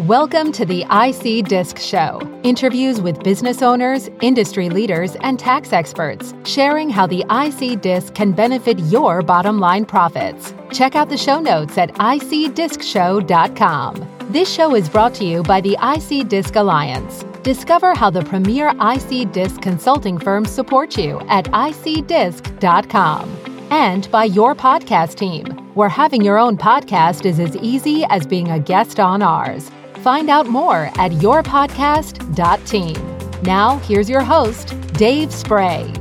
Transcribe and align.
Welcome 0.00 0.52
to 0.52 0.66
the 0.66 0.84
IC 0.90 1.46
Disc 1.46 1.78
Show. 1.78 2.20
Interviews 2.42 3.00
with 3.00 3.24
business 3.24 3.62
owners, 3.62 4.10
industry 4.20 4.68
leaders, 4.68 5.16
and 5.22 5.38
tax 5.38 5.72
experts, 5.72 6.34
sharing 6.44 6.90
how 6.90 7.06
the 7.06 7.24
IC 7.30 7.80
Disc 7.80 8.14
can 8.14 8.32
benefit 8.32 8.78
your 8.78 9.22
bottom 9.22 9.58
line 9.58 9.86
profits. 9.86 10.52
Check 10.70 10.96
out 10.96 11.08
the 11.08 11.16
show 11.16 11.40
notes 11.40 11.78
at 11.78 11.94
icdiscshow.com. 11.94 14.08
This 14.30 14.52
show 14.52 14.74
is 14.74 14.90
brought 14.90 15.14
to 15.14 15.24
you 15.24 15.42
by 15.44 15.62
the 15.62 15.78
IC 15.82 16.28
Disc 16.28 16.54
Alliance. 16.56 17.24
Discover 17.42 17.94
how 17.94 18.10
the 18.10 18.22
premier 18.22 18.74
IC 18.78 19.32
Disc 19.32 19.62
consulting 19.62 20.18
firms 20.18 20.50
support 20.50 20.98
you 20.98 21.20
at 21.28 21.46
icdisc.com. 21.46 23.34
And 23.70 24.10
by 24.10 24.24
your 24.24 24.54
podcast 24.54 25.14
team, 25.14 25.46
where 25.74 25.88
having 25.88 26.22
your 26.22 26.38
own 26.38 26.58
podcast 26.58 27.24
is 27.24 27.40
as 27.40 27.56
easy 27.56 28.04
as 28.10 28.26
being 28.26 28.50
a 28.50 28.60
guest 28.60 29.00
on 29.00 29.22
ours. 29.22 29.70
Find 30.06 30.30
out 30.30 30.46
more 30.46 30.92
at 30.94 31.10
yourpodcast.team. 31.10 33.42
Now, 33.42 33.78
here's 33.78 34.08
your 34.08 34.20
host, 34.20 34.80
Dave 34.92 35.34
Spray. 35.34 35.92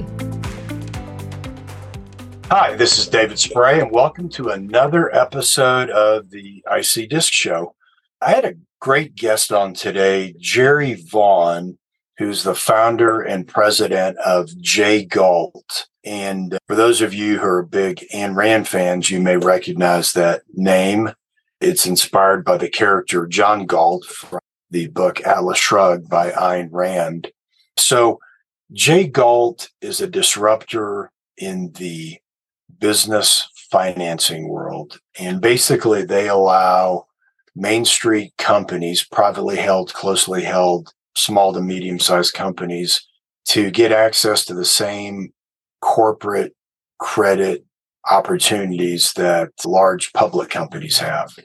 Hi, 2.52 2.76
this 2.76 3.00
is 3.00 3.08
David 3.08 3.40
Spray, 3.40 3.80
and 3.80 3.92
welcome 3.92 4.30
to 4.30 4.50
another 4.50 5.12
episode 5.16 5.90
of 5.90 6.30
the 6.30 6.64
IC 6.72 7.10
Disc 7.10 7.34
Show. 7.34 7.74
I 8.22 8.30
had 8.30 8.46
a 8.46 8.54
great 8.80 9.16
guest 9.16 9.52
on 9.52 9.74
today, 9.74 10.36
Jerry 10.38 10.94
Vaughn, 10.94 11.80
who's 12.20 12.44
the 12.44 12.54
founder 12.54 13.22
and 13.22 13.48
president 13.48 14.20
of 14.20 14.56
J 14.60 15.04
Galt. 15.04 15.88
And 16.04 16.60
for 16.68 16.76
those 16.76 17.02
of 17.02 17.16
you 17.16 17.40
who 17.40 17.48
are 17.48 17.64
big 17.64 18.06
Ayn 18.14 18.36
Rand 18.36 18.68
fans, 18.68 19.10
you 19.10 19.20
may 19.20 19.38
recognize 19.38 20.14
that 20.14 20.44
name. 20.54 21.10
It's 21.66 21.88
inspired 21.88 22.46
by 22.46 22.58
the 22.58 22.70
character 22.70 23.26
John 23.26 23.66
Galt 23.66 24.06
from 24.06 24.40
the 24.70 24.86
book 24.90 25.26
Atlas 25.26 25.58
Shrugged 25.58 26.08
by 26.08 26.30
Ayn 26.30 26.70
Rand. 26.72 27.32
So 27.76 28.20
J 28.72 29.08
Galt 29.08 29.70
is 29.82 30.00
a 30.00 30.06
disruptor 30.06 31.12
in 31.40 31.72
the 31.72 32.20
business 32.80 33.50
financing 33.72 34.48
world. 34.48 35.00
And 35.18 35.42
basically 35.42 36.06
they 36.06 36.28
allow 36.28 37.08
Main 37.56 37.84
Street 37.84 38.34
companies, 38.38 39.04
privately 39.04 39.56
held, 39.56 39.92
closely 39.92 40.44
held, 40.44 40.94
small 41.16 41.52
to 41.52 41.62
medium 41.62 41.98
sized 41.98 42.36
companies 42.36 43.08
to 43.46 43.72
get 43.72 43.92
access 43.92 44.46
to 44.46 44.54
the 44.54 44.66
same 44.66 45.34
corporate 45.82 46.54
credit 47.00 47.66
opportunities 48.08 49.14
that 49.14 49.50
large 49.66 50.14
public 50.14 50.52
companies 50.52 51.00
have. 51.00 51.36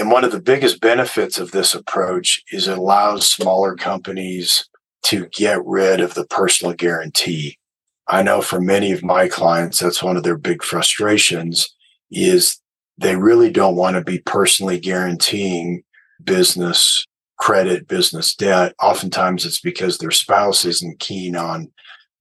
And 0.00 0.10
one 0.10 0.24
of 0.24 0.32
the 0.32 0.40
biggest 0.40 0.80
benefits 0.80 1.38
of 1.38 1.50
this 1.50 1.74
approach 1.74 2.42
is 2.50 2.66
it 2.66 2.78
allows 2.78 3.28
smaller 3.28 3.74
companies 3.74 4.66
to 5.02 5.26
get 5.26 5.62
rid 5.66 6.00
of 6.00 6.14
the 6.14 6.24
personal 6.24 6.72
guarantee. 6.72 7.58
I 8.08 8.22
know 8.22 8.40
for 8.40 8.62
many 8.62 8.92
of 8.92 9.04
my 9.04 9.28
clients, 9.28 9.78
that's 9.78 10.02
one 10.02 10.16
of 10.16 10.22
their 10.22 10.38
big 10.38 10.62
frustrations 10.62 11.68
is 12.10 12.58
they 12.96 13.14
really 13.14 13.50
don't 13.50 13.76
want 13.76 13.96
to 13.96 14.02
be 14.02 14.20
personally 14.20 14.80
guaranteeing 14.80 15.82
business 16.24 17.04
credit, 17.36 17.86
business 17.86 18.34
debt. 18.34 18.74
Oftentimes 18.82 19.44
it's 19.44 19.60
because 19.60 19.98
their 19.98 20.10
spouse 20.10 20.64
isn't 20.64 20.98
keen 20.98 21.36
on 21.36 21.70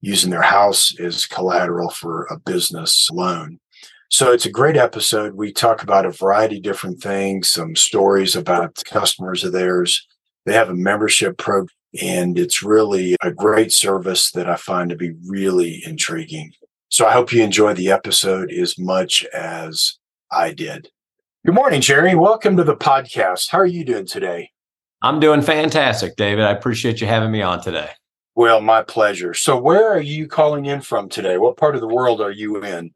using 0.02 0.32
their 0.32 0.42
house 0.42 0.94
as 1.00 1.26
collateral 1.26 1.92
for 1.92 2.26
a 2.26 2.38
business 2.38 3.10
loan. 3.10 3.58
So 4.12 4.32
it's 4.32 4.48
a 4.48 4.52
great 4.52 4.76
episode. 4.76 5.36
We 5.36 5.54
talk 5.54 5.84
about 5.84 6.08
a 6.08 6.12
variety 6.12 6.58
of 6.58 6.64
different 6.64 7.00
things, 7.00 7.52
some 7.52 7.76
stories 7.76 8.36
about 8.36 8.82
customers 8.86 9.44
of 9.44 9.52
theirs. 9.52 10.08
They 10.48 10.54
have 10.54 10.70
a 10.70 10.74
membership 10.74 11.38
program 11.38 11.68
and 12.02 12.38
it's 12.38 12.64
really 12.64 13.16
a 13.24 13.32
great 13.32 13.72
service 13.72 14.32
that 14.32 14.50
I 14.50 14.56
find 14.56 14.90
to 14.90 14.96
be 14.96 15.14
really 15.28 15.84
intriguing. 15.86 16.52
So 16.90 17.06
I 17.06 17.12
hope 17.12 17.32
you 17.32 17.44
enjoy 17.44 17.76
the 17.76 17.92
episode 17.92 18.52
as 18.52 18.80
much 18.80 19.24
as 19.26 20.00
I 20.32 20.54
did. 20.54 20.90
Good 21.46 21.56
morning, 21.56 21.82
Jerry. 21.82 22.16
Welcome 22.16 22.58
to 22.58 22.64
the 22.64 22.76
podcast. 22.76 23.52
How 23.52 23.60
are 23.60 23.66
you 23.66 23.86
doing 23.86 24.08
today? 24.08 24.50
I'm 25.04 25.20
doing 25.20 25.44
fantastic, 25.44 26.16
David. 26.16 26.46
I 26.46 26.52
appreciate 26.52 27.00
you 27.00 27.06
having 27.06 27.32
me 27.32 27.44
on 27.44 27.62
today. 27.62 27.92
Well, 28.36 28.60
my 28.60 28.82
pleasure. 28.82 29.36
So, 29.36 29.60
where 29.60 29.88
are 29.90 30.02
you 30.02 30.28
calling 30.28 30.66
in 30.66 30.82
from 30.82 31.10
today? 31.10 31.38
What 31.38 31.58
part 31.58 31.76
of 31.76 31.82
the 31.82 31.88
world 31.88 32.22
are 32.22 32.32
you 32.32 32.64
in? 32.64 32.92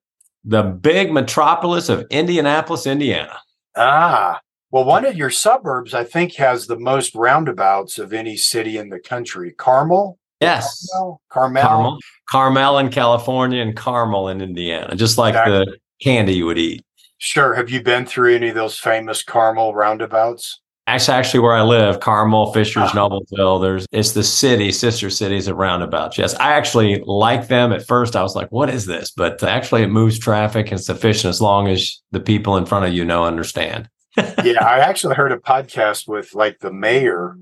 The 0.46 0.64
big 0.64 1.12
metropolis 1.12 1.90
of 1.90 2.06
Indianapolis, 2.10 2.86
Indiana. 2.86 3.40
Ah, 3.76 4.42
well, 4.72 4.86
one 4.86 5.06
of 5.06 5.16
your 5.16 5.30
suburbs, 5.30 5.94
I 5.94 6.04
think, 6.04 6.34
has 6.36 6.66
the 6.66 6.80
most 6.80 7.14
roundabouts 7.14 8.00
of 8.00 8.12
any 8.12 8.36
city 8.36 8.78
in 8.80 8.90
the 8.90 9.00
country. 9.00 9.52
Carmel? 9.52 10.18
Yes. 10.42 10.90
Carmel? 10.92 11.22
Carmel? 11.30 11.64
Carmel, 11.64 12.00
Carmel 12.28 12.78
in 12.80 12.90
California 12.90 13.62
and 13.62 13.76
Carmel 13.76 14.30
in 14.30 14.42
Indiana, 14.42 14.96
just 14.96 15.20
like 15.20 15.36
exactly. 15.36 15.66
the 15.66 15.78
candy 16.02 16.34
you 16.34 16.48
would 16.48 16.58
eat. 16.58 16.84
Sure. 17.20 17.54
Have 17.54 17.70
you 17.70 17.84
been 17.84 18.08
through 18.08 18.36
any 18.36 18.50
of 18.50 18.56
those 18.56 18.80
famous 18.80 19.22
Carmel 19.22 19.76
roundabouts? 19.76 20.60
Actually, 20.86 21.16
actually, 21.16 21.40
where 21.40 21.54
I 21.54 21.62
live, 21.62 22.02
Carmel, 22.02 22.52
Fishers, 22.52 22.90
oh. 22.94 22.98
Noblesville, 22.98 23.62
there's 23.62 23.86
it's 23.94 24.12
the 24.12 24.24
city, 24.24 24.70
sister 24.72 25.10
cities 25.10 25.48
of 25.48 25.56
roundabouts. 25.56 26.18
Yes, 26.18 26.36
I 26.36 26.54
actually 26.54 27.02
like 27.06 27.48
them. 27.48 27.72
At 27.72 27.88
first, 27.88 28.18
I 28.18 28.22
was 28.22 28.36
like, 28.36 28.52
"What 28.52 28.70
is 28.70 28.86
this?" 28.86 29.10
But 29.10 29.42
actually, 29.44 29.84
it 29.84 29.88
moves 29.88 30.20
traffic 30.20 30.72
and 30.72 30.82
sufficient 30.82 31.30
as 31.30 31.40
long 31.40 31.70
as 31.70 32.02
the 32.12 32.20
people 32.20 32.58
in 32.58 32.66
front 32.66 32.86
of 32.86 32.94
you 32.94 33.06
know 33.06 33.24
understand. 33.24 33.90
yeah, 34.18 34.66
I 34.66 34.80
actually 34.80 35.16
heard 35.16 35.32
a 35.32 35.38
podcast 35.38 36.06
with 36.06 36.36
like 36.36 36.60
the 36.60 36.74
mayor 36.74 37.38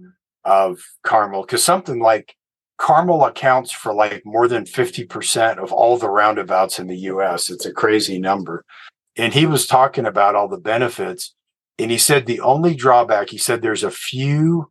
of 0.46 0.80
Carmel 1.04 1.42
because 1.42 1.64
something 1.64 2.00
like 2.00 2.36
Carmel 2.78 3.26
accounts 3.26 3.72
for 3.72 3.94
like 3.94 4.24
more 4.26 4.48
than 4.48 4.66
50% 4.66 5.58
of 5.58 5.72
all 5.72 5.98
the 5.98 6.10
roundabouts 6.10 6.80
in 6.80 6.88
the 6.88 6.98
US. 6.98 7.50
It's 7.50 7.66
a 7.66 7.74
crazy 7.74 8.18
number. 8.18 8.66
And 9.16 9.34
he 9.34 9.46
was 9.46 9.68
talking 9.68 10.06
about 10.06 10.36
all 10.36 10.48
the 10.48 10.58
benefits 10.58 11.36
and 11.78 11.92
he 11.92 11.98
said 11.98 12.26
the 12.26 12.42
only 12.42 12.76
drawback, 12.76 13.30
he 13.30 13.38
said 13.38 13.62
there's 13.62 13.84
a 13.84 13.92
few 13.92 14.70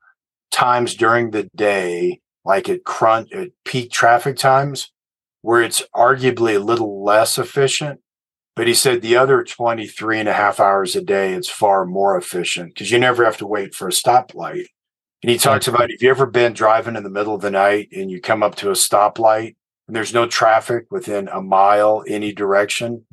times 0.51 0.95
during 0.95 1.31
the 1.31 1.49
day, 1.57 2.21
like 2.45 2.69
at 2.69 2.85
crunch 2.85 3.33
at 3.33 3.51
peak 3.65 3.91
traffic 3.91 4.37
times, 4.37 4.93
where 5.43 5.63
it's 5.63 5.83
arguably 5.95 6.57
a 6.57 6.61
little 6.61 7.05
less 7.05 7.39
efficient. 7.39 8.01
But 8.57 8.67
he 8.67 8.75
said 8.75 9.01
the 9.01 9.17
other 9.17 9.43
23 9.43 10.21
and 10.21 10.29
a 10.29 10.33
half 10.33 10.61
hours 10.61 10.95
a 10.95 11.03
day, 11.03 11.33
it's 11.33 11.49
far 11.49 11.87
more 11.87 12.17
efficient 12.17 12.75
because 12.75 12.91
you 12.91 12.99
never 12.99 13.25
have 13.25 13.39
to 13.39 13.47
wait 13.47 13.75
for 13.75 13.89
a 13.89 13.93
stoplight. 13.93 14.67
And 15.23 15.31
he 15.31 15.39
talks 15.39 15.69
about 15.69 15.91
if 15.91 16.03
you 16.03 16.11
ever 16.11 16.27
been 16.27 16.53
driving 16.53 16.97
in 16.97 17.03
the 17.03 17.11
middle 17.11 17.35
of 17.35 17.43
the 17.43 17.51
night 17.51 17.89
and 17.93 18.11
you 18.11 18.21
come 18.21 18.43
up 18.43 18.57
to 18.57 18.71
a 18.71 18.75
stoplight 18.75 19.55
and 19.87 19.97
there's 19.97 20.15
no 20.15 20.27
traffic 20.27 20.87
within 20.91 21.29
a 21.29 21.43
mile 21.43 22.05
any 22.07 22.33
direction, 22.33 23.05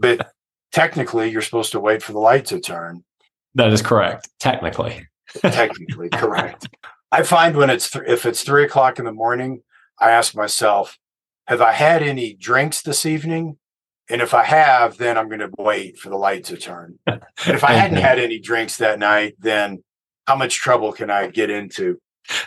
but 0.00 0.32
technically 0.72 1.30
you're 1.30 1.42
supposed 1.42 1.72
to 1.72 1.80
wait 1.80 2.02
for 2.02 2.12
the 2.12 2.18
light 2.18 2.46
to 2.46 2.60
turn. 2.60 3.04
That 3.54 3.72
is 3.72 3.82
correct. 3.82 4.28
Technically. 4.38 5.06
Technically 5.40 6.08
correct. 6.12 6.68
I 7.12 7.22
find 7.22 7.56
when 7.56 7.70
it's 7.70 7.90
th- 7.90 8.04
if 8.06 8.26
it's 8.26 8.42
three 8.42 8.64
o'clock 8.64 8.98
in 8.98 9.04
the 9.04 9.12
morning, 9.12 9.62
I 9.98 10.10
ask 10.10 10.34
myself, 10.34 10.98
have 11.46 11.60
I 11.60 11.72
had 11.72 12.02
any 12.02 12.34
drinks 12.34 12.82
this 12.82 13.04
evening? 13.04 13.58
And 14.08 14.20
if 14.20 14.34
I 14.34 14.44
have, 14.44 14.96
then 14.96 15.16
I'm 15.16 15.28
going 15.28 15.40
to 15.40 15.50
wait 15.58 15.98
for 15.98 16.08
the 16.08 16.16
light 16.16 16.44
to 16.44 16.56
turn. 16.56 16.98
and 17.06 17.20
if 17.46 17.62
I 17.62 17.72
hadn't 17.74 17.98
had 17.98 18.18
any 18.18 18.38
drinks 18.38 18.76
that 18.78 18.98
night, 18.98 19.36
then 19.38 19.82
how 20.26 20.36
much 20.36 20.56
trouble 20.56 20.92
can 20.92 21.10
I 21.10 21.28
get 21.28 21.50
into? 21.50 22.00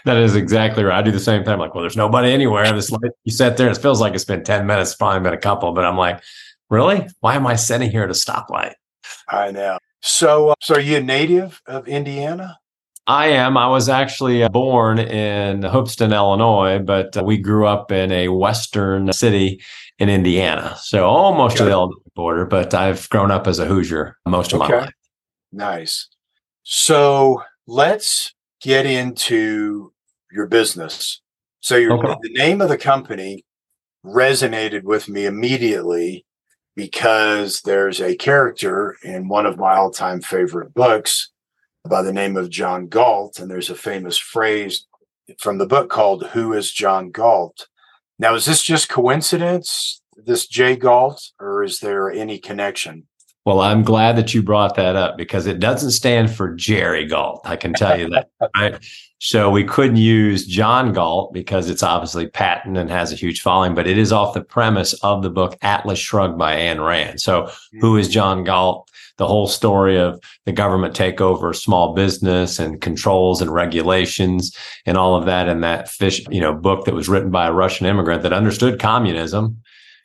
That 0.06 0.18
is 0.18 0.36
exactly 0.36 0.84
right. 0.84 0.98
I 0.98 1.02
do 1.02 1.12
the 1.12 1.20
same 1.20 1.44
thing. 1.44 1.54
I'm 1.54 1.60
like, 1.60 1.74
well, 1.74 1.82
there's 1.82 1.98
nobody 1.98 2.32
anywhere. 2.32 2.72
This 2.72 2.92
light, 2.92 3.12
you 3.24 3.32
sat 3.32 3.58
there, 3.58 3.68
and 3.68 3.76
it 3.76 3.82
feels 3.82 4.00
like 4.00 4.14
it's 4.14 4.26
been 4.26 4.44
10 4.44 4.66
minutes, 4.66 4.96
probably 4.96 5.22
been 5.22 5.34
a 5.34 5.38
couple, 5.38 5.72
but 5.74 5.84
I'm 5.86 5.98
like, 5.98 6.22
really? 6.70 7.08
Why 7.20 7.36
am 7.36 7.48
I 7.48 7.56
sitting 7.56 7.90
here 7.90 8.04
at 8.04 8.10
a 8.10 8.14
stoplight? 8.14 8.74
I 9.28 9.52
know. 9.52 9.78
So, 10.04 10.50
uh, 10.50 10.56
so 10.62 10.76
are 10.76 10.82
you 10.82 10.98
a 10.98 11.02
native 11.02 11.62
of 11.66 11.88
Indiana? 11.88 12.60
I 13.08 13.28
am. 13.28 13.58
I 13.58 13.68
was 13.68 13.88
actually 13.88 14.44
uh, 14.44 14.50
born 14.50 15.00
in 15.00 15.64
Hoopeston, 15.64 16.12
Illinois, 16.12 16.80
but 16.80 17.16
uh, 17.16 17.24
we 17.24 17.38
grew 17.38 17.66
up 17.66 17.90
in 17.90 18.12
a 18.12 18.28
western 18.28 19.14
city 19.14 19.62
in 20.00 20.10
Indiana. 20.10 20.76
So 20.82 21.06
almost 21.06 21.56
okay. 21.56 21.60
to 21.60 21.66
the 21.66 21.72
Illinois 21.72 21.96
border, 22.16 22.46
but 22.46 22.74
I've 22.74 23.10
grown 23.10 23.32
up 23.32 23.48
as 23.48 23.60
a 23.60 23.66
Hoosier 23.66 24.18
most 24.26 24.52
of 24.52 24.62
okay. 24.62 24.72
my 24.74 24.80
life. 24.82 24.94
Nice. 25.54 26.10
So 26.64 27.42
let's 27.66 28.34
get 28.62 28.86
into 28.86 29.94
your 30.34 30.48
business. 30.48 31.22
So 31.62 31.78
your, 31.78 31.94
okay. 31.94 32.14
the 32.22 32.34
name 32.34 32.60
of 32.60 32.68
the 32.68 32.78
company 32.78 33.46
resonated 34.06 34.84
with 34.84 35.08
me 35.08 35.26
immediately 35.26 36.26
because 36.76 37.62
there's 37.62 38.02
a 38.02 38.16
character 38.16 38.98
in 39.04 39.28
one 39.28 39.46
of 39.46 39.58
my 39.58 39.76
all 39.76 39.92
time 39.92 40.22
favorite 40.22 40.74
books 40.74 41.32
by 41.88 42.02
the 42.02 42.14
name 42.14 42.38
of 42.38 42.50
John 42.50 42.88
Galt. 42.88 43.40
And 43.40 43.50
there's 43.50 43.70
a 43.70 43.76
famous 43.76 44.18
phrase 44.18 44.88
from 45.40 45.58
the 45.58 45.68
book 45.68 45.90
called 45.90 46.28
Who 46.28 46.54
is 46.54 46.72
John 46.72 47.12
Galt? 47.12 47.68
Now, 48.20 48.36
is 48.36 48.46
this 48.46 48.64
just 48.64 48.90
coincidence, 48.90 50.02
this 50.16 50.48
J 50.48 50.76
Galt, 50.76 51.32
or 51.40 51.64
is 51.64 51.80
there 51.80 52.10
any 52.10 52.40
connection? 52.40 53.08
Well, 53.46 53.60
I'm 53.60 53.84
glad 53.84 54.16
that 54.16 54.34
you 54.34 54.42
brought 54.42 54.76
that 54.76 54.96
up 54.96 55.18
because 55.18 55.48
it 55.48 55.60
doesn't 55.60 55.92
stand 55.92 56.32
for 56.32 56.56
Jerry 56.56 57.06
Galt. 57.06 57.42
I 57.44 57.58
can 57.58 57.74
tell 57.74 58.00
you 58.00 58.10
that. 58.10 58.30
Right. 58.56 58.86
So 59.24 59.50
we 59.50 59.64
couldn't 59.64 59.96
use 59.96 60.46
John 60.46 60.92
Galt 60.92 61.32
because 61.32 61.70
it's 61.70 61.82
obviously 61.82 62.28
patent 62.28 62.76
and 62.76 62.90
has 62.90 63.14
a 63.14 63.16
huge 63.16 63.40
following, 63.40 63.74
but 63.74 63.88
it 63.88 63.98
is 63.98 64.12
off 64.12 64.34
the 64.34 64.44
premise 64.44 64.92
of 64.96 65.24
the 65.24 65.30
book 65.30 65.58
Atlas 65.62 65.98
Shrugged 65.98 66.38
by 66.38 66.58
Ayn 66.58 66.86
Rand. 66.86 67.22
So 67.22 67.50
who 67.80 67.96
is 67.96 68.08
mm-hmm. 68.08 68.14
John 68.14 68.44
Galt? 68.44 68.90
The 69.18 69.26
whole 69.26 69.48
story 69.48 69.98
of 69.98 70.22
the 70.46 70.52
government 70.52 70.94
takeover 70.94 71.52
of 71.52 71.56
small 71.56 71.94
business 71.94 72.60
and 72.60 72.82
controls 72.82 73.42
and 73.42 73.54
regulations 73.54 74.58
and 74.86 74.98
all 74.98 75.16
of 75.16 75.26
that 75.26 75.48
in 75.48 75.62
that 75.62 75.88
fish, 75.88 76.22
you 76.30 76.42
know, 76.42 76.54
book 76.54 76.84
that 76.84 76.96
was 76.96 77.08
written 77.08 77.32
by 77.32 77.48
a 77.48 77.54
Russian 77.54 77.86
immigrant 77.86 78.24
that 78.24 78.34
understood 78.34 78.78
communism, 78.78 79.62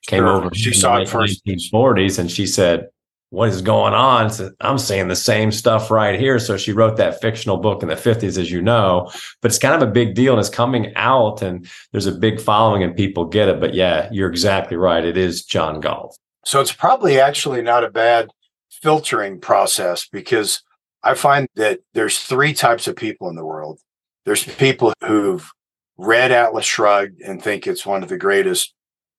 came 0.06 0.20
sure. 0.20 0.28
over 0.28 0.54
she 0.54 0.72
saw 0.72 0.98
it 0.98 1.08
first. 1.08 1.44
1940s 1.44 2.20
and 2.20 2.30
she 2.30 2.46
said, 2.46 2.86
what 3.30 3.50
is 3.50 3.60
going 3.60 3.92
on? 3.92 4.30
I'm 4.60 4.78
seeing 4.78 5.08
the 5.08 5.16
same 5.16 5.52
stuff 5.52 5.90
right 5.90 6.18
here. 6.18 6.38
So 6.38 6.56
she 6.56 6.72
wrote 6.72 6.96
that 6.96 7.20
fictional 7.20 7.58
book 7.58 7.82
in 7.82 7.88
the 7.88 7.94
50s, 7.94 8.38
as 8.38 8.50
you 8.50 8.62
know, 8.62 9.10
but 9.42 9.50
it's 9.50 9.58
kind 9.58 9.74
of 9.74 9.86
a 9.86 9.92
big 9.92 10.14
deal 10.14 10.32
and 10.32 10.40
it's 10.40 10.48
coming 10.48 10.92
out 10.96 11.42
and 11.42 11.68
there's 11.92 12.06
a 12.06 12.12
big 12.12 12.40
following 12.40 12.82
and 12.82 12.96
people 12.96 13.26
get 13.26 13.48
it. 13.48 13.60
But 13.60 13.74
yeah, 13.74 14.08
you're 14.10 14.30
exactly 14.30 14.76
right. 14.76 15.04
It 15.04 15.16
is 15.16 15.44
John 15.44 15.80
Galt. 15.80 16.18
So 16.44 16.60
it's 16.60 16.72
probably 16.72 17.20
actually 17.20 17.60
not 17.60 17.84
a 17.84 17.90
bad 17.90 18.30
filtering 18.70 19.40
process 19.40 20.06
because 20.10 20.62
I 21.02 21.14
find 21.14 21.48
that 21.56 21.80
there's 21.92 22.20
three 22.20 22.54
types 22.54 22.88
of 22.88 22.96
people 22.96 23.28
in 23.28 23.36
the 23.36 23.44
world. 23.44 23.80
There's 24.24 24.44
people 24.44 24.94
who've 25.04 25.50
read 25.98 26.32
Atlas 26.32 26.64
Shrugged 26.64 27.20
and 27.20 27.42
think 27.42 27.66
it's 27.66 27.84
one 27.84 28.02
of 28.02 28.08
the 28.08 28.16
greatest 28.16 28.72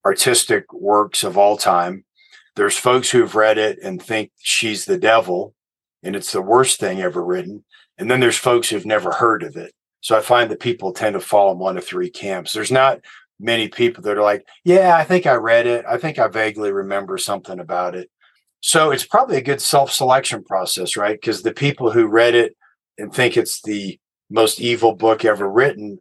artistic 0.05 0.71
works 0.73 1.23
of 1.23 1.37
all 1.37 1.57
time 1.57 2.05
there's 2.55 2.77
folks 2.77 3.09
who've 3.09 3.35
read 3.35 3.57
it 3.57 3.79
and 3.83 4.01
think 4.01 4.31
she's 4.39 4.85
the 4.85 4.97
devil 4.97 5.53
and 6.03 6.15
it's 6.15 6.31
the 6.31 6.41
worst 6.41 6.79
thing 6.79 7.01
ever 7.01 7.23
written. 7.23 7.63
And 7.97 8.09
then 8.09 8.19
there's 8.19 8.37
folks 8.37 8.69
who've 8.69 8.85
never 8.85 9.11
heard 9.11 9.43
of 9.43 9.55
it. 9.55 9.73
So 10.01 10.17
I 10.17 10.21
find 10.21 10.49
that 10.49 10.59
people 10.59 10.93
tend 10.93 11.13
to 11.13 11.19
fall 11.19 11.51
in 11.51 11.59
one 11.59 11.77
of 11.77 11.85
three 11.85 12.09
camps. 12.09 12.53
There's 12.53 12.71
not 12.71 12.99
many 13.39 13.67
people 13.67 14.03
that 14.03 14.17
are 14.17 14.23
like, 14.23 14.45
yeah, 14.63 14.95
I 14.95 15.03
think 15.03 15.25
I 15.25 15.35
read 15.35 15.67
it. 15.67 15.85
I 15.87 15.97
think 15.97 16.19
I 16.19 16.27
vaguely 16.27 16.71
remember 16.71 17.17
something 17.17 17.59
about 17.59 17.95
it. 17.95 18.09
So 18.61 18.91
it's 18.91 19.05
probably 19.05 19.37
a 19.37 19.41
good 19.41 19.61
self 19.61 19.91
selection 19.91 20.43
process, 20.43 20.97
right? 20.97 21.19
Because 21.19 21.43
the 21.43 21.53
people 21.53 21.91
who 21.91 22.07
read 22.07 22.35
it 22.35 22.55
and 22.97 23.13
think 23.13 23.37
it's 23.37 23.61
the 23.61 23.99
most 24.29 24.59
evil 24.59 24.95
book 24.95 25.25
ever 25.25 25.49
written 25.49 25.99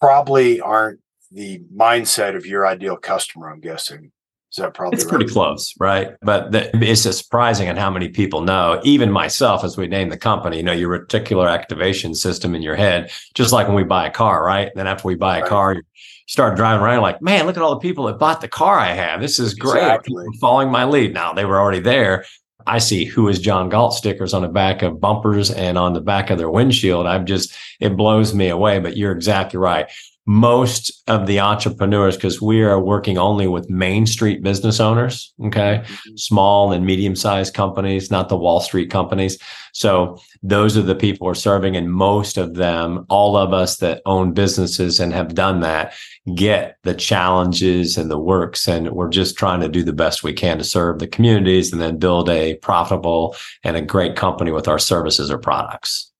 probably 0.00 0.60
aren't 0.60 1.00
the 1.30 1.60
mindset 1.74 2.36
of 2.36 2.44
your 2.44 2.66
ideal 2.66 2.96
customer, 2.96 3.50
I'm 3.50 3.60
guessing. 3.60 4.12
Is 4.52 4.56
that 4.56 4.74
probably 4.74 4.96
it's 4.96 5.06
right? 5.06 5.14
pretty 5.14 5.32
close, 5.32 5.72
right? 5.80 6.14
But 6.20 6.52
the, 6.52 6.70
it's 6.86 7.04
just 7.04 7.24
surprising 7.24 7.70
on 7.70 7.76
how 7.76 7.90
many 7.90 8.10
people 8.10 8.42
know. 8.42 8.82
Even 8.84 9.10
myself, 9.10 9.64
as 9.64 9.78
we 9.78 9.86
name 9.86 10.10
the 10.10 10.18
company, 10.18 10.58
you 10.58 10.62
know, 10.62 10.72
your 10.74 10.98
reticular 10.98 11.50
activation 11.50 12.14
system 12.14 12.54
in 12.54 12.60
your 12.60 12.76
head, 12.76 13.10
just 13.32 13.50
like 13.50 13.66
when 13.66 13.76
we 13.76 13.82
buy 13.82 14.06
a 14.06 14.10
car, 14.10 14.44
right? 14.44 14.70
Then 14.74 14.86
after 14.86 15.08
we 15.08 15.14
buy 15.14 15.38
a 15.38 15.40
right. 15.40 15.48
car, 15.48 15.74
you 15.76 15.82
start 16.26 16.56
driving 16.56 16.84
around 16.84 17.00
like, 17.00 17.22
man, 17.22 17.46
look 17.46 17.56
at 17.56 17.62
all 17.62 17.70
the 17.70 17.80
people 17.80 18.04
that 18.04 18.18
bought 18.18 18.42
the 18.42 18.48
car 18.48 18.78
I 18.78 18.92
have. 18.92 19.22
This 19.22 19.38
is 19.38 19.54
great. 19.54 19.84
Exactly. 19.84 20.26
following 20.38 20.70
my 20.70 20.84
lead. 20.84 21.14
Now 21.14 21.32
they 21.32 21.46
were 21.46 21.58
already 21.58 21.80
there. 21.80 22.26
I 22.66 22.78
see 22.78 23.06
who 23.06 23.28
is 23.28 23.40
John 23.40 23.70
Galt 23.70 23.94
stickers 23.94 24.34
on 24.34 24.42
the 24.42 24.48
back 24.48 24.82
of 24.82 25.00
bumpers 25.00 25.50
and 25.50 25.78
on 25.78 25.94
the 25.94 26.00
back 26.02 26.28
of 26.28 26.36
their 26.36 26.50
windshield. 26.50 27.06
I'm 27.06 27.24
just, 27.24 27.54
it 27.80 27.96
blows 27.96 28.34
me 28.34 28.50
away, 28.50 28.80
but 28.80 28.98
you're 28.98 29.12
exactly 29.12 29.58
right 29.58 29.90
most 30.24 31.02
of 31.08 31.26
the 31.26 31.40
entrepreneurs 31.40 32.16
because 32.16 32.40
we 32.40 32.62
are 32.62 32.80
working 32.80 33.18
only 33.18 33.48
with 33.48 33.68
main 33.68 34.06
street 34.06 34.40
business 34.40 34.78
owners 34.78 35.34
okay? 35.44 35.82
Mm-hmm. 35.82 36.16
small 36.16 36.72
and 36.72 36.86
medium 36.86 37.16
sized 37.16 37.54
companies 37.54 38.10
not 38.10 38.28
the 38.28 38.36
wall 38.36 38.60
street 38.60 38.90
companies. 38.90 39.38
So 39.72 40.20
those 40.42 40.76
are 40.76 40.82
the 40.82 40.94
people 40.94 41.26
we're 41.26 41.34
serving 41.34 41.76
and 41.76 41.92
most 41.92 42.36
of 42.36 42.54
them 42.54 43.04
all 43.08 43.36
of 43.36 43.52
us 43.52 43.78
that 43.78 44.00
own 44.06 44.32
businesses 44.32 45.00
and 45.00 45.12
have 45.12 45.34
done 45.34 45.60
that 45.60 45.94
get 46.36 46.76
the 46.84 46.94
challenges 46.94 47.98
and 47.98 48.08
the 48.08 48.18
works 48.18 48.68
and 48.68 48.90
we're 48.90 49.08
just 49.08 49.36
trying 49.36 49.60
to 49.60 49.68
do 49.68 49.82
the 49.82 49.92
best 49.92 50.22
we 50.22 50.32
can 50.32 50.58
to 50.58 50.64
serve 50.64 51.00
the 51.00 51.08
communities 51.08 51.72
and 51.72 51.82
then 51.82 51.98
build 51.98 52.28
a 52.28 52.54
profitable 52.56 53.34
and 53.64 53.76
a 53.76 53.82
great 53.82 54.14
company 54.14 54.52
with 54.52 54.68
our 54.68 54.78
services 54.78 55.32
or 55.32 55.38
products. 55.38 56.12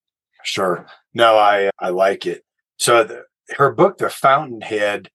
Sure. 0.42 0.86
No 1.14 1.36
i 1.36 1.70
i 1.78 1.90
like 1.90 2.26
it. 2.26 2.44
So 2.78 3.04
the, 3.04 3.24
her 3.58 3.72
book, 3.72 3.98
The 3.98 4.10
Fountainhead, 4.10 5.10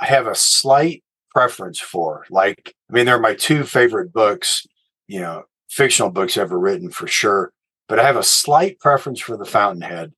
I 0.00 0.06
have 0.06 0.26
a 0.26 0.34
slight 0.34 1.02
preference 1.30 1.80
for. 1.80 2.26
Like, 2.30 2.74
I 2.90 2.94
mean, 2.94 3.06
they're 3.06 3.18
my 3.18 3.34
two 3.34 3.64
favorite 3.64 4.12
books, 4.12 4.66
you 5.06 5.20
know, 5.20 5.44
fictional 5.68 6.10
books 6.10 6.36
ever 6.36 6.58
written 6.58 6.90
for 6.90 7.06
sure. 7.06 7.52
But 7.88 7.98
I 7.98 8.04
have 8.04 8.16
a 8.16 8.22
slight 8.22 8.78
preference 8.78 9.20
for 9.20 9.36
The 9.36 9.44
Fountainhead, 9.44 10.12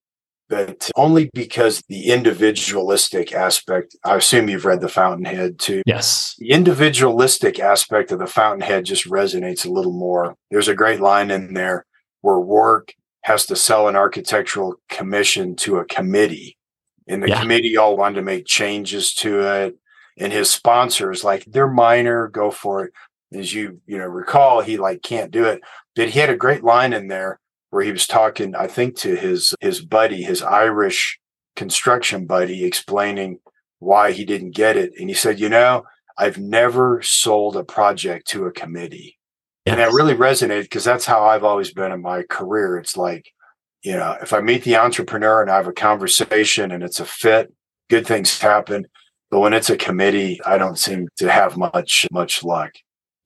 but 0.49 0.91
only 0.97 1.31
because 1.35 1.83
the 1.89 2.11
individualistic 2.11 3.33
aspect. 3.33 3.97
I 4.05 4.17
assume 4.17 4.49
you've 4.49 4.65
read 4.65 4.81
The 4.81 4.89
Fountainhead 4.89 5.59
too. 5.59 5.83
Yes. 5.87 6.35
The 6.39 6.51
individualistic 6.51 7.59
aspect 7.59 8.13
of 8.13 8.19
The 8.19 8.27
Fountainhead 8.27 8.85
just 8.85 9.09
resonates 9.09 9.67
a 9.67 9.73
little 9.73 9.93
more. 9.93 10.37
There's 10.51 10.69
a 10.69 10.75
great 10.75 11.01
line 11.01 11.31
in 11.31 11.55
there 11.55 11.87
where 12.21 12.37
Roark 12.37 12.91
has 13.23 13.47
to 13.47 13.57
sell 13.57 13.89
an 13.89 13.97
architectural 13.97 14.77
commission 14.89 15.57
to 15.57 15.79
a 15.79 15.85
committee 15.87 16.57
and 17.07 17.23
the 17.23 17.29
yeah. 17.29 17.41
committee 17.41 17.77
all 17.77 17.97
wanted 17.97 18.17
to 18.17 18.23
make 18.23 18.47
changes 18.47 19.13
to 19.15 19.41
it. 19.41 19.77
And 20.17 20.33
his 20.33 20.51
sponsors 20.51 21.25
like 21.25 21.45
they're 21.47 21.69
minor 21.69 22.29
go 22.29 22.51
for 22.51 22.85
it. 22.85 22.93
As 23.33 23.53
you 23.53 23.81
you 23.87 23.99
know 23.99 24.07
recall 24.07 24.61
he 24.61 24.77
like 24.77 25.03
can't 25.03 25.31
do 25.31 25.45
it. 25.45 25.61
But 25.97 26.11
he 26.11 26.21
had 26.21 26.31
a 26.31 26.37
great 26.37 26.63
line 26.63 26.93
in 26.93 27.09
there 27.09 27.41
where 27.71 27.83
he 27.83 27.91
was 27.91 28.07
talking 28.07 28.55
i 28.55 28.69
think 28.69 28.97
to 28.97 29.17
his 29.17 29.53
his 29.61 29.81
buddy 29.81 30.23
his 30.23 30.43
irish 30.43 31.19
construction 31.57 32.27
buddy 32.27 32.65
explaining 32.65 33.41
why 33.81 34.13
he 34.13 34.25
didn't 34.25 34.55
get 34.55 34.77
it. 34.77 34.93
And 34.99 35.09
he 35.09 35.15
said 35.15 35.41
you 35.41 35.49
know 35.49 35.85
i've 36.17 36.39
never 36.39 37.03
sold 37.03 37.57
a 37.57 37.65
project 37.65 38.29
to 38.29 38.47
a 38.47 38.53
committee. 38.53 39.19
Yes. 39.67 39.73
and 39.73 39.81
that 39.81 39.93
really 39.93 40.15
resonated 40.15 40.63
because 40.63 40.85
that's 40.85 41.07
how 41.07 41.25
i've 41.25 41.45
always 41.45 41.73
been 41.73 41.91
in 41.91 42.03
my 42.03 42.23
career. 42.23 42.79
It's 42.79 42.97
like 42.97 43.33
you 43.85 43.93
know, 43.93 44.17
if 44.23 44.33
I 44.33 44.41
meet 44.41 44.65
the 44.65 44.77
entrepreneur 44.77 45.43
and 45.43 45.51
I 45.51 45.57
have 45.57 45.67
a 45.67 45.73
conversation 45.73 46.73
and 46.73 46.83
it's 46.83 47.01
a 47.01 47.05
fit, 47.05 47.53
good 47.91 48.07
things 48.07 48.39
happen. 48.41 48.87
But 49.31 49.41
when 49.41 49.53
it's 49.53 49.71
a 49.71 49.77
committee, 49.77 50.41
I 50.45 50.59
don't 50.59 50.79
seem 50.79 51.09
to 51.17 51.31
have 51.31 51.57
much 51.57 52.07
much 52.11 52.43
luck. 52.43 52.73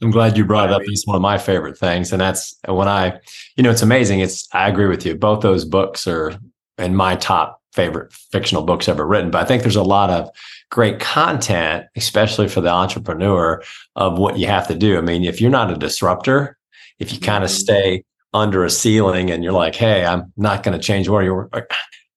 I'm 0.02 0.10
glad 0.10 0.36
you 0.36 0.44
brought 0.44 0.70
it 0.70 0.74
up. 0.74 0.82
It's 0.84 1.06
one 1.06 1.16
of 1.16 1.22
my 1.22 1.38
favorite 1.38 1.76
things. 1.76 2.12
And 2.12 2.20
that's 2.20 2.56
when 2.66 2.86
I, 2.86 3.18
you 3.56 3.62
know, 3.64 3.70
it's 3.70 3.82
amazing. 3.82 4.20
It's, 4.20 4.48
I 4.52 4.68
agree 4.68 4.86
with 4.86 5.04
you. 5.04 5.16
Both 5.16 5.40
those 5.40 5.64
books 5.64 6.06
are 6.06 6.34
in 6.76 6.94
my 6.94 7.16
top 7.16 7.60
favorite 7.72 8.12
fictional 8.12 8.62
books 8.62 8.88
ever 8.88 9.04
written. 9.04 9.30
But 9.30 9.42
I 9.42 9.44
think 9.44 9.62
there's 9.62 9.76
a 9.76 9.82
lot 9.82 10.10
of 10.10 10.30
great 10.70 11.00
content, 11.00 11.86
especially 11.96 12.48
for 12.48 12.60
the 12.60 12.70
entrepreneur, 12.70 13.62
of 13.96 14.18
what 14.18 14.38
you 14.38 14.46
have 14.46 14.68
to 14.68 14.74
do. 14.76 14.98
I 14.98 15.00
mean, 15.00 15.24
if 15.24 15.40
you're 15.40 15.50
not 15.50 15.70
a 15.70 15.76
disruptor, 15.76 16.56
if 17.00 17.12
you 17.12 17.18
kind 17.18 17.42
of 17.42 17.50
mm-hmm. 17.50 17.58
stay 17.58 18.04
under 18.34 18.64
a 18.64 18.70
ceiling 18.70 19.30
and 19.30 19.42
you're 19.42 19.52
like, 19.52 19.74
hey, 19.74 20.04
I'm 20.04 20.32
not 20.36 20.62
going 20.62 20.78
to 20.78 20.84
change 20.84 21.08
where 21.08 21.22
you're. 21.22 21.50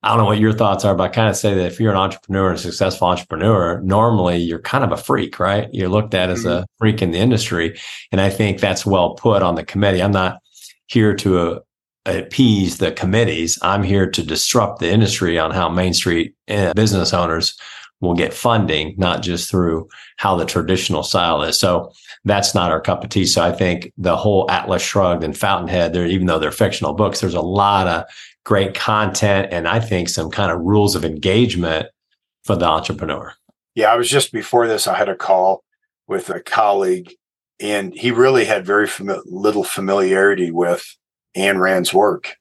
I 0.04 0.10
don't 0.10 0.18
know 0.18 0.26
what 0.26 0.40
your 0.40 0.54
thoughts 0.54 0.84
are, 0.84 0.96
but 0.96 1.04
I 1.04 1.08
kind 1.10 1.30
of 1.30 1.36
say 1.36 1.54
that 1.54 1.66
if 1.68 1.80
you're 1.80 1.92
an 1.92 1.98
entrepreneur, 1.98 2.54
a 2.54 2.58
successful 2.58 3.08
entrepreneur, 3.08 3.80
normally 3.82 4.38
you're 4.38 4.60
kind 4.60 4.84
of 4.84 4.92
a 4.92 4.98
freak, 4.98 5.40
right? 5.40 5.70
You're 5.72 5.90
looked 5.90 6.16
at 6.16 6.32
as 6.32 6.44
a 6.44 6.50
mm-hmm. 6.50 6.64
freak 6.80 7.02
in 7.04 7.12
the 7.12 7.20
industry. 7.20 7.80
And 8.12 8.20
I 8.20 8.32
think 8.32 8.60
that's 8.60 8.86
well 8.86 9.14
put 9.14 9.44
on 9.44 9.56
the 9.56 9.64
committee. 9.64 10.02
I'm 10.02 10.12
not 10.12 10.40
here 10.88 11.16
to 11.18 11.40
uh, 11.40 11.60
appease 12.06 12.80
the 12.80 12.92
committees. 12.92 13.60
I'm 13.62 13.84
here 13.84 14.10
to 14.10 14.24
disrupt 14.24 14.80
the 14.80 14.90
industry 14.90 15.38
on 15.38 15.52
how 15.52 15.70
Main 15.70 15.94
Street 15.94 16.34
uh, 16.50 16.74
business 16.74 17.14
owners 17.14 17.56
will 18.00 18.16
get 18.16 18.34
funding, 18.34 18.96
not 18.98 19.22
just 19.22 19.52
through 19.52 19.88
how 20.18 20.36
the 20.36 20.46
traditional 20.46 21.04
style 21.04 21.44
is. 21.44 21.60
So 21.60 21.92
that's 22.26 22.54
not 22.54 22.72
our 22.72 22.82
cup 22.82 23.04
of 23.04 23.10
tea. 23.10 23.26
So 23.26 23.42
I 23.42 23.52
think 23.52 23.92
the 23.98 24.16
whole 24.16 24.50
Atlas 24.50 24.82
Shrugged 24.82 25.24
and 25.24 25.38
Fountainhead, 25.38 25.94
there, 25.94 26.06
even 26.06 26.28
though 26.28 26.40
they're 26.40 26.52
fictional 26.52 26.94
books, 26.94 27.20
there's 27.20 27.34
a 27.34 27.42
lot 27.42 27.88
of 27.88 28.06
great 28.44 28.74
content 28.74 29.52
and 29.52 29.68
I 29.68 29.80
think 29.80 30.10
some 30.10 30.30
kind 30.30 30.52
of 30.52 30.62
rules 30.62 30.96
of 30.96 31.06
engagement 31.06 31.88
for 32.44 32.56
the 32.56 32.66
entrepreneur. 32.66 33.34
Yeah, 33.76 33.92
I 33.92 33.96
was 33.96 34.10
just 34.10 34.32
before 34.32 34.68
this, 34.68 34.88
I 34.88 34.98
had 34.98 35.10
a 35.10 35.16
call 35.16 35.64
with 36.08 36.30
a 36.30 36.42
colleague 36.42 37.14
and 37.60 37.94
he 37.94 38.12
really 38.12 38.46
had 38.46 38.66
very 38.66 38.88
fami- 38.88 39.22
little 39.26 39.64
familiarity 39.64 40.52
with 40.52 40.98
Ayn 41.38 41.60
Rand's 41.60 41.94
work 41.94 42.36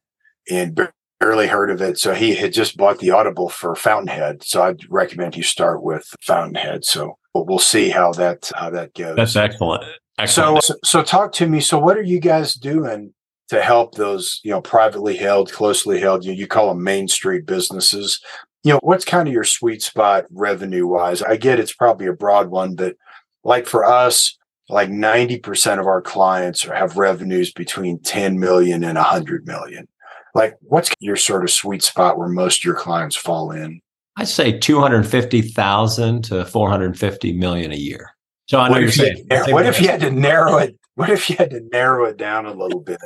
and 0.51 0.89
barely 1.21 1.47
heard 1.47 1.71
of 1.71 1.81
it. 1.81 1.99
So 1.99 2.15
he 2.15 2.35
had 2.35 2.53
just 2.53 2.77
bought 2.77 2.99
the 2.99 3.11
Audible 3.11 3.49
for 3.49 3.75
Fountainhead. 3.77 4.43
So 4.43 4.63
I'd 4.63 4.91
recommend 4.91 5.37
you 5.37 5.43
start 5.43 5.83
with 5.83 6.07
Fountainhead. 6.23 6.85
So 6.85 7.19
but 7.35 7.47
we'll 7.47 7.59
see 7.59 7.91
how 7.91 8.13
that 8.13 8.51
how 8.55 8.71
that 8.71 8.95
goes. 8.95 9.17
That's 9.17 9.37
excellent. 9.37 9.85
excellent. 10.19 10.65
So, 10.65 10.75
so 10.85 11.03
talk 11.03 11.33
to 11.35 11.47
me. 11.47 11.61
So 11.61 11.79
what 11.79 11.97
are 11.97 12.03
you 12.03 12.21
guys 12.21 12.55
doing 12.55 13.13
to 13.49 13.63
help 13.63 13.95
those 13.95 14.41
you 14.45 14.51
know 14.51 14.61
privately 14.61 15.17
held, 15.17 15.53
closely 15.53 16.01
held? 16.01 16.25
You, 16.25 16.33
you 16.33 16.47
call 16.47 16.69
them 16.69 16.83
main 16.83 17.09
street 17.09 17.47
businesses. 17.47 18.21
You 18.63 18.75
know 18.75 18.81
what's 18.83 19.05
kind 19.05 19.27
of 19.29 19.35
your 19.35 19.45
sweet 19.45 19.83
spot 19.83 20.27
revenue 20.31 20.87
wise? 20.87 21.23
I 21.23 21.37
get 21.37 21.61
it's 21.61 21.75
probably 21.75 22.07
a 22.07 22.13
broad 22.13 22.49
one, 22.49 22.75
but 22.75 22.97
like 23.43 23.67
for 23.67 23.85
us, 23.85 24.37
like 24.69 24.89
90% 24.89 25.81
of 25.81 25.87
our 25.87 26.01
clients 26.01 26.63
have 26.63 26.97
revenues 26.97 27.53
between 27.53 28.01
10 28.01 28.39
million 28.39 28.85
and 28.85 28.97
100 28.97 29.47
million. 29.47 29.89
Like, 30.35 30.57
what's 30.61 30.91
your 31.01 31.17
sort 31.17 31.43
of 31.43 31.51
sweet 31.51 31.83
spot 31.83 32.19
where 32.19 32.29
most 32.29 32.61
of 32.61 32.65
your 32.65 32.77
clients 32.77 33.17
fall 33.17 33.51
in? 33.51 33.81
I'd 34.17 34.29
say 34.29 34.59
250,000 34.59 36.25
to 36.25 36.45
450 36.45 37.33
million 37.35 37.73
a 37.73 37.77
year. 37.77 38.11
So 38.49 38.59
I 38.59 38.69
know 38.69 38.73
what 38.73 38.81
you're 38.81 38.89
if 38.89 38.95
saying. 38.95 39.27
You, 39.31 39.55
what 39.55 39.67
if 39.67 39.81
you 39.81 39.89
had 39.89 40.01
to 40.01 40.11
narrow 40.11 40.59
it? 40.59 40.77
What 40.97 41.09
if 41.09 41.31
you 41.31 41.37
had 41.37 41.51
to 41.51 41.61
narrow 41.73 42.05
it 42.05 42.17
down 42.17 42.47
a 42.47 42.53
little 42.53 42.81
bit? 42.81 42.99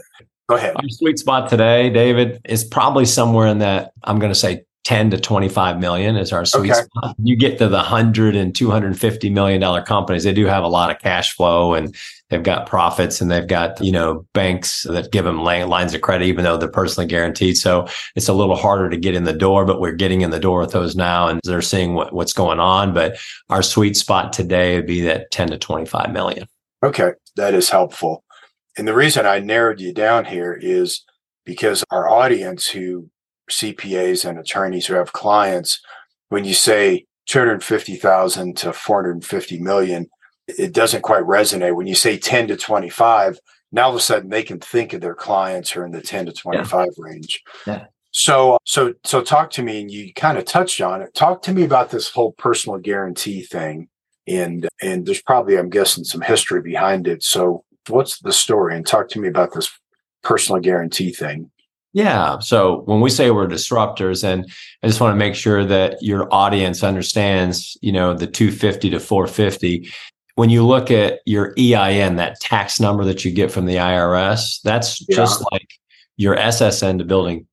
Go 0.48 0.56
ahead. 0.56 0.76
Our 0.76 0.88
sweet 0.88 1.18
spot 1.18 1.48
today, 1.48 1.90
David, 1.90 2.40
is 2.44 2.64
probably 2.64 3.04
somewhere 3.04 3.46
in 3.46 3.58
that, 3.58 3.92
I'm 4.02 4.18
going 4.18 4.32
to 4.32 4.38
say 4.38 4.64
10 4.84 5.10
to 5.10 5.18
25 5.18 5.80
million 5.80 6.14
is 6.16 6.30
our 6.30 6.44
sweet 6.44 6.70
okay. 6.70 6.82
spot. 6.82 7.16
You 7.22 7.36
get 7.36 7.56
to 7.58 7.68
the 7.68 7.78
100 7.78 8.36
and 8.36 8.54
250 8.54 9.30
million 9.30 9.60
dollar 9.60 9.82
companies, 9.82 10.24
they 10.24 10.34
do 10.34 10.44
have 10.44 10.62
a 10.62 10.68
lot 10.68 10.90
of 10.90 10.98
cash 10.98 11.34
flow 11.34 11.72
and 11.72 11.94
they've 12.28 12.42
got 12.42 12.66
profits 12.66 13.20
and 13.20 13.30
they've 13.30 13.46
got, 13.46 13.80
you 13.82 13.90
know, 13.90 14.26
banks 14.34 14.82
that 14.82 15.10
give 15.10 15.24
them 15.24 15.42
lines 15.42 15.94
of 15.94 16.02
credit, 16.02 16.26
even 16.26 16.44
though 16.44 16.58
they're 16.58 16.68
personally 16.68 17.06
guaranteed. 17.06 17.56
So 17.56 17.86
it's 18.14 18.28
a 18.28 18.34
little 18.34 18.56
harder 18.56 18.90
to 18.90 18.96
get 18.96 19.14
in 19.14 19.24
the 19.24 19.32
door, 19.32 19.64
but 19.64 19.80
we're 19.80 19.92
getting 19.92 20.20
in 20.20 20.30
the 20.30 20.38
door 20.38 20.60
with 20.60 20.72
those 20.72 20.94
now 20.94 21.28
and 21.28 21.40
they're 21.44 21.62
seeing 21.62 21.94
what, 21.94 22.12
what's 22.12 22.34
going 22.34 22.60
on. 22.60 22.92
But 22.92 23.16
our 23.48 23.62
sweet 23.62 23.96
spot 23.96 24.34
today 24.34 24.76
would 24.76 24.86
be 24.86 25.00
that 25.02 25.30
10 25.30 25.48
to 25.48 25.58
25 25.58 26.12
million. 26.12 26.46
Okay. 26.82 27.12
That 27.36 27.54
is 27.54 27.70
helpful. 27.70 28.22
And 28.76 28.86
the 28.86 28.94
reason 28.94 29.24
I 29.24 29.38
narrowed 29.38 29.80
you 29.80 29.94
down 29.94 30.26
here 30.26 30.52
is 30.60 31.04
because 31.46 31.84
our 31.90 32.08
audience 32.08 32.68
who 32.68 33.08
CPAs 33.50 34.28
and 34.28 34.38
attorneys 34.38 34.86
who 34.86 34.94
have 34.94 35.12
clients, 35.12 35.80
when 36.28 36.44
you 36.44 36.54
say 36.54 37.06
250,000 37.26 38.56
to 38.58 38.72
450 38.72 39.58
million, 39.60 40.08
it 40.46 40.72
doesn't 40.72 41.02
quite 41.02 41.22
resonate. 41.22 41.76
When 41.76 41.86
you 41.86 41.94
say 41.94 42.18
10 42.18 42.48
to 42.48 42.56
25, 42.56 43.38
now 43.72 43.84
all 43.84 43.90
of 43.90 43.96
a 43.96 44.00
sudden 44.00 44.30
they 44.30 44.42
can 44.42 44.60
think 44.60 44.92
of 44.92 45.00
their 45.00 45.14
clients 45.14 45.70
who 45.70 45.80
are 45.80 45.86
in 45.86 45.92
the 45.92 46.00
10 46.00 46.26
to 46.26 46.32
25 46.32 46.70
yeah. 46.70 46.86
range. 46.98 47.42
Yeah. 47.66 47.84
So, 48.16 48.58
so, 48.64 48.94
so 49.04 49.22
talk 49.22 49.50
to 49.52 49.62
me, 49.62 49.80
and 49.80 49.90
you 49.90 50.14
kind 50.14 50.38
of 50.38 50.44
touched 50.44 50.80
on 50.80 51.02
it. 51.02 51.12
Talk 51.14 51.42
to 51.42 51.52
me 51.52 51.64
about 51.64 51.90
this 51.90 52.08
whole 52.08 52.30
personal 52.32 52.78
guarantee 52.78 53.42
thing, 53.42 53.88
and 54.28 54.68
and 54.80 55.04
there's 55.04 55.20
probably, 55.20 55.58
I'm 55.58 55.68
guessing, 55.68 56.04
some 56.04 56.20
history 56.20 56.62
behind 56.62 57.08
it. 57.08 57.24
So, 57.24 57.64
what's 57.88 58.20
the 58.20 58.32
story? 58.32 58.76
And 58.76 58.86
talk 58.86 59.08
to 59.10 59.20
me 59.20 59.26
about 59.26 59.52
this 59.52 59.68
personal 60.22 60.60
guarantee 60.60 61.12
thing. 61.12 61.50
Yeah. 61.94 62.40
So 62.40 62.82
when 62.86 63.00
we 63.00 63.08
say 63.08 63.30
we're 63.30 63.46
disruptors, 63.46 64.24
and 64.24 64.50
I 64.82 64.88
just 64.88 65.00
want 65.00 65.12
to 65.12 65.16
make 65.18 65.36
sure 65.36 65.64
that 65.64 66.02
your 66.02 66.32
audience 66.34 66.82
understands, 66.82 67.78
you 67.82 67.92
know, 67.92 68.14
the 68.14 68.26
250 68.26 68.90
to 68.90 69.00
450. 69.00 69.88
When 70.34 70.50
you 70.50 70.66
look 70.66 70.90
at 70.90 71.20
your 71.24 71.54
EIN, 71.56 72.16
that 72.16 72.40
tax 72.40 72.80
number 72.80 73.04
that 73.04 73.24
you 73.24 73.30
get 73.30 73.52
from 73.52 73.66
the 73.66 73.76
IRS, 73.76 74.60
that's 74.62 75.06
yeah. 75.08 75.16
just 75.16 75.44
like 75.52 75.68
your 76.16 76.34
SSN 76.34 76.98
to 76.98 77.04
building 77.04 77.46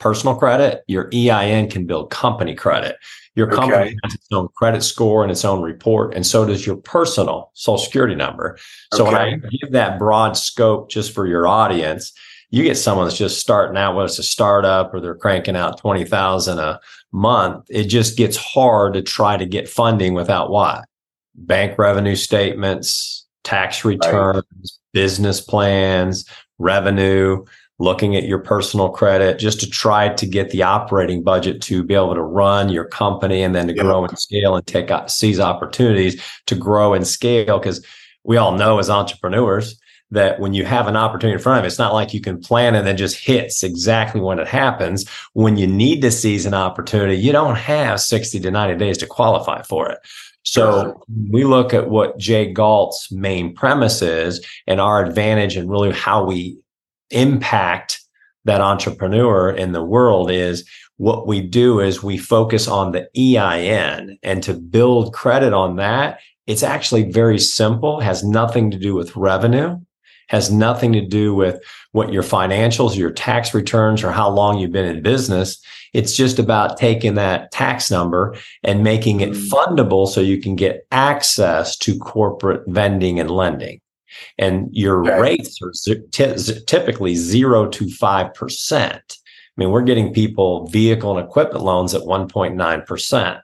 personal 0.00 0.34
credit. 0.34 0.82
Your 0.88 1.08
EIN 1.14 1.70
can 1.70 1.86
build 1.86 2.10
company 2.10 2.56
credit. 2.56 2.96
Your 3.36 3.48
company 3.48 3.76
okay. 3.76 3.96
has 4.02 4.14
its 4.14 4.26
own 4.32 4.48
credit 4.56 4.82
score 4.82 5.22
and 5.22 5.30
its 5.30 5.44
own 5.44 5.62
report, 5.62 6.14
and 6.14 6.24
so 6.24 6.44
does 6.44 6.66
your 6.66 6.76
personal 6.76 7.50
social 7.54 7.78
security 7.78 8.14
number. 8.14 8.58
So 8.92 9.06
okay. 9.06 9.12
when 9.12 9.22
I 9.22 9.48
give 9.50 9.72
that 9.72 9.98
broad 9.98 10.36
scope 10.36 10.88
just 10.88 11.12
for 11.12 11.26
your 11.26 11.48
audience, 11.48 12.12
you 12.54 12.62
get 12.62 12.76
someone 12.76 13.06
that's 13.06 13.18
just 13.18 13.40
starting 13.40 13.76
out, 13.76 13.96
whether 13.96 14.06
it's 14.06 14.20
a 14.20 14.22
startup 14.22 14.94
or 14.94 15.00
they're 15.00 15.16
cranking 15.16 15.56
out 15.56 15.76
20,000 15.78 16.60
a 16.60 16.78
month, 17.10 17.66
it 17.68 17.86
just 17.86 18.16
gets 18.16 18.36
hard 18.36 18.94
to 18.94 19.02
try 19.02 19.36
to 19.36 19.44
get 19.44 19.68
funding 19.68 20.14
without 20.14 20.50
what? 20.50 20.84
Bank 21.34 21.76
revenue 21.78 22.14
statements, 22.14 23.26
tax 23.42 23.84
returns, 23.84 24.44
right. 24.44 24.70
business 24.92 25.40
plans, 25.40 26.26
revenue, 26.58 27.44
looking 27.80 28.14
at 28.14 28.22
your 28.22 28.38
personal 28.38 28.88
credit, 28.88 29.40
just 29.40 29.58
to 29.58 29.68
try 29.68 30.10
to 30.10 30.24
get 30.24 30.50
the 30.50 30.62
operating 30.62 31.24
budget 31.24 31.60
to 31.62 31.82
be 31.82 31.94
able 31.94 32.14
to 32.14 32.22
run 32.22 32.68
your 32.68 32.84
company 32.84 33.42
and 33.42 33.52
then 33.52 33.66
to 33.66 33.74
grow 33.74 34.04
and 34.04 34.16
scale 34.16 34.54
and 34.54 34.64
take 34.64 34.92
seize 35.08 35.40
opportunities 35.40 36.22
to 36.46 36.54
grow 36.54 36.94
and 36.94 37.04
scale. 37.04 37.58
Because 37.58 37.84
we 38.22 38.36
all 38.36 38.52
know 38.52 38.78
as 38.78 38.88
entrepreneurs, 38.88 39.76
that 40.14 40.40
when 40.40 40.54
you 40.54 40.64
have 40.64 40.88
an 40.88 40.96
opportunity 40.96 41.36
in 41.36 41.42
front 41.42 41.58
of 41.58 41.64
you, 41.64 41.66
it's 41.66 41.78
not 41.78 41.92
like 41.92 42.14
you 42.14 42.20
can 42.20 42.40
plan 42.40 42.74
and 42.74 42.86
then 42.86 42.96
just 42.96 43.22
hits 43.22 43.62
exactly 43.62 44.20
when 44.20 44.38
it 44.38 44.48
happens. 44.48 45.08
When 45.34 45.56
you 45.56 45.66
need 45.66 46.00
to 46.02 46.10
seize 46.10 46.46
an 46.46 46.54
opportunity, 46.54 47.16
you 47.16 47.32
don't 47.32 47.56
have 47.56 48.00
60 48.00 48.40
to 48.40 48.50
90 48.50 48.76
days 48.76 48.98
to 48.98 49.06
qualify 49.06 49.62
for 49.62 49.90
it. 49.90 49.98
So 50.44 51.02
we 51.30 51.44
look 51.44 51.72
at 51.72 51.88
what 51.88 52.18
J 52.18 52.52
Galt's 52.52 53.10
main 53.10 53.54
premise 53.54 54.02
is 54.02 54.44
and 54.66 54.80
our 54.80 55.04
advantage 55.04 55.56
and 55.56 55.70
really 55.70 55.92
how 55.92 56.24
we 56.24 56.58
impact 57.10 58.00
that 58.44 58.60
entrepreneur 58.60 59.50
in 59.50 59.72
the 59.72 59.82
world 59.82 60.30
is 60.30 60.68
what 60.96 61.26
we 61.26 61.40
do 61.40 61.80
is 61.80 62.02
we 62.02 62.18
focus 62.18 62.68
on 62.68 62.92
the 62.92 63.08
EIN 63.16 64.18
and 64.22 64.42
to 64.42 64.54
build 64.54 65.14
credit 65.14 65.52
on 65.52 65.76
that. 65.76 66.20
It's 66.46 66.62
actually 66.62 67.10
very 67.10 67.38
simple, 67.38 68.00
has 68.00 68.22
nothing 68.22 68.70
to 68.70 68.78
do 68.78 68.94
with 68.94 69.16
revenue 69.16 69.80
has 70.28 70.50
nothing 70.50 70.92
to 70.92 71.00
do 71.00 71.34
with 71.34 71.62
what 71.92 72.12
your 72.12 72.22
financials, 72.22 72.96
your 72.96 73.10
tax 73.10 73.54
returns, 73.54 74.02
or 74.02 74.10
how 74.10 74.28
long 74.28 74.58
you've 74.58 74.72
been 74.72 74.96
in 74.96 75.02
business. 75.02 75.62
It's 75.92 76.16
just 76.16 76.38
about 76.38 76.76
taking 76.76 77.14
that 77.14 77.52
tax 77.52 77.90
number 77.90 78.36
and 78.62 78.82
making 78.82 79.20
it 79.20 79.30
mm. 79.30 79.48
fundable 79.48 80.08
so 80.08 80.20
you 80.20 80.40
can 80.40 80.56
get 80.56 80.86
access 80.90 81.76
to 81.78 81.98
corporate 81.98 82.62
vending 82.66 83.20
and 83.20 83.30
lending. 83.30 83.80
And 84.38 84.68
your 84.72 85.02
okay. 85.02 85.20
rates 85.20 85.58
are 85.62 85.72
t- 86.12 86.60
typically 86.66 87.14
zero 87.14 87.68
to 87.68 87.84
5%. 87.84 88.92
I 89.56 89.60
mean, 89.60 89.70
we're 89.70 89.82
getting 89.82 90.12
people 90.12 90.66
vehicle 90.66 91.16
and 91.16 91.24
equipment 91.24 91.64
loans 91.64 91.94
at 91.94 92.02
1.9% 92.02 93.40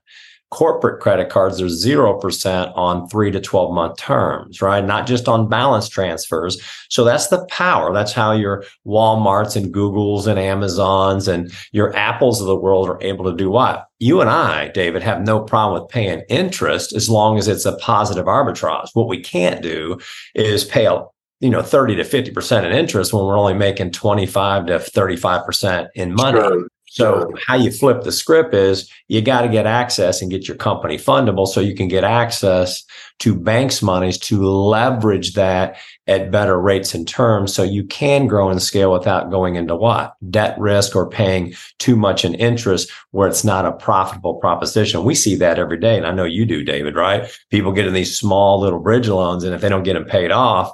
corporate 0.51 1.01
credit 1.01 1.29
cards 1.29 1.61
are 1.61 1.67
0% 1.67 2.77
on 2.77 3.09
three 3.09 3.31
to 3.31 3.41
12 3.41 3.73
month 3.73 3.97
terms, 3.99 4.61
right? 4.61 4.85
Not 4.85 5.07
just 5.07 5.29
on 5.29 5.49
balance 5.49 5.89
transfers. 5.89 6.61
So 6.89 7.05
that's 7.05 7.29
the 7.29 7.47
power. 7.47 7.93
That's 7.93 8.13
how 8.13 8.33
your 8.33 8.65
Walmarts 8.85 9.55
and 9.55 9.73
Googles 9.73 10.27
and 10.27 10.39
Amazons 10.39 11.29
and 11.29 11.53
your 11.71 11.95
Apples 11.97 12.41
of 12.41 12.49
the 12.49 12.57
world 12.57 12.89
are 12.89 13.01
able 13.01 13.25
to 13.27 13.37
do 13.37 13.49
what? 13.49 13.87
You 14.01 14.21
and 14.21 14.29
I, 14.29 14.69
David, 14.69 15.03
have 15.03 15.23
no 15.23 15.41
problem 15.41 15.81
with 15.81 15.91
paying 15.91 16.23
interest 16.29 16.95
as 16.95 17.09
long 17.09 17.39
as 17.39 17.47
it's 17.47 17.67
a 17.67 17.77
positive 17.77 18.27
arbitrage. 18.27 18.89
What 18.95 19.09
we 19.09 19.21
can't 19.21 19.63
do 19.63 19.99
is 20.35 20.65
pay 20.65 20.87
a 20.87 21.05
you 21.41 21.49
know 21.49 21.63
30 21.63 21.97
to 21.97 22.03
50% 22.03 22.65
in 22.65 22.73
interest 22.73 23.13
when 23.13 23.25
we're 23.25 23.39
only 23.39 23.55
making 23.55 23.93
25 23.93 24.67
to 24.67 24.79
35% 24.79 25.89
in 25.95 26.15
money. 26.15 26.39
Sure. 26.39 26.69
So 26.93 27.33
how 27.47 27.55
you 27.55 27.71
flip 27.71 28.03
the 28.03 28.11
script 28.11 28.53
is 28.53 28.91
you 29.07 29.23
got 29.23 29.43
to 29.43 29.49
get 29.49 29.65
access 29.65 30.21
and 30.21 30.29
get 30.29 30.49
your 30.49 30.57
company 30.57 30.97
fundable 30.97 31.47
so 31.47 31.61
you 31.61 31.73
can 31.73 31.87
get 31.87 32.03
access 32.03 32.83
to 33.21 33.33
banks 33.33 33.81
monies 33.81 34.19
to 34.19 34.45
leverage 34.45 35.35
that 35.35 35.77
at 36.09 36.33
better 36.33 36.61
rates 36.61 36.93
and 36.93 37.07
terms 37.07 37.55
so 37.55 37.63
you 37.63 37.85
can 37.85 38.27
grow 38.27 38.51
and 38.51 38.61
scale 38.61 38.93
without 38.93 39.31
going 39.31 39.55
into 39.55 39.77
what 39.77 40.17
debt 40.31 40.59
risk 40.59 40.97
or 40.97 41.09
paying 41.09 41.55
too 41.79 41.95
much 41.95 42.25
in 42.25 42.35
interest 42.35 42.91
where 43.13 43.29
it's 43.29 43.45
not 43.45 43.65
a 43.65 43.71
profitable 43.71 44.35
proposition. 44.35 45.05
We 45.05 45.15
see 45.15 45.37
that 45.37 45.61
every 45.61 45.79
day. 45.79 45.97
And 45.97 46.09
I 46.09 46.11
know 46.11 46.25
you 46.25 46.45
do, 46.45 46.65
David, 46.65 46.97
right? 46.97 47.31
People 47.51 47.71
get 47.71 47.87
in 47.87 47.95
these 47.95 48.19
small 48.19 48.59
little 48.59 48.81
bridge 48.81 49.07
loans 49.07 49.45
and 49.45 49.55
if 49.55 49.61
they 49.61 49.69
don't 49.69 49.85
get 49.85 49.95
them 49.95 50.07
paid 50.07 50.33
off, 50.33 50.73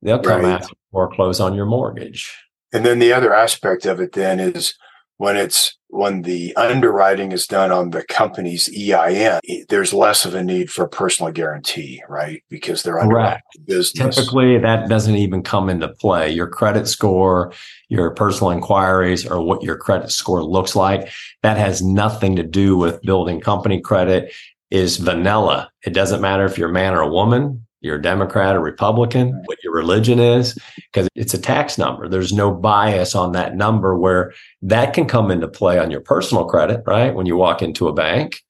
they'll 0.00 0.20
come 0.20 0.42
right. 0.42 0.60
after 0.60 0.76
foreclose 0.92 1.40
on 1.40 1.54
your 1.54 1.66
mortgage. 1.66 2.32
And 2.72 2.86
then 2.86 3.00
the 3.00 3.12
other 3.12 3.34
aspect 3.34 3.84
of 3.84 3.98
it 3.98 4.12
then 4.12 4.38
is 4.38 4.74
when 5.18 5.36
it's 5.36 5.76
when 5.88 6.22
the 6.22 6.54
underwriting 6.56 7.32
is 7.32 7.46
done 7.46 7.72
on 7.72 7.90
the 7.90 8.04
company's 8.04 8.68
EIN, 8.68 9.40
there's 9.68 9.94
less 9.94 10.26
of 10.26 10.34
a 10.34 10.42
need 10.42 10.70
for 10.70 10.84
a 10.84 10.88
personal 10.88 11.32
guarantee, 11.32 12.02
right? 12.08 12.42
Because 12.50 12.82
they're 12.82 12.98
under 12.98 13.40
business. 13.66 14.16
Typically, 14.16 14.58
that 14.58 14.88
doesn't 14.88 15.14
even 15.14 15.42
come 15.42 15.70
into 15.70 15.88
play. 15.88 16.30
Your 16.30 16.48
credit 16.48 16.86
score, 16.86 17.52
your 17.88 18.10
personal 18.10 18.50
inquiries, 18.50 19.26
or 19.26 19.40
what 19.40 19.62
your 19.62 19.76
credit 19.76 20.10
score 20.10 20.44
looks 20.44 20.76
like, 20.76 21.10
that 21.42 21.56
has 21.56 21.82
nothing 21.82 22.36
to 22.36 22.42
do 22.42 22.76
with 22.76 23.00
building 23.02 23.40
company 23.40 23.80
credit. 23.80 24.32
Is 24.68 24.96
vanilla. 24.96 25.70
It 25.86 25.90
doesn't 25.90 26.20
matter 26.20 26.44
if 26.44 26.58
you're 26.58 26.70
a 26.70 26.72
man 26.72 26.92
or 26.92 27.00
a 27.00 27.08
woman 27.08 27.65
you're 27.86 27.96
a 27.96 28.02
Democrat 28.02 28.56
or 28.56 28.60
Republican, 28.60 29.42
what 29.46 29.62
your 29.64 29.72
religion 29.72 30.18
is, 30.18 30.58
because 30.92 31.08
it's 31.14 31.34
a 31.34 31.38
tax 31.38 31.78
number. 31.78 32.08
There's 32.08 32.32
no 32.32 32.52
bias 32.52 33.14
on 33.14 33.32
that 33.32 33.56
number 33.56 33.96
where 33.96 34.34
that 34.62 34.92
can 34.92 35.06
come 35.06 35.30
into 35.30 35.48
play 35.48 35.78
on 35.78 35.90
your 35.90 36.00
personal 36.00 36.44
credit, 36.44 36.82
right? 36.86 37.14
When 37.14 37.26
you 37.26 37.36
walk 37.36 37.62
into 37.62 37.88
a 37.88 37.92
bank. 37.92 38.42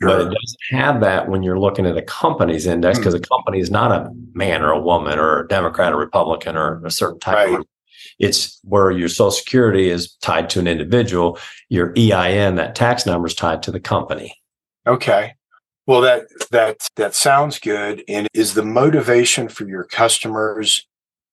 Sure. 0.00 0.10
But 0.10 0.20
it 0.20 0.24
doesn't 0.24 0.82
have 0.82 1.00
that 1.00 1.28
when 1.28 1.42
you're 1.42 1.58
looking 1.58 1.86
at 1.86 1.96
a 1.96 2.02
company's 2.02 2.66
index 2.66 2.98
because 2.98 3.14
hmm. 3.14 3.22
a 3.24 3.26
company 3.26 3.58
is 3.58 3.70
not 3.70 3.90
a 3.90 4.12
man 4.32 4.62
or 4.62 4.70
a 4.70 4.80
woman 4.80 5.18
or 5.18 5.40
a 5.40 5.48
Democrat 5.48 5.92
or 5.92 5.96
Republican 5.96 6.56
or 6.56 6.84
a 6.84 6.90
certain 6.90 7.18
type 7.18 7.34
right. 7.34 7.58
of 7.58 7.66
it's 8.18 8.58
where 8.64 8.90
your 8.90 9.08
social 9.08 9.30
security 9.30 9.90
is 9.90 10.14
tied 10.16 10.50
to 10.50 10.58
an 10.58 10.66
individual, 10.66 11.38
your 11.68 11.92
EIN, 11.96 12.56
that 12.56 12.74
tax 12.74 13.06
number 13.06 13.26
is 13.26 13.34
tied 13.34 13.62
to 13.62 13.70
the 13.70 13.80
company. 13.80 14.34
Okay. 14.86 15.34
Well, 15.88 16.02
that 16.02 16.26
that 16.50 16.86
that 16.96 17.14
sounds 17.14 17.58
good. 17.58 18.04
And 18.08 18.28
is 18.34 18.52
the 18.52 18.62
motivation 18.62 19.48
for 19.48 19.66
your 19.66 19.84
customers 19.84 20.86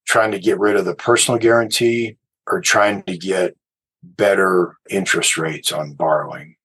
trying 0.08 0.32
to 0.32 0.40
get 0.40 0.58
rid 0.58 0.78
of 0.78 0.86
the 0.86 0.96
personal 0.96 1.38
guarantee 1.38 2.16
or 2.48 2.62
trying 2.62 3.04
to 3.04 3.18
get 3.18 3.58
better 4.02 4.78
interest 4.90 5.38
rates 5.38 5.74
on 5.74 5.92
borrowing? 5.92 6.56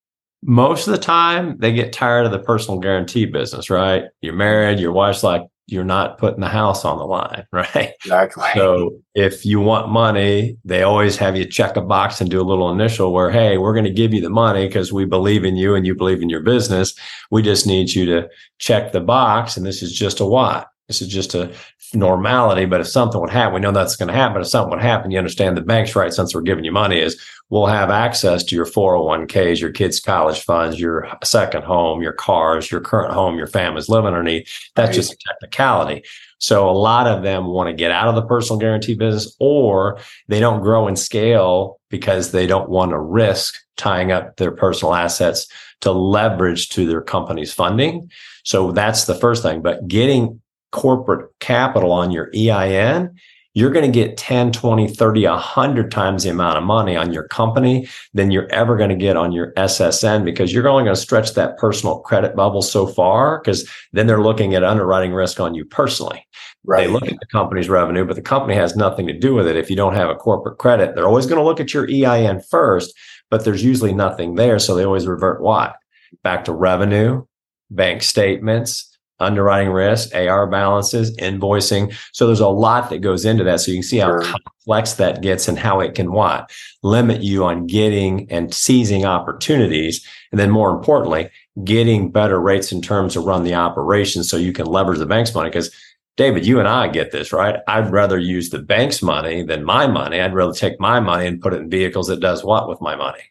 Most 0.44 0.87
of 0.87 0.92
the 0.92 1.00
time, 1.00 1.59
they 1.59 1.73
get 1.73 1.92
tired 1.92 2.26
of 2.26 2.30
the 2.30 2.38
personal 2.38 2.78
guarantee 2.78 3.25
business, 3.25 3.68
right? 3.68 4.04
You're 4.20 4.35
married, 4.35 4.78
your 4.78 4.92
wife's 4.92 5.25
like, 5.25 5.42
you're 5.71 5.85
not 5.85 6.19
putting 6.19 6.41
the 6.41 6.49
house 6.49 6.85
on 6.85 6.99
the 6.99 7.05
line, 7.05 7.47
right? 7.53 7.93
Exactly. 8.05 8.49
So 8.55 8.99
if 9.15 9.45
you 9.45 9.61
want 9.61 9.91
money, 9.91 10.57
they 10.65 10.83
always 10.83 11.17
have 11.17 11.37
you 11.37 11.45
check 11.45 11.77
a 11.77 11.81
box 11.81 12.21
and 12.21 12.31
do 12.31 12.41
a 12.41 12.43
little 12.43 12.71
initial 12.71 13.12
where, 13.12 13.31
hey, 13.31 13.59
we're 13.59 13.73
going 13.73 13.85
to 13.85 13.91
give 13.91 14.12
you 14.12 14.21
the 14.21 14.31
money 14.31 14.67
because 14.67 14.93
we 14.93 15.05
believe 15.05 15.45
in 15.45 15.57
you 15.57 15.75
and 15.75 15.87
you 15.87 15.95
believe 15.95 16.23
in 16.23 16.31
your 16.31 16.41
business. 16.41 16.95
We 17.31 17.43
just 17.43 17.67
need 17.67 17.93
you 17.93 18.05
to 18.07 18.29
check 18.59 18.93
the 18.93 19.00
box. 19.00 19.57
And 19.57 19.65
this 19.65 19.83
is 19.83 19.93
just 19.93 20.21
a 20.21 20.27
what? 20.27 20.69
This 20.90 21.00
is 21.00 21.06
just 21.06 21.37
a 21.37 21.54
normality. 21.94 22.64
But 22.64 22.80
if 22.80 22.88
something 22.88 23.20
would 23.20 23.30
happen, 23.30 23.54
we 23.54 23.61
know 23.61 23.70
that's 23.70 23.94
going 23.94 24.09
to 24.09 24.12
happen. 24.12 24.42
If 24.42 24.49
something 24.49 24.70
would 24.70 24.82
happen, 24.82 25.12
you 25.12 25.18
understand 25.18 25.56
the 25.56 25.61
bank's 25.61 25.94
right 25.94 26.12
since 26.12 26.35
we're 26.35 26.40
giving 26.40 26.64
you 26.64 26.73
money 26.73 26.99
is 26.99 27.16
we'll 27.49 27.66
have 27.66 27.90
access 27.90 28.42
to 28.42 28.56
your 28.56 28.66
401ks, 28.66 29.61
your 29.61 29.70
kids' 29.70 30.00
college 30.00 30.40
funds, 30.40 30.80
your 30.80 31.09
second 31.23 31.62
home, 31.62 32.02
your 32.02 32.12
cars, 32.12 32.73
your 32.73 32.80
current 32.80 33.14
home, 33.14 33.38
your 33.38 33.47
family's 33.47 33.88
living 33.88 34.09
underneath. 34.09 34.50
That's 34.75 34.88
right. 34.88 34.94
just 34.97 35.12
a 35.12 35.16
technicality. 35.28 36.02
So 36.38 36.68
a 36.68 36.73
lot 36.73 37.06
of 37.06 37.23
them 37.23 37.47
want 37.47 37.68
to 37.68 37.73
get 37.73 37.92
out 37.92 38.09
of 38.09 38.16
the 38.16 38.26
personal 38.26 38.59
guarantee 38.59 38.97
business 38.97 39.37
or 39.38 40.00
they 40.26 40.40
don't 40.40 40.61
grow 40.61 40.88
in 40.88 40.97
scale 40.97 41.78
because 41.88 42.32
they 42.32 42.49
don't 42.49 42.68
want 42.68 42.90
to 42.90 42.99
risk 42.99 43.54
tying 43.76 44.11
up 44.11 44.38
their 44.38 44.50
personal 44.50 44.92
assets 44.92 45.47
to 45.82 45.92
leverage 45.92 46.70
to 46.70 46.87
their 46.87 47.00
company's 47.00 47.52
funding. 47.52 48.11
So 48.42 48.73
that's 48.73 49.04
the 49.04 49.14
first 49.14 49.44
thing. 49.44 49.62
But 49.62 49.87
getting 49.87 50.40
corporate 50.71 51.31
capital 51.41 51.93
on 51.93 52.11
your 52.11 52.31
EIN, 52.35 53.15
you're 53.55 53.71
going 53.71 53.85
to 53.85 53.93
get 53.93 54.17
10, 54.17 54.53
20, 54.53 54.89
30, 54.89 55.27
100 55.27 55.91
times 55.91 56.23
the 56.23 56.31
amount 56.31 56.57
of 56.57 56.62
money 56.62 56.97
on 56.97 57.12
your 57.12 57.27
company 57.29 57.89
than 58.15 58.31
you're 58.31 58.50
ever 58.53 58.77
going 58.77 58.91
to 58.91 58.97
get 58.97 59.17
on 59.17 59.33
your 59.33 59.53
SSN 59.55 60.25
because 60.25 60.53
you're 60.53 60.69
only 60.69 60.85
going 60.85 60.95
to 60.95 61.00
stretch 61.00 61.35
that 61.35 61.59
personal 61.59 61.99
credit 62.00 62.37
bubble 62.37 62.62
so 62.62 62.87
far 62.87 63.41
because 63.41 63.69
then 63.93 64.07
they're 64.07 64.23
looking 64.23 64.55
at 64.55 64.62
underwriting 64.62 65.12
risk 65.12 65.41
on 65.41 65.55
you 65.55 65.65
personally. 65.65 66.25
Right. 66.65 66.87
They 66.87 66.93
look 66.93 67.09
at 67.09 67.19
the 67.19 67.27
company's 67.27 67.69
revenue, 67.69 68.05
but 68.05 68.15
the 68.15 68.23
company 68.23 68.55
has 68.55 68.77
nothing 68.77 69.07
to 69.09 69.19
do 69.19 69.35
with 69.35 69.49
it 69.49 69.57
if 69.57 69.69
you 69.69 69.77
don't 69.77 69.95
have 69.95 70.11
a 70.11 70.15
corporate 70.15 70.59
credit. 70.59 70.95
They're 70.95 71.09
always 71.09 71.27
going 71.27 71.41
to 71.41 71.45
look 71.45 71.59
at 71.59 71.75
your 71.75 71.89
EIN 71.91 72.43
first, 72.43 72.95
but 73.31 73.45
there's 73.45 73.65
usually 73.65 73.95
nothing 73.95 74.37
there. 74.37 74.61
So 74.61 74.77
they 74.77 74.85
always 74.85 75.07
revert 75.07 75.43
what? 75.43 75.75
Back 76.23 76.45
to 76.45 76.53
revenue, 76.53 77.25
bank 77.71 78.03
statements, 78.03 78.89
underwriting 79.21 79.71
risk, 79.71 80.15
AR 80.15 80.47
balances, 80.47 81.17
invoicing. 81.17 81.95
So 82.12 82.27
there's 82.27 82.41
a 82.41 82.49
lot 82.49 82.91
that 82.91 82.99
goes 82.99 83.25
into 83.25 83.45
that. 83.45 83.61
So 83.61 83.71
you 83.71 83.79
can 83.79 83.83
see 83.83 83.99
how 83.99 84.09
sure. 84.09 84.23
complex 84.23 84.95
that 84.95 85.23
gets 85.23 85.49
and 85.49 85.59
how 85.59 85.81
it 85.81 85.95
can 85.95 86.12
what 86.12 86.50
limit 86.83 87.23
you 87.23 87.45
on 87.45 87.67
getting 87.67 88.31
and 88.31 88.55
seizing 88.55 89.05
opportunities. 89.05 90.05
And 90.33 90.39
then 90.39 90.50
more 90.50 90.71
importantly, 90.71 91.31
getting 91.65 92.11
better 92.11 92.41
rates 92.41 92.73
in 92.73 92.83
terms 92.83 93.17
of 93.17 93.25
run 93.25 93.45
the 93.45 93.55
operation 93.55 94.25
so 94.25 94.37
you 94.37 94.53
can 94.53 94.67
leverage 94.67 94.99
the 94.99 95.07
bank's 95.07 95.35
money. 95.35 95.50
Because 95.50 95.75
David, 96.17 96.47
you 96.47 96.59
and 96.59 96.69
I 96.69 96.89
get 96.89 97.12
this, 97.12 97.33
right? 97.33 97.61
I'd 97.67 97.91
rather 97.91 98.19
use 98.19 98.50
the 98.50 98.59
bank's 98.59 99.03
money 99.03 99.43
than 99.43 99.65
my 99.65 99.87
money. 99.87 100.21
I'd 100.21 100.35
rather 100.35 100.53
take 100.53 100.79
my 100.81 101.00
money 101.00 101.27
and 101.27 101.41
put 101.41 101.55
it 101.55 101.61
in 101.61 101.71
vehicles 101.71 102.09
that 102.09 102.21
does 102.21 102.45
what 102.45 102.69
with 102.69 102.81
my 102.81 102.97
money? 102.97 103.23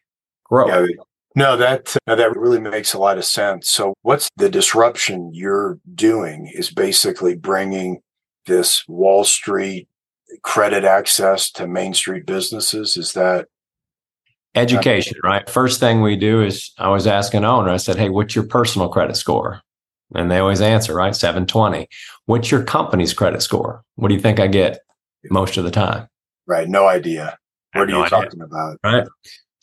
Grow. 0.46 0.67
Yeah, 0.67 0.88
no, 1.36 1.57
that 1.57 1.95
uh, 2.07 2.15
that 2.15 2.36
really 2.36 2.59
makes 2.59 2.93
a 2.93 3.00
lot 3.00 3.17
of 3.17 3.25
sense. 3.25 3.69
So, 3.69 3.93
what's 4.01 4.29
the 4.38 4.50
disruption 4.50 5.31
you're 5.33 5.79
doing? 5.93 6.51
Is 6.53 6.71
basically 6.71 7.36
bringing 7.36 8.01
this 8.45 8.83
Wall 8.88 9.24
Street 9.24 9.88
credit 10.41 10.83
access 10.83 11.51
to 11.51 11.67
Main 11.67 11.93
Street 11.93 12.25
businesses. 12.25 12.98
Is 12.98 13.13
that 13.13 13.48
education? 14.55 15.17
Right. 15.24 15.48
First 15.50 15.79
thing 15.79 16.01
we 16.01 16.15
do 16.15 16.41
is 16.43 16.71
I 16.77 16.89
was 16.89 17.07
asking 17.07 17.45
owner. 17.45 17.69
I 17.69 17.77
said, 17.77 17.98
"Hey, 17.98 18.09
what's 18.09 18.36
your 18.36 18.45
personal 18.45 18.89
credit 18.89 19.15
score?" 19.15 19.62
And 20.15 20.31
they 20.31 20.39
always 20.39 20.61
answer, 20.61 20.96
right? 20.96 21.15
720. 21.15 21.87
What's 22.25 22.50
your 22.50 22.63
company's 22.63 23.13
credit 23.13 23.44
score? 23.44 23.83
What 23.96 24.07
do 24.07 24.15
you 24.15 24.20
think 24.20 24.39
I 24.39 24.48
get 24.48 24.79
most 25.29 25.57
of 25.57 25.63
the 25.63 25.72
time? 25.72 26.07
Right. 26.48 26.68
No 26.68 26.87
idea. 26.87 27.37
What 27.74 27.83
are 27.83 27.87
no 27.87 28.00
you 28.00 28.05
idea. 28.05 28.09
talking 28.09 28.42
about? 28.42 28.79
Right. 28.83 29.07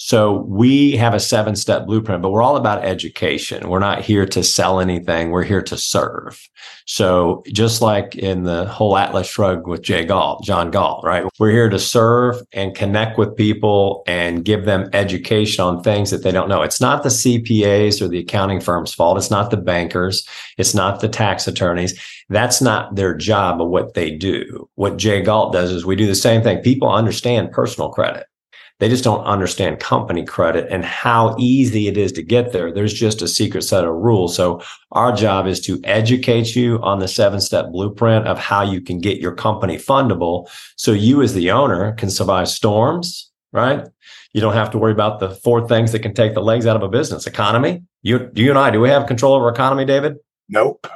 So 0.07 0.45
we 0.47 0.93
have 0.99 1.15
a 1.15 1.19
seven 1.19 1.57
step 1.57 1.85
blueprint, 1.85 2.23
but 2.23 2.31
we're 2.31 2.41
all 2.41 2.57
about 2.57 2.85
education. 2.85 3.69
We're 3.69 3.81
not 3.81 4.03
here 4.03 4.25
to 4.25 4.45
sell 4.45 4.79
anything. 4.79 5.33
We're 5.33 5.43
here 5.43 5.63
to 5.63 5.77
serve. 5.77 6.49
So 6.85 7.43
just 7.49 7.83
like 7.83 8.15
in 8.15 8.45
the 8.45 8.67
whole 8.67 8.97
Atlas 8.97 9.27
Shrugged 9.27 9.67
with 9.67 9.83
J 9.83 10.05
Galt, 10.05 10.45
John 10.45 10.71
Galt, 10.71 11.03
right? 11.03 11.25
We're 11.41 11.51
here 11.51 11.69
to 11.69 11.81
serve 11.81 12.41
and 12.53 12.73
connect 12.73 13.19
with 13.19 13.35
people 13.35 14.05
and 14.07 14.45
give 14.45 14.65
them 14.65 14.89
education 14.93 15.65
on 15.65 15.83
things 15.83 16.13
that 16.13 16.23
they 16.23 16.31
don't 16.31 16.49
know. 16.49 16.63
It's 16.63 16.81
not 16.81 17.03
the 17.03 17.09
CPAs 17.09 18.01
or 18.01 18.07
the 18.07 18.21
accounting 18.21 18.61
firm's 18.61 18.95
fault. 18.95 19.19
It's 19.19 19.33
not 19.33 19.51
the 19.51 19.57
bankers. 19.57 20.25
It's 20.57 20.73
not 20.73 21.01
the 21.01 21.09
tax 21.09 21.49
attorneys. 21.49 22.01
That's 22.29 22.63
not 22.63 22.95
their 22.95 23.17
job 23.17 23.61
of 23.61 23.71
what 23.71 23.95
they 23.95 24.13
do. 24.13 24.69
What 24.77 24.99
J 24.99 25.21
Galt 25.23 25.53
does 25.53 25.73
is 25.73 25.85
we 25.85 25.97
do 25.97 26.07
the 26.07 26.15
same 26.15 26.45
thing. 26.45 26.63
People 26.63 26.93
understand 26.93 27.51
personal 27.51 27.91
credit 27.91 28.29
they 28.79 28.89
just 28.89 29.05
don't 29.05 29.25
understand 29.25 29.81
company 29.81 30.25
credit 30.25 30.71
and 30.71 30.85
how 30.85 31.35
easy 31.39 31.89
it 31.89 31.97
is 31.97 32.13
to 32.13 32.23
get 32.23 32.53
there. 32.53 32.73
There's 32.73 32.93
just 32.93 33.23
a 33.23 33.29
secret 33.29 33.63
set 33.63 33.85
of 33.85 33.95
rules. 33.95 34.37
So 34.37 34.63
our 34.93 35.13
job 35.15 35.47
is 35.47 35.61
to 35.63 35.81
educate 35.85 36.55
you 36.55 36.79
on 36.83 36.99
the 36.99 37.09
seven 37.09 37.41
step 37.41 37.71
blueprint 37.71 38.27
of 38.27 38.39
how 38.39 38.63
you 38.63 38.81
can 38.83 38.99
get 38.99 39.19
your 39.19 39.35
company 39.35 39.79
fundable. 39.79 40.49
So 40.77 40.93
you 40.93 41.23
as 41.23 41.33
the 41.33 41.51
owner 41.51 41.93
can 41.93 42.11
survive 42.11 42.49
storms, 42.49 43.31
right? 43.53 43.87
You 44.35 44.43
don't 44.43 44.53
have 44.53 44.71
to 44.73 44.79
worry 44.79 44.93
about 44.93 45.21
the 45.21 45.31
four 45.31 45.67
things 45.67 45.93
that 45.93 46.01
can 46.01 46.13
take 46.13 46.35
the 46.35 46.43
legs 46.43 46.67
out 46.67 46.77
of 46.77 46.83
a 46.83 46.89
business. 46.89 47.27
Economy. 47.27 47.83
You, 48.03 48.31
you 48.35 48.51
and 48.51 48.59
I, 48.59 48.71
do 48.71 48.81
we 48.81 48.91
have 48.91 49.07
control 49.07 49.35
over 49.35 49.49
economy, 49.49 49.87
David? 49.87 50.17
Nope. 50.49 50.87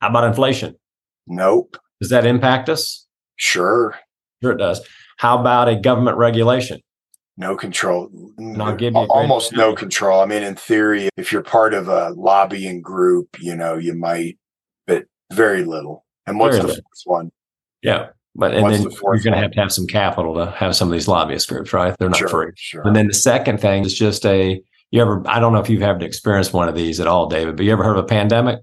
How 0.00 0.08
about 0.08 0.24
inflation? 0.24 0.74
Nope. 1.28 1.76
Does 2.00 2.10
that 2.10 2.26
impact 2.26 2.68
us? 2.68 3.06
Sure. 3.36 3.96
Sure, 4.42 4.52
it 4.52 4.58
does. 4.58 4.80
How 5.18 5.38
about 5.38 5.68
a 5.68 5.76
government 5.76 6.16
regulation? 6.16 6.80
No 7.40 7.56
control 7.56 8.10
almost 9.08 9.52
no 9.52 9.74
control. 9.74 10.20
I 10.20 10.26
mean 10.26 10.42
in 10.42 10.54
theory 10.54 11.08
if 11.16 11.32
you're 11.32 11.42
part 11.42 11.74
of 11.74 11.88
a 11.88 12.10
lobbying 12.10 12.82
group 12.82 13.40
you 13.40 13.56
know 13.56 13.76
you 13.76 13.94
might 13.94 14.38
but 14.86 15.04
very 15.32 15.64
little. 15.64 16.04
And 16.26 16.38
what's 16.38 16.56
very 16.56 16.62
the 16.62 16.68
little. 16.68 16.82
fourth 16.82 17.22
one? 17.22 17.32
Yeah 17.82 18.08
but 18.36 18.52
and 18.54 18.62
what's 18.62 18.76
then 18.78 18.84
the 18.84 19.00
you're 19.02 19.18
going 19.18 19.32
to 19.32 19.38
have 19.40 19.50
to 19.52 19.60
have 19.60 19.72
some 19.72 19.86
capital 19.86 20.34
to 20.34 20.50
have 20.52 20.76
some 20.76 20.88
of 20.88 20.92
these 20.92 21.08
lobbyist 21.08 21.48
groups 21.48 21.72
right? 21.72 21.96
They're 21.98 22.10
not 22.10 22.18
sure, 22.18 22.28
free. 22.28 22.52
sure. 22.54 22.86
and 22.86 22.94
then 22.94 23.08
the 23.08 23.14
second 23.14 23.60
thing 23.60 23.84
is 23.84 23.98
just 23.98 24.24
a 24.24 24.62
you 24.92 25.02
ever 25.02 25.22
i 25.26 25.40
don't 25.40 25.52
know 25.52 25.60
if 25.60 25.68
you've 25.68 25.82
ever 25.82 26.04
experienced 26.04 26.52
one 26.52 26.68
of 26.68 26.74
these 26.74 27.00
at 27.00 27.06
all 27.08 27.26
david 27.26 27.56
but 27.56 27.64
you 27.66 27.72
ever 27.72 27.82
heard 27.82 27.96
of 27.96 28.04
a 28.04 28.08
pandemic? 28.08 28.60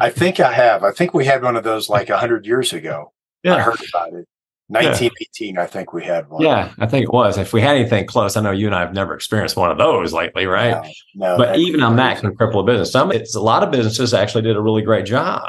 I 0.00 0.10
think 0.10 0.38
i 0.38 0.52
have. 0.52 0.84
I 0.84 0.90
think 0.90 1.14
we 1.14 1.24
had 1.24 1.42
one 1.42 1.56
of 1.56 1.64
those 1.64 1.88
like 1.88 2.10
a 2.10 2.12
100 2.12 2.44
years 2.44 2.74
ago. 2.74 3.12
Yeah. 3.42 3.54
i 3.54 3.60
heard 3.60 3.80
about 3.88 4.12
it 4.12 4.28
1918, 4.68 5.54
yeah. 5.54 5.62
I 5.62 5.66
think 5.66 5.92
we 5.92 6.04
had 6.04 6.28
one. 6.28 6.42
Yeah, 6.42 6.72
I 6.78 6.86
think 6.86 7.04
it 7.04 7.12
was. 7.12 7.38
If 7.38 7.52
we 7.52 7.60
had 7.60 7.76
anything 7.76 8.06
close, 8.06 8.36
I 8.36 8.42
know 8.42 8.50
you 8.50 8.66
and 8.66 8.74
I 8.74 8.80
have 8.80 8.92
never 8.92 9.14
experienced 9.14 9.56
one 9.56 9.70
of 9.70 9.78
those 9.78 10.12
lately, 10.12 10.46
right? 10.46 10.72
No, 11.14 11.36
no 11.36 11.38
but 11.38 11.58
even 11.58 11.82
on 11.82 11.96
that 11.96 12.20
can 12.20 12.34
cripple 12.36 12.60
a 12.60 12.64
business. 12.64 12.92
Some, 12.92 13.10
it's 13.10 13.34
a 13.34 13.40
lot 13.40 13.62
of 13.62 13.70
businesses 13.70 14.12
actually 14.12 14.42
did 14.42 14.56
a 14.56 14.60
really 14.60 14.82
great 14.82 15.06
job. 15.06 15.42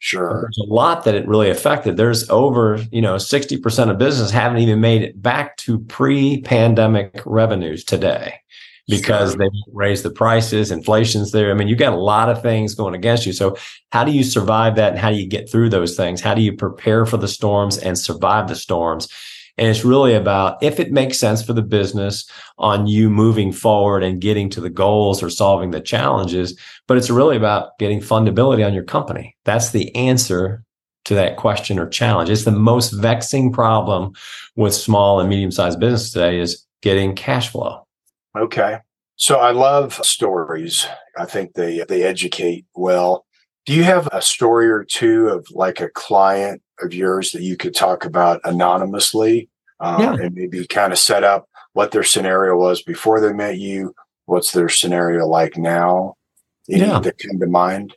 Sure. 0.00 0.42
There's 0.42 0.68
a 0.68 0.72
lot 0.72 1.04
that 1.04 1.14
it 1.14 1.26
really 1.26 1.50
affected. 1.50 1.96
There's 1.96 2.28
over, 2.28 2.78
you 2.92 3.00
know, 3.00 3.14
60% 3.14 3.90
of 3.90 3.96
business 3.96 4.30
haven't 4.30 4.58
even 4.58 4.80
made 4.80 5.02
it 5.02 5.22
back 5.22 5.56
to 5.58 5.78
pre-pandemic 5.78 7.22
revenues 7.24 7.84
today 7.84 8.34
because 8.88 9.36
they 9.36 9.48
raise 9.72 10.02
the 10.02 10.10
prices, 10.10 10.70
inflation's 10.70 11.32
there. 11.32 11.50
I 11.50 11.54
mean, 11.54 11.68
you 11.68 11.76
got 11.76 11.94
a 11.94 11.98
lot 11.98 12.28
of 12.28 12.42
things 12.42 12.74
going 12.74 12.94
against 12.94 13.24
you. 13.26 13.32
So 13.32 13.56
how 13.92 14.04
do 14.04 14.12
you 14.12 14.22
survive 14.22 14.76
that 14.76 14.90
and 14.90 14.98
how 14.98 15.10
do 15.10 15.16
you 15.16 15.26
get 15.26 15.50
through 15.50 15.70
those 15.70 15.96
things? 15.96 16.20
How 16.20 16.34
do 16.34 16.42
you 16.42 16.54
prepare 16.54 17.06
for 17.06 17.16
the 17.16 17.28
storms 17.28 17.78
and 17.78 17.98
survive 17.98 18.48
the 18.48 18.56
storms? 18.56 19.08
And 19.56 19.68
it's 19.68 19.84
really 19.84 20.14
about 20.14 20.62
if 20.62 20.80
it 20.80 20.90
makes 20.90 21.18
sense 21.18 21.42
for 21.42 21.52
the 21.52 21.62
business 21.62 22.28
on 22.58 22.86
you 22.86 23.08
moving 23.08 23.52
forward 23.52 24.02
and 24.02 24.20
getting 24.20 24.50
to 24.50 24.60
the 24.60 24.70
goals 24.70 25.22
or 25.22 25.30
solving 25.30 25.70
the 25.70 25.80
challenges, 25.80 26.58
but 26.88 26.96
it's 26.96 27.10
really 27.10 27.36
about 27.36 27.78
getting 27.78 28.00
fundability 28.00 28.66
on 28.66 28.74
your 28.74 28.82
company. 28.82 29.36
That's 29.44 29.70
the 29.70 29.94
answer 29.94 30.64
to 31.04 31.14
that 31.14 31.36
question 31.36 31.78
or 31.78 31.88
challenge. 31.88 32.30
It's 32.30 32.44
the 32.44 32.50
most 32.50 32.90
vexing 32.90 33.52
problem 33.52 34.12
with 34.56 34.74
small 34.74 35.20
and 35.20 35.28
medium 35.28 35.52
sized 35.52 35.78
business 35.78 36.10
today 36.10 36.40
is 36.40 36.66
getting 36.82 37.14
cash 37.14 37.50
flow. 37.50 37.83
Okay. 38.36 38.78
So 39.16 39.38
I 39.38 39.52
love 39.52 39.94
stories. 40.04 40.86
I 41.16 41.24
think 41.24 41.54
they 41.54 41.84
they 41.88 42.02
educate 42.02 42.66
well. 42.74 43.24
Do 43.64 43.72
you 43.72 43.84
have 43.84 44.08
a 44.12 44.20
story 44.20 44.68
or 44.68 44.84
two 44.84 45.28
of 45.28 45.46
like 45.50 45.80
a 45.80 45.88
client 45.88 46.60
of 46.82 46.92
yours 46.92 47.30
that 47.30 47.42
you 47.42 47.56
could 47.56 47.74
talk 47.74 48.04
about 48.04 48.40
anonymously 48.44 49.48
um, 49.80 50.00
yeah. 50.00 50.14
and 50.14 50.34
maybe 50.34 50.66
kind 50.66 50.92
of 50.92 50.98
set 50.98 51.24
up 51.24 51.48
what 51.72 51.92
their 51.92 52.02
scenario 52.02 52.56
was 52.56 52.82
before 52.82 53.20
they 53.20 53.32
met 53.32 53.58
you? 53.58 53.94
What's 54.26 54.52
their 54.52 54.68
scenario 54.68 55.26
like 55.26 55.56
now? 55.56 56.14
Any 56.68 56.80
yeah. 56.80 56.98
that 56.98 57.18
come 57.18 57.38
to 57.38 57.46
mind? 57.46 57.94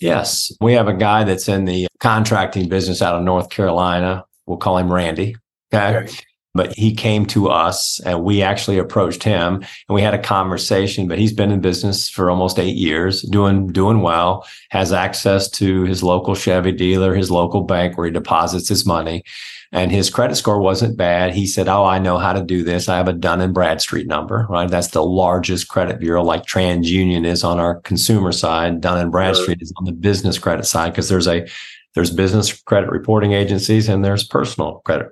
Yes. 0.00 0.52
We 0.60 0.74
have 0.74 0.88
a 0.88 0.94
guy 0.94 1.24
that's 1.24 1.48
in 1.48 1.64
the 1.64 1.88
contracting 2.00 2.68
business 2.68 3.02
out 3.02 3.16
of 3.16 3.22
North 3.22 3.50
Carolina. 3.50 4.24
We'll 4.46 4.58
call 4.58 4.78
him 4.78 4.92
Randy. 4.92 5.36
Okay. 5.72 5.98
okay. 5.98 6.16
But 6.58 6.74
he 6.76 6.94
came 6.94 7.24
to 7.26 7.48
us 7.48 8.00
and 8.00 8.22
we 8.22 8.42
actually 8.42 8.78
approached 8.78 9.22
him 9.22 9.54
and 9.54 9.94
we 9.94 10.02
had 10.02 10.12
a 10.12 10.22
conversation. 10.22 11.08
But 11.08 11.18
he's 11.18 11.32
been 11.32 11.52
in 11.52 11.60
business 11.60 12.10
for 12.10 12.28
almost 12.28 12.58
eight 12.58 12.76
years, 12.76 13.22
doing 13.22 13.68
doing 13.68 14.02
well, 14.02 14.46
has 14.70 14.92
access 14.92 15.48
to 15.52 15.84
his 15.84 16.02
local 16.02 16.34
Chevy 16.34 16.72
dealer, 16.72 17.14
his 17.14 17.30
local 17.30 17.62
bank 17.62 17.96
where 17.96 18.06
he 18.06 18.12
deposits 18.12 18.68
his 18.68 18.84
money 18.84 19.22
and 19.70 19.92
his 19.92 20.08
credit 20.08 20.34
score 20.34 20.58
wasn't 20.60 20.96
bad. 20.96 21.34
He 21.34 21.46
said, 21.46 21.68
"Oh, 21.68 21.84
I 21.84 21.98
know 21.98 22.18
how 22.18 22.32
to 22.32 22.42
do 22.42 22.64
this. 22.64 22.88
I 22.88 22.96
have 22.96 23.08
a 23.08 23.12
Dun 23.12 23.40
and 23.40 23.52
Bradstreet 23.52 24.06
number, 24.06 24.46
right? 24.48 24.68
That's 24.68 24.88
the 24.88 25.04
largest 25.04 25.68
credit 25.68 26.00
bureau, 26.00 26.22
like 26.22 26.44
TransUnion 26.44 27.26
is 27.26 27.44
on 27.44 27.60
our 27.60 27.80
consumer 27.82 28.32
side. 28.32 28.80
Dun 28.80 28.98
and 28.98 29.12
Bradstreet 29.12 29.60
is 29.60 29.72
on 29.76 29.84
the 29.84 29.92
business 29.92 30.38
credit 30.38 30.64
side 30.64 30.92
because 30.92 31.08
there's 31.08 31.28
a 31.28 31.46
there's 31.94 32.10
business 32.10 32.62
credit 32.62 32.90
reporting 32.90 33.32
agencies 33.32 33.88
and 33.88 34.04
there's 34.04 34.24
personal 34.24 34.80
credit 34.84 35.08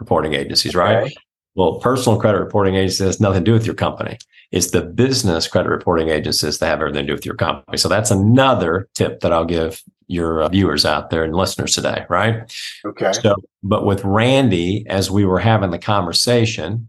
reporting 0.00 0.34
agencies, 0.34 0.74
right? 0.74 1.04
Okay. 1.04 1.14
Well, 1.54 1.78
personal 1.80 2.18
credit 2.18 2.38
reporting 2.38 2.74
agencies 2.74 3.06
has 3.06 3.20
nothing 3.20 3.44
to 3.44 3.50
do 3.50 3.52
with 3.52 3.66
your 3.66 3.74
company. 3.74 4.18
It's 4.50 4.70
the 4.70 4.82
business 4.82 5.46
credit 5.46 5.68
reporting 5.68 6.08
agencies 6.08 6.58
that 6.58 6.66
have 6.66 6.80
everything 6.80 7.02
to 7.02 7.06
do 7.08 7.14
with 7.14 7.26
your 7.26 7.34
company. 7.34 7.76
So 7.76 7.88
that's 7.88 8.10
another 8.10 8.88
tip 8.94 9.20
that 9.20 9.32
I'll 9.32 9.44
give 9.44 9.82
your 10.06 10.42
uh, 10.42 10.48
viewers 10.48 10.84
out 10.84 11.10
there 11.10 11.22
and 11.22 11.34
listeners 11.34 11.74
today, 11.74 12.04
right? 12.08 12.52
Okay. 12.84 13.12
So, 13.12 13.36
but 13.62 13.84
with 13.84 14.04
Randy, 14.04 14.84
as 14.88 15.10
we 15.10 15.24
were 15.24 15.38
having 15.38 15.70
the 15.70 15.78
conversation, 15.78 16.88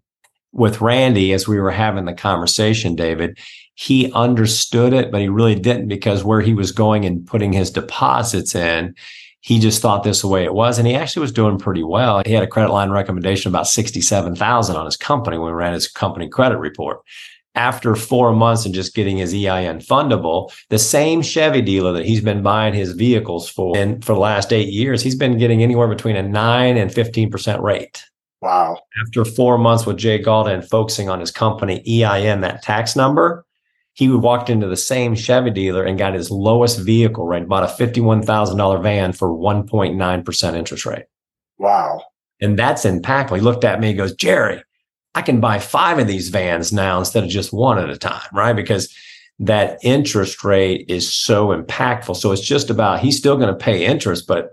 with 0.54 0.82
Randy, 0.82 1.34
as 1.34 1.47
we 1.47 1.60
were 1.60 1.71
having 1.71 2.06
the 2.06 2.13
conversation, 2.13 2.95
David, 2.95 3.38
he 3.76 4.12
understood 4.13 4.93
it, 4.93 5.12
but 5.12 5.21
he 5.21 5.30
really 5.30 5.56
didn't 5.56 5.88
because 5.88 6.24
where 6.24 6.41
he 6.41 6.54
was 6.54 6.71
going 6.71 7.06
and 7.06 7.26
putting 7.26 7.54
his 7.54 7.71
deposits 7.71 8.54
in, 8.56 8.95
he 9.41 9.60
just 9.60 9.82
thought 9.82 10.04
this 10.04 10.21
the 10.21 10.27
way 10.27 10.43
it 10.43 10.54
was. 10.54 10.77
And 10.77 10.88
he 10.88 10.95
actually 10.95 11.21
was 11.21 11.32
doing 11.32 11.58
pretty 11.58 11.84
well. 11.84 12.21
He 12.25 12.34
had 12.34 12.43
a 12.43 12.47
credit 12.47 12.71
line 12.71 12.91
recommendation 12.91 13.49
about 13.49 13.67
67,000 13.67 14.75
on 14.75 14.86
his 14.86 14.97
company 14.97 15.38
when 15.38 15.47
we 15.47 15.58
ran 15.58 15.73
his 15.73 15.88
company 15.88 16.30
credit 16.30 16.58
report 16.58 17.01
after 17.56 17.95
four 17.95 18.34
months 18.34 18.65
and 18.65 18.73
just 18.73 18.95
getting 18.95 19.17
his 19.17 19.34
EIN 19.34 19.80
fundable, 19.80 20.51
the 20.69 20.80
same 20.80 21.21
Chevy 21.21 21.62
dealer 21.62 21.91
that 21.93 22.06
he's 22.06 22.21
been 22.21 22.41
buying 22.41 22.73
his 22.73 22.93
vehicles 22.93 23.49
for 23.49 23.75
and 23.77 24.04
for 24.04 24.13
the 24.13 24.19
last 24.19 24.54
eight 24.54 24.69
years, 24.69 25.01
he's 25.01 25.15
been 25.15 25.38
getting 25.38 25.62
anywhere 25.62 25.88
between 25.88 26.15
a 26.15 26.23
nine 26.23 26.77
and 26.77 26.91
15% 26.91 27.62
rate. 27.62 28.04
Wow. 28.41 28.80
After 29.06 29.23
four 29.23 29.58
months 29.58 29.86
with 29.86 29.97
Jay 29.97 30.21
Galda 30.21 30.54
and 30.54 30.67
focusing 30.67 31.10
on 31.10 31.19
his 31.19 31.32
company 31.32 31.84
EIN, 31.86 32.41
that 32.41 32.63
tax 32.63 32.95
number, 32.95 33.45
he 33.93 34.10
walked 34.10 34.49
into 34.49 34.67
the 34.67 34.77
same 34.77 35.15
Chevy 35.15 35.51
dealer 35.51 35.84
and 35.84 35.97
got 35.97 36.13
his 36.13 36.32
lowest 36.32 36.80
vehicle 36.80 37.25
rate, 37.25 37.47
bought 37.47 37.63
a 37.63 37.84
$51,000 37.84 38.82
van 38.82 39.13
for 39.13 39.30
1.9% 39.30 40.54
interest 40.56 40.86
rate. 40.86 41.06
Wow. 41.58 42.04
And 42.39 42.58
that's 42.58 42.86
impactful. 42.86 43.36
He 43.36 43.41
looked 43.41 43.63
at 43.63 43.80
me 43.80 43.89
and 43.89 43.97
goes, 43.97 44.15
Jerry, 44.15 44.63
I 45.13 45.21
can 45.21 45.39
buy 45.41 45.60
five 45.60 45.99
of 45.99 46.08
these 46.08 46.30
vans 46.30 46.71
now 46.71 46.99
instead 46.99 47.23
of 47.23 47.30
just 47.30 47.51
one 47.51 47.77
at 47.77 47.89
a 47.89 47.97
time, 47.97 48.27
right? 48.34 48.56
Because 48.56 48.93
that 49.39 49.77
interest 49.84 50.43
rate 50.43 50.86
is 50.88 51.13
so 51.13 51.47
impactful. 51.47 52.15
So 52.15 52.32
it's 52.32 52.45
just 52.45 52.69
about 52.69 52.99
he's 52.99 53.17
still 53.17 53.36
going 53.36 53.49
to 53.49 53.56
pay 53.56 53.86
interest, 53.86 54.25
but 54.27 54.51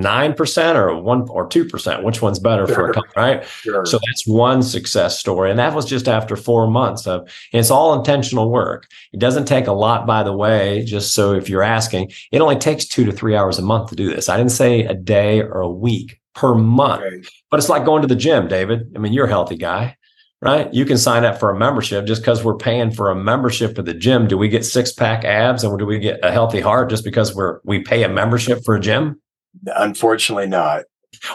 nine 0.00 0.34
percent 0.34 0.76
or 0.78 1.00
one 1.00 1.28
or 1.28 1.46
two 1.46 1.64
percent, 1.64 2.02
which 2.02 2.22
one's 2.22 2.38
better 2.38 2.66
sure. 2.66 2.74
for 2.74 2.90
a 2.90 2.94
company, 2.94 3.12
right? 3.16 3.44
Sure. 3.44 3.84
So 3.86 3.98
that's 4.06 4.26
one 4.26 4.62
success 4.62 5.18
story, 5.18 5.50
and 5.50 5.58
that 5.58 5.74
was 5.74 5.84
just 5.84 6.08
after 6.08 6.36
four 6.36 6.70
months 6.70 7.06
of. 7.06 7.28
it's 7.52 7.70
all 7.70 7.98
intentional 7.98 8.50
work. 8.50 8.86
It 9.12 9.20
doesn't 9.20 9.46
take 9.46 9.66
a 9.66 9.72
lot, 9.72 10.06
by 10.06 10.22
the 10.22 10.32
way. 10.32 10.84
Just 10.84 11.14
so 11.14 11.32
if 11.32 11.48
you're 11.48 11.62
asking, 11.62 12.12
it 12.32 12.40
only 12.40 12.56
takes 12.56 12.86
two 12.86 13.04
to 13.04 13.12
three 13.12 13.36
hours 13.36 13.58
a 13.58 13.62
month 13.62 13.90
to 13.90 13.96
do 13.96 14.08
this. 14.08 14.28
I 14.28 14.36
didn't 14.36 14.52
say 14.52 14.84
a 14.84 14.94
day 14.94 15.42
or 15.42 15.60
a 15.60 15.70
week 15.70 16.20
per 16.34 16.54
month. 16.54 17.28
But 17.50 17.58
it's 17.58 17.68
like 17.68 17.84
going 17.84 18.02
to 18.02 18.08
the 18.08 18.16
gym, 18.16 18.48
David. 18.48 18.92
I 18.94 18.98
mean, 18.98 19.12
you're 19.12 19.26
a 19.26 19.30
healthy 19.30 19.56
guy, 19.56 19.96
right? 20.40 20.72
You 20.72 20.84
can 20.84 20.98
sign 20.98 21.24
up 21.24 21.38
for 21.38 21.50
a 21.50 21.58
membership 21.58 22.06
just 22.06 22.22
because 22.22 22.44
we're 22.44 22.56
paying 22.56 22.90
for 22.90 23.10
a 23.10 23.14
membership 23.14 23.74
to 23.76 23.82
the 23.82 23.94
gym. 23.94 24.28
Do 24.28 24.38
we 24.38 24.48
get 24.48 24.64
six 24.64 24.92
pack 24.92 25.24
abs 25.24 25.64
and 25.64 25.78
do 25.78 25.86
we 25.86 25.98
get 25.98 26.24
a 26.24 26.30
healthy 26.30 26.60
heart 26.60 26.90
just 26.90 27.04
because 27.04 27.34
we're 27.34 27.60
we 27.64 27.80
pay 27.80 28.04
a 28.04 28.08
membership 28.08 28.64
for 28.64 28.76
a 28.76 28.80
gym? 28.80 29.20
Unfortunately, 29.66 30.46
not. 30.46 30.84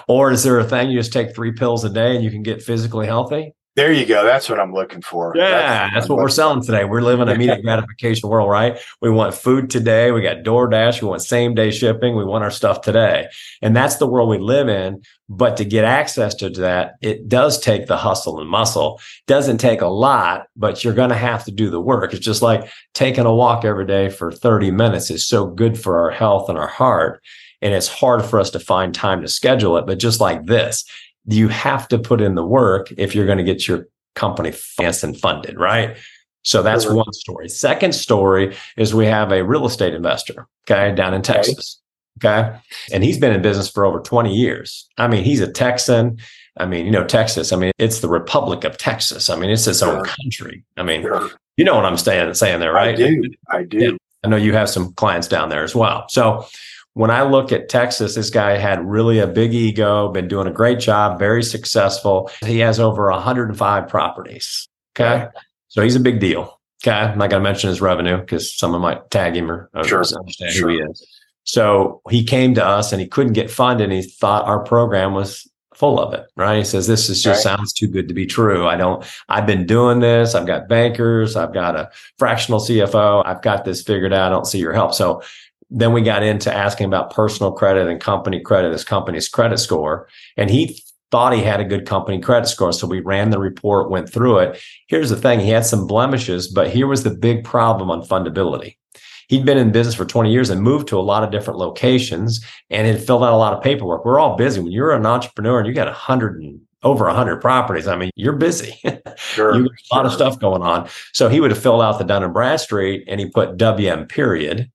Or 0.08 0.32
is 0.32 0.44
there 0.44 0.60
a 0.60 0.64
thing 0.64 0.90
you 0.90 1.00
just 1.00 1.14
take 1.14 1.36
three 1.36 1.52
pills 1.52 1.84
a 1.84 1.90
day 1.90 2.16
and 2.16 2.24
you 2.24 2.32
can 2.32 2.44
get 2.44 2.62
physically 2.62 3.08
healthy? 3.08 3.54
There 3.76 3.92
you 3.92 4.06
go. 4.06 4.24
That's 4.24 4.50
what 4.50 4.58
I'm 4.58 4.74
looking 4.74 5.02
for. 5.02 5.34
Yeah, 5.36 5.50
that's, 5.50 5.94
that's 5.94 6.10
what 6.10 6.20
we're 6.20 6.30
selling 6.30 6.64
today. 6.64 6.86
We're 6.86 7.02
living 7.02 7.28
a 7.28 7.32
immediate 7.34 7.62
gratification 7.62 8.30
world, 8.30 8.50
right? 8.50 8.80
We 9.02 9.10
want 9.10 9.36
food 9.36 9.70
today. 9.70 10.14
We 10.14 10.22
got 10.22 10.46
DoorDash. 10.46 11.02
We 11.02 11.10
want 11.10 11.22
same 11.24 11.56
day 11.56 11.72
shipping. 11.72 12.16
We 12.16 12.24
want 12.24 12.46
our 12.46 12.52
stuff 12.52 12.80
today. 12.80 13.28
And 13.62 13.76
that's 13.76 13.98
the 13.98 14.08
world 14.08 14.30
we 14.30 14.38
live 14.38 14.70
in. 14.70 15.02
But 15.28 15.58
to 15.58 15.66
get 15.66 15.84
access 15.84 16.34
to 16.36 16.50
that, 16.52 16.94
it 17.02 17.28
does 17.28 17.60
take 17.60 17.88
the 17.88 17.98
hustle 17.98 18.40
and 18.40 18.50
muscle. 18.50 19.02
Doesn't 19.28 19.58
take 19.58 19.82
a 19.82 19.88
lot, 19.88 20.48
but 20.56 20.86
you're 20.86 20.94
going 20.94 21.10
to 21.10 21.16
have 21.16 21.44
to 21.44 21.52
do 21.52 21.70
the 21.70 21.82
work. 21.82 22.14
It's 22.14 22.26
just 22.26 22.42
like 22.42 22.70
taking 22.94 23.26
a 23.26 23.36
walk 23.36 23.66
every 23.66 23.86
day 23.86 24.08
for 24.08 24.32
30 24.32 24.72
minutes 24.72 25.12
is 25.12 25.28
so 25.28 25.48
good 25.48 25.78
for 25.78 26.00
our 26.00 26.12
health 26.12 26.48
and 26.48 26.58
our 26.58 26.68
heart. 26.68 27.22
And 27.66 27.74
it's 27.74 27.88
hard 27.88 28.24
for 28.24 28.40
us 28.40 28.52
to 28.52 28.60
find 28.60 28.94
time 28.94 29.24
to 29.24 29.28
schedule 29.28 29.76
it. 29.78 29.88
But 29.88 29.98
just 29.98 30.22
like 30.22 30.46
this, 30.46 30.86
you 31.26 31.48
have 31.48 31.88
to 31.88 31.98
put 31.98 32.22
in 32.22 32.36
the 32.36 32.46
work 32.46 32.94
if 32.96 33.16
you're 33.16 33.26
going 33.26 33.40
to 33.40 33.44
get 33.44 33.68
your 33.68 33.88
company 34.14 34.52
financed 34.52 35.04
and 35.04 35.20
funded, 35.20 35.60
right? 35.60 35.98
So 36.44 36.62
that's 36.62 36.88
one 36.88 37.12
story. 37.12 37.50
Second 37.50 37.96
story 37.96 38.56
is 38.78 38.94
we 38.94 39.08
have 39.08 39.32
a 39.32 39.44
real 39.44 39.66
estate 39.66 39.96
investor, 39.96 40.48
okay, 40.70 40.94
down 40.94 41.16
in 41.16 41.24
Texas. 41.24 41.82
Okay. 42.24 42.56
And 42.94 43.04
he's 43.04 43.18
been 43.18 43.34
in 43.34 43.42
business 43.42 43.68
for 43.68 43.84
over 43.84 44.00
20 44.00 44.32
years. 44.32 44.88
I 45.00 45.08
mean, 45.08 45.24
he's 45.24 45.42
a 45.42 45.52
Texan. 45.52 46.20
I 46.58 46.68
mean, 46.68 46.86
you 46.86 46.92
know, 46.92 47.04
Texas, 47.04 47.52
I 47.52 47.56
mean, 47.56 47.72
it's 47.80 48.02
the 48.02 48.08
Republic 48.08 48.64
of 48.64 48.78
Texas. 48.78 49.28
I 49.28 49.36
mean, 49.38 49.50
it's 49.50 49.66
its 49.66 49.82
own 49.82 50.06
country. 50.06 50.64
I 50.78 50.84
mean, 50.84 51.02
sure. 51.02 51.32
you 51.58 51.66
know 51.66 51.76
what 51.76 51.86
I'm 51.86 51.98
saying, 51.98 52.32
saying 52.36 52.60
there, 52.60 52.72
right? 52.72 52.94
I 52.94 52.96
do. 52.96 53.24
I 53.50 53.64
do. 53.64 53.78
Yeah. 53.80 53.92
I 54.24 54.28
know 54.28 54.38
you 54.38 54.54
have 54.54 54.70
some 54.70 54.94
clients 54.94 55.28
down 55.28 55.50
there 55.50 55.64
as 55.64 55.76
well. 55.76 56.06
So 56.10 56.46
when 56.96 57.12
I 57.12 57.24
look 57.24 57.52
at 57.52 57.68
Texas, 57.68 58.16
this 58.16 58.30
guy 58.30 58.58
had 58.58 58.84
really 58.84 59.20
a 59.20 59.28
big 59.28 59.54
ego, 59.54 60.08
been 60.08 60.30
doing 60.30 60.48
a 60.48 60.52
great 60.52 60.80
job, 60.80 61.20
very 61.20 61.44
successful. 61.44 62.32
He 62.42 62.60
has 62.60 62.80
over 62.80 63.12
105 63.12 63.88
properties. 63.90 64.68
Okay. 64.98 65.28
So 65.68 65.84
he's 65.84 65.98
a 65.98 66.00
big 66.00 66.22
deal. 66.22 66.58
Okay. 66.82 66.96
I'm 66.96 67.18
not 67.18 67.30
going 67.30 67.44
to 67.44 67.50
mention 67.50 67.70
his 67.70 67.82
revenue 67.82 68.18
because 68.18 68.56
someone 68.56 68.80
might 68.80 69.12
tag 69.12 69.36
him 69.36 69.52
or, 69.52 69.70
sure. 69.84 70.04
understand 70.18 70.54
sure. 70.54 70.70
who 70.70 70.78
he 70.78 70.84
is. 70.90 71.06
So 71.44 72.02
he 72.10 72.24
came 72.24 72.56
to 72.56 72.66
us 72.66 72.94
and 72.94 73.02
he 73.02 73.08
couldn't 73.08 73.34
get 73.34 73.52
funded. 73.52 73.92
And 73.92 74.02
he 74.02 74.02
thought 74.02 74.46
our 74.46 74.64
program 74.64 75.14
was 75.14 75.46
full 75.74 76.00
of 76.00 76.14
it, 76.14 76.26
right? 76.38 76.60
He 76.60 76.64
says, 76.64 76.88
this 76.88 77.10
is 77.10 77.22
just 77.22 77.46
right. 77.46 77.58
sounds 77.58 77.74
too 77.74 77.88
good 77.88 78.08
to 78.08 78.14
be 78.14 78.26
true. 78.26 78.66
I 78.66 78.78
don't, 78.78 79.04
I've 79.28 79.46
been 79.46 79.66
doing 79.66 80.00
this. 80.00 80.34
I've 80.34 80.48
got 80.48 80.70
bankers. 80.70 81.36
I've 81.36 81.54
got 81.54 81.76
a 81.76 81.92
fractional 82.18 82.62
CFO. 82.62 83.24
I've 83.26 83.42
got 83.42 83.66
this 83.66 83.84
figured 83.84 84.14
out. 84.14 84.28
I 84.28 84.30
don't 84.30 84.48
see 84.48 84.60
your 84.60 84.72
help. 84.72 84.94
So 84.94 85.22
then 85.70 85.94
we 85.94 86.02
got 86.02 86.24
into 86.24 86.54
asking 86.54 86.86
about 86.86 87.12
personal 87.12 87.52
credit 87.52 87.88
and 87.88 88.00
company 88.00 88.40
credit, 88.40 88.72
his 88.72 88.84
company's 88.84 89.28
credit 89.28 89.58
score. 89.58 90.08
And 90.38 90.50
he 90.50 90.80
thought 91.12 91.34
he 91.34 91.42
had 91.42 91.60
a 91.60 91.66
good 91.66 91.86
company 91.86 92.20
credit 92.20 92.48
score. 92.48 92.74
So 92.74 92.88
we 92.88 93.00
ran 93.00 93.30
the 93.30 93.40
report, 93.40 93.90
went 93.90 94.10
through 94.10 94.40
it. 94.40 94.62
Here's 94.88 95.10
the 95.10 95.16
thing 95.16 95.40
he 95.40 95.50
had 95.50 95.66
some 95.66 95.88
blemishes, 95.88 96.48
but 96.48 96.70
here 96.70 96.88
was 96.88 97.04
the 97.04 97.10
big 97.10 97.44
problem 97.44 97.90
on 97.90 98.02
fundability. 98.02 98.78
He'd 99.28 99.46
been 99.46 99.58
in 99.58 99.72
business 99.72 99.96
for 99.96 100.06
20 100.06 100.32
years 100.32 100.52
and 100.52 100.62
moved 100.62 100.88
to 100.90 101.00
a 101.00 101.02
lot 101.02 101.24
of 101.24 101.32
different 101.32 101.58
locations 101.58 102.46
and 102.70 102.86
had 102.86 103.02
filled 103.02 103.24
out 103.24 103.34
a 103.34 103.38
lot 103.38 103.54
of 103.54 103.64
paperwork. 103.64 104.06
We're 104.06 104.20
all 104.20 104.36
busy. 104.36 104.62
When 104.62 104.72
you're 104.72 104.92
an 104.92 105.06
entrepreneur 105.06 105.60
and 105.60 105.68
you 105.68 105.74
got 105.74 105.88
a 105.88 105.94
hundred 105.94 106.42
and 106.42 106.62
over 106.84 107.06
100 107.06 107.42
properties. 107.42 107.88
I 107.88 107.98
mean, 107.98 108.12
you're 108.16 108.34
busy. 108.34 108.80
Sure, 109.18 109.56
you 109.56 109.64
got 109.64 109.72
a 109.72 109.96
lot 109.96 110.02
sure. 110.02 110.06
of 110.06 110.14
stuff 110.14 110.40
going 110.40 110.62
on. 110.62 110.90
So 111.14 111.30
he 111.30 111.40
would 111.40 111.50
have 111.50 111.62
filled 111.62 111.82
out 111.82 111.98
the 111.98 112.04
Dun 112.04 112.24
and 112.24 112.34
Bradstreet 112.34 113.06
and 113.08 113.20
he 113.20 113.30
put 113.30 113.56
WM 113.56 114.08
period 114.08 114.70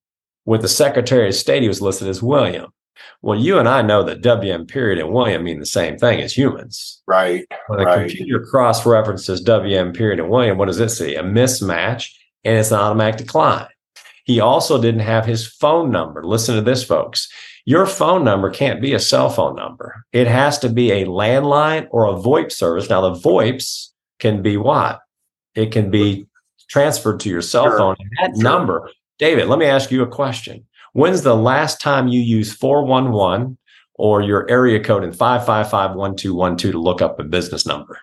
with 0.44 0.62
the 0.62 0.68
Secretary 0.68 1.28
of 1.28 1.34
State, 1.34 1.62
he 1.62 1.68
was 1.68 1.82
listed 1.82 2.08
as 2.08 2.22
William. 2.22 2.72
Well, 3.22 3.38
you 3.38 3.58
and 3.58 3.68
I 3.68 3.82
know 3.82 4.02
that 4.04 4.22
WM 4.22 4.66
period 4.66 4.98
and 4.98 5.12
William 5.12 5.44
mean 5.44 5.60
the 5.60 5.66
same 5.66 5.98
thing 5.98 6.20
as 6.20 6.36
humans. 6.36 7.02
Right. 7.06 7.46
When 7.66 7.78
the 7.78 7.84
right. 7.84 8.08
computer 8.08 8.44
cross 8.44 8.86
references 8.86 9.40
WM 9.42 9.92
period 9.92 10.20
and 10.20 10.30
William, 10.30 10.58
what 10.58 10.66
does 10.66 10.80
it 10.80 10.88
see? 10.88 11.14
A 11.14 11.22
mismatch 11.22 12.10
and 12.44 12.56
it's 12.56 12.70
an 12.70 12.78
automatic 12.78 13.18
decline. 13.18 13.68
He 14.24 14.40
also 14.40 14.80
didn't 14.80 15.00
have 15.00 15.26
his 15.26 15.46
phone 15.46 15.90
number. 15.90 16.24
Listen 16.24 16.54
to 16.54 16.62
this, 16.62 16.84
folks. 16.84 17.28
Your 17.64 17.86
phone 17.86 18.24
number 18.24 18.50
can't 18.50 18.80
be 18.80 18.94
a 18.94 18.98
cell 18.98 19.28
phone 19.28 19.56
number. 19.56 20.04
It 20.12 20.26
has 20.26 20.58
to 20.60 20.68
be 20.68 20.90
a 20.92 21.06
landline 21.06 21.88
or 21.90 22.06
a 22.06 22.14
VoIP 22.14 22.50
service. 22.52 22.88
Now, 22.88 23.00
the 23.00 23.20
VoIPs 23.20 23.88
can 24.18 24.42
be 24.42 24.56
what? 24.56 25.00
It 25.54 25.72
can 25.72 25.90
be 25.90 26.26
transferred 26.68 27.20
to 27.20 27.28
your 27.28 27.42
cell 27.42 27.64
sure. 27.64 27.78
phone. 27.78 27.96
And 27.98 28.10
that 28.18 28.36
sure. 28.36 28.42
number 28.42 28.90
David, 29.20 29.48
let 29.48 29.58
me 29.58 29.66
ask 29.66 29.90
you 29.90 30.02
a 30.02 30.08
question. 30.08 30.66
When's 30.94 31.22
the 31.22 31.36
last 31.36 31.78
time 31.78 32.08
you 32.08 32.20
used 32.20 32.58
411 32.58 33.58
or 33.94 34.22
your 34.22 34.50
area 34.50 34.82
code 34.82 35.04
in 35.04 35.10
5551212 35.10 36.58
to 36.58 36.72
look 36.72 37.02
up 37.02 37.20
a 37.20 37.24
business 37.24 37.66
number? 37.66 38.00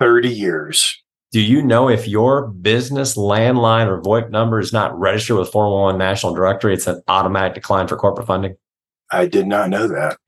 30 0.00 0.28
years. 0.28 1.00
Do 1.30 1.40
you 1.40 1.62
know 1.62 1.88
if 1.88 2.08
your 2.08 2.48
business 2.48 3.16
landline 3.16 3.86
or 3.86 4.02
VoIP 4.02 4.30
number 4.30 4.58
is 4.58 4.72
not 4.72 4.98
registered 4.98 5.38
with 5.38 5.50
411 5.50 5.98
National 5.98 6.34
Directory, 6.34 6.74
it's 6.74 6.88
an 6.88 7.00
automatic 7.06 7.54
decline 7.54 7.86
for 7.86 7.96
corporate 7.96 8.26
funding? 8.26 8.56
I 9.12 9.26
did 9.26 9.46
not 9.46 9.70
know 9.70 9.86
that. 9.86 10.18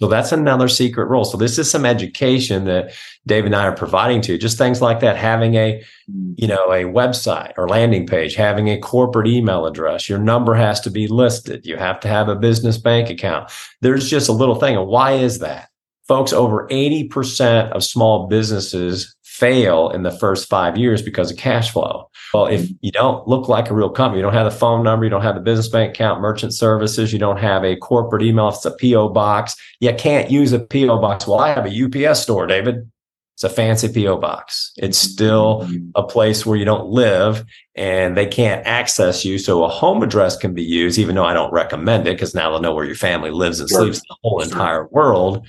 So 0.00 0.08
that's 0.08 0.32
another 0.32 0.68
secret 0.68 1.06
rule. 1.06 1.24
So 1.24 1.36
this 1.36 1.56
is 1.56 1.70
some 1.70 1.86
education 1.86 2.64
that 2.64 2.92
Dave 3.26 3.46
and 3.46 3.54
I 3.54 3.66
are 3.66 3.76
providing 3.76 4.20
to 4.22 4.32
you. 4.32 4.38
Just 4.38 4.58
things 4.58 4.82
like 4.82 4.98
that, 5.00 5.16
having 5.16 5.54
a, 5.54 5.82
mm. 6.10 6.34
you 6.36 6.48
know, 6.48 6.72
a 6.72 6.82
website 6.82 7.52
or 7.56 7.68
landing 7.68 8.06
page, 8.06 8.34
having 8.34 8.68
a 8.68 8.78
corporate 8.78 9.28
email 9.28 9.66
address. 9.66 10.08
Your 10.08 10.18
number 10.18 10.54
has 10.54 10.80
to 10.80 10.90
be 10.90 11.06
listed. 11.06 11.64
You 11.64 11.76
have 11.76 12.00
to 12.00 12.08
have 12.08 12.28
a 12.28 12.34
business 12.34 12.76
bank 12.76 13.08
account. 13.08 13.52
There's 13.82 14.10
just 14.10 14.28
a 14.28 14.32
little 14.32 14.56
thing. 14.56 14.76
And 14.76 14.88
why 14.88 15.12
is 15.12 15.38
that? 15.38 15.70
Folks, 16.08 16.32
over 16.32 16.66
80% 16.68 17.70
of 17.70 17.84
small 17.84 18.26
businesses 18.26 19.14
fail 19.34 19.90
in 19.90 20.04
the 20.04 20.12
first 20.12 20.48
five 20.48 20.78
years 20.78 21.02
because 21.02 21.30
of 21.30 21.36
cash 21.36 21.72
flow. 21.72 22.08
Well, 22.32 22.46
if 22.46 22.68
you 22.82 22.92
don't 22.92 23.26
look 23.26 23.48
like 23.48 23.68
a 23.68 23.74
real 23.74 23.90
company, 23.90 24.18
you 24.18 24.22
don't 24.22 24.32
have 24.32 24.50
the 24.50 24.56
phone 24.56 24.84
number, 24.84 25.04
you 25.04 25.10
don't 25.10 25.22
have 25.22 25.34
the 25.34 25.40
business 25.40 25.66
bank 25.66 25.90
account, 25.90 26.20
merchant 26.20 26.54
services, 26.54 27.12
you 27.12 27.18
don't 27.18 27.38
have 27.38 27.64
a 27.64 27.74
corporate 27.76 28.22
email, 28.22 28.48
if 28.48 28.56
it's 28.56 28.66
a 28.66 28.76
PO 28.80 29.08
box, 29.08 29.56
you 29.80 29.92
can't 29.94 30.30
use 30.30 30.52
a 30.52 30.60
PO 30.60 31.00
box. 31.00 31.26
Well, 31.26 31.40
I 31.40 31.52
have 31.52 31.66
a 31.66 32.06
UPS 32.08 32.22
store, 32.22 32.46
David. 32.46 32.88
It's 33.34 33.42
a 33.42 33.48
fancy 33.48 33.88
PO 33.92 34.18
box. 34.18 34.72
It's 34.76 34.96
still 34.96 35.68
a 35.96 36.04
place 36.04 36.46
where 36.46 36.56
you 36.56 36.64
don't 36.64 36.86
live 36.86 37.44
and 37.74 38.16
they 38.16 38.26
can't 38.26 38.64
access 38.64 39.24
you. 39.24 39.40
So 39.40 39.64
a 39.64 39.68
home 39.68 40.04
address 40.04 40.36
can 40.36 40.54
be 40.54 40.62
used, 40.62 40.96
even 40.96 41.16
though 41.16 41.24
I 41.24 41.34
don't 41.34 41.52
recommend 41.52 42.06
it 42.06 42.12
because 42.12 42.36
now 42.36 42.50
they'll 42.50 42.60
know 42.60 42.72
where 42.72 42.84
your 42.84 42.94
family 42.94 43.32
lives 43.32 43.58
and 43.58 43.68
sure. 43.68 43.80
sleeps 43.80 44.00
the 44.08 44.14
whole 44.22 44.38
sure. 44.38 44.48
entire 44.48 44.86
world. 44.86 45.44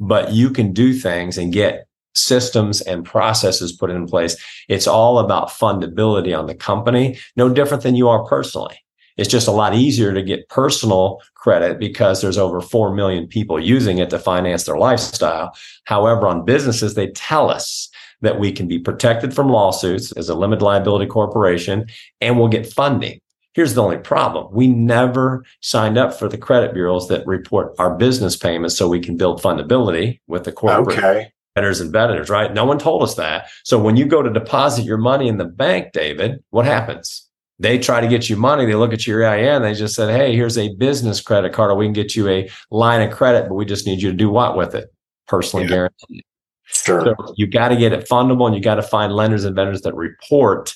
But 0.00 0.32
you 0.32 0.48
can 0.48 0.72
do 0.72 0.94
things 0.94 1.36
and 1.36 1.52
get 1.52 1.85
systems 2.16 2.80
and 2.80 3.04
processes 3.04 3.72
put 3.72 3.90
in 3.90 4.06
place. 4.06 4.36
It's 4.68 4.86
all 4.86 5.18
about 5.18 5.50
fundability 5.50 6.36
on 6.36 6.46
the 6.46 6.54
company, 6.54 7.18
no 7.36 7.48
different 7.48 7.82
than 7.82 7.94
you 7.94 8.08
are 8.08 8.24
personally. 8.24 8.78
It's 9.16 9.30
just 9.30 9.48
a 9.48 9.52
lot 9.52 9.74
easier 9.74 10.12
to 10.12 10.22
get 10.22 10.48
personal 10.48 11.22
credit 11.34 11.78
because 11.78 12.20
there's 12.20 12.38
over 12.38 12.60
4 12.60 12.94
million 12.94 13.26
people 13.26 13.58
using 13.58 13.98
it 13.98 14.10
to 14.10 14.18
finance 14.18 14.64
their 14.64 14.76
lifestyle. 14.76 15.54
However, 15.84 16.26
on 16.26 16.44
businesses, 16.44 16.94
they 16.94 17.08
tell 17.08 17.50
us 17.50 17.88
that 18.20 18.38
we 18.38 18.52
can 18.52 18.68
be 18.68 18.78
protected 18.78 19.34
from 19.34 19.48
lawsuits 19.48 20.12
as 20.12 20.28
a 20.28 20.34
limited 20.34 20.64
liability 20.64 21.06
corporation 21.06 21.86
and 22.20 22.38
we'll 22.38 22.48
get 22.48 22.70
funding. 22.70 23.20
Here's 23.54 23.72
the 23.72 23.82
only 23.82 23.96
problem. 23.96 24.48
We 24.52 24.66
never 24.66 25.44
signed 25.60 25.96
up 25.96 26.12
for 26.12 26.28
the 26.28 26.36
credit 26.36 26.74
bureaus 26.74 27.08
that 27.08 27.26
report 27.26 27.74
our 27.78 27.94
business 27.96 28.36
payments 28.36 28.76
so 28.76 28.86
we 28.86 29.00
can 29.00 29.16
build 29.16 29.40
fundability 29.40 30.20
with 30.26 30.44
the 30.44 30.52
corporate 30.52 30.98
okay 30.98 31.32
betters 31.56 31.80
and 31.80 31.90
betters, 31.90 32.28
right? 32.28 32.52
No 32.52 32.66
one 32.66 32.78
told 32.78 33.02
us 33.02 33.14
that. 33.14 33.48
So 33.64 33.80
when 33.80 33.96
you 33.96 34.04
go 34.04 34.22
to 34.22 34.30
deposit 34.30 34.84
your 34.84 34.98
money 34.98 35.26
in 35.26 35.38
the 35.38 35.46
bank, 35.46 35.92
David, 35.92 36.44
what 36.50 36.66
happens? 36.66 37.26
They 37.58 37.78
try 37.78 38.02
to 38.02 38.06
get 38.06 38.28
you 38.28 38.36
money. 38.36 38.66
They 38.66 38.74
look 38.74 38.92
at 38.92 39.06
your 39.06 39.24
EIN. 39.24 39.62
They 39.62 39.72
just 39.72 39.94
said, 39.94 40.14
Hey, 40.14 40.36
here's 40.36 40.58
a 40.58 40.74
business 40.76 41.22
credit 41.22 41.54
card, 41.54 41.70
or 41.70 41.74
we 41.74 41.86
can 41.86 41.94
get 41.94 42.14
you 42.14 42.28
a 42.28 42.50
line 42.70 43.00
of 43.00 43.16
credit, 43.16 43.48
but 43.48 43.54
we 43.54 43.64
just 43.64 43.86
need 43.86 44.02
you 44.02 44.10
to 44.10 44.16
do 44.16 44.28
what 44.28 44.54
with 44.54 44.74
it? 44.74 44.92
Personally 45.26 45.64
yeah. 45.64 45.70
guaranteed. 45.70 46.24
Sure. 46.64 47.02
So 47.02 47.34
you 47.38 47.46
got 47.46 47.68
to 47.68 47.76
get 47.76 47.94
it 47.94 48.06
fundable 48.06 48.46
and 48.46 48.54
you 48.54 48.60
got 48.60 48.74
to 48.74 48.82
find 48.82 49.14
lenders 49.14 49.44
and 49.44 49.56
vendors 49.56 49.80
that 49.82 49.94
report. 49.94 50.74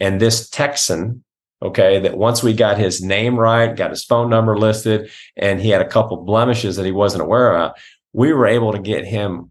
And 0.00 0.18
this 0.18 0.48
Texan, 0.48 1.22
okay, 1.60 1.98
that 1.98 2.16
once 2.16 2.42
we 2.42 2.54
got 2.54 2.78
his 2.78 3.02
name 3.02 3.38
right, 3.38 3.76
got 3.76 3.90
his 3.90 4.02
phone 4.02 4.30
number 4.30 4.56
listed, 4.56 5.10
and 5.36 5.60
he 5.60 5.68
had 5.68 5.82
a 5.82 5.88
couple 5.88 6.16
blemishes 6.24 6.76
that 6.76 6.86
he 6.86 6.92
wasn't 6.92 7.22
aware 7.22 7.58
of, 7.58 7.72
we 8.14 8.32
were 8.32 8.46
able 8.46 8.72
to 8.72 8.78
get 8.78 9.04
him 9.04 9.50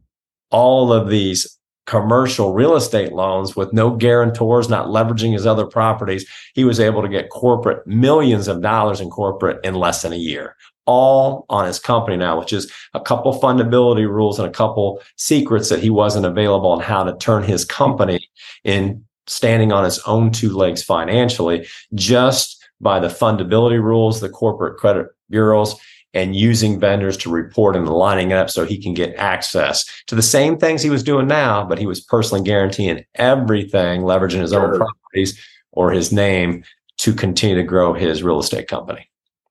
all 0.51 0.93
of 0.93 1.09
these 1.09 1.57
commercial 1.87 2.53
real 2.53 2.75
estate 2.75 3.11
loans 3.11 3.55
with 3.55 3.73
no 3.73 3.89
guarantors, 3.95 4.69
not 4.69 4.87
leveraging 4.87 5.33
his 5.33 5.45
other 5.45 5.65
properties. 5.65 6.25
He 6.53 6.63
was 6.63 6.79
able 6.79 7.01
to 7.01 7.09
get 7.09 7.29
corporate 7.29 7.85
millions 7.87 8.47
of 8.47 8.61
dollars 8.61 9.01
in 9.01 9.09
corporate 9.09 9.59
in 9.65 9.75
less 9.75 10.03
than 10.03 10.13
a 10.13 10.17
year, 10.17 10.55
all 10.85 11.45
on 11.49 11.65
his 11.65 11.79
company 11.79 12.17
now, 12.17 12.39
which 12.39 12.53
is 12.53 12.71
a 12.93 12.99
couple 13.01 13.37
fundability 13.37 14.07
rules 14.07 14.39
and 14.39 14.47
a 14.47 14.51
couple 14.51 15.01
secrets 15.17 15.69
that 15.69 15.81
he 15.81 15.89
wasn't 15.89 16.25
available 16.25 16.69
on 16.69 16.79
how 16.79 17.03
to 17.03 17.17
turn 17.17 17.43
his 17.43 17.65
company 17.65 18.19
in 18.63 19.03
standing 19.27 19.71
on 19.71 19.85
its 19.85 19.99
own 20.07 20.31
two 20.31 20.55
legs 20.55 20.83
financially 20.83 21.67
just 21.93 22.63
by 22.79 22.99
the 22.99 23.07
fundability 23.07 23.81
rules, 23.81 24.19
the 24.19 24.29
corporate 24.29 24.77
credit 24.77 25.07
bureaus 25.29 25.75
and 26.13 26.36
using 26.36 26.80
vendors 26.80 27.15
to 27.17 27.30
report 27.30 27.76
and 27.76 27.88
lining 27.88 28.34
up 28.34 28.50
so 28.50 28.65
he 28.65 28.82
can 28.82 28.93
get 28.93 29.15
access 29.15 29.86
to 30.08 30.15
the 30.15 30.21
same 30.21 30.58
things 30.58 30.82
he 30.82 30.89
was 30.89 31.04
doing 31.04 31.28
now, 31.28 31.63
but 31.63 31.80
he 31.80 31.86
was 31.86 32.02
personally 32.02 32.43
guaranteeing 32.43 33.06
everything, 33.15 34.02
leveraging 34.02 34.41
his 34.41 34.52
sure. 34.52 34.74
own 34.74 34.78
properties 34.78 35.39
or 35.71 35.91
his 35.91 36.12
name 36.12 36.63
to 36.97 37.13
continue 37.13 37.56
to 37.56 37.63
grow 37.63 37.93
his 37.93 38.24
real 38.24 38.39
estate 38.39 38.67
company. 38.67 39.10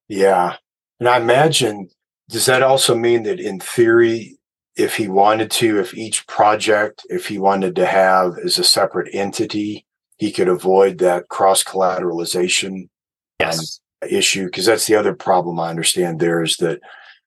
Yeah. 0.08 0.56
And 0.98 1.08
I 1.08 1.16
imagine, 1.16 1.88
does 2.28 2.46
that 2.46 2.62
also 2.62 2.94
mean 2.94 3.22
that 3.22 3.40
in 3.40 3.58
theory, 3.58 4.36
if 4.76 4.96
he 4.96 5.08
wanted 5.08 5.50
to, 5.52 5.80
if 5.80 5.94
each 5.94 6.26
project, 6.26 7.06
if 7.08 7.26
he 7.26 7.38
wanted 7.38 7.74
to 7.76 7.86
have 7.86 8.38
as 8.38 8.58
a 8.58 8.64
separate 8.64 9.08
entity, 9.14 9.86
he 10.16 10.30
could 10.30 10.48
avoid 10.48 10.98
that 10.98 11.28
cross 11.28 11.64
collateralization? 11.64 12.88
Yes 13.40 13.80
issue 14.08 14.46
because 14.46 14.66
that's 14.66 14.86
the 14.86 14.94
other 14.94 15.14
problem 15.14 15.60
I 15.60 15.70
understand 15.70 16.20
there 16.20 16.42
is 16.42 16.56
that 16.58 16.80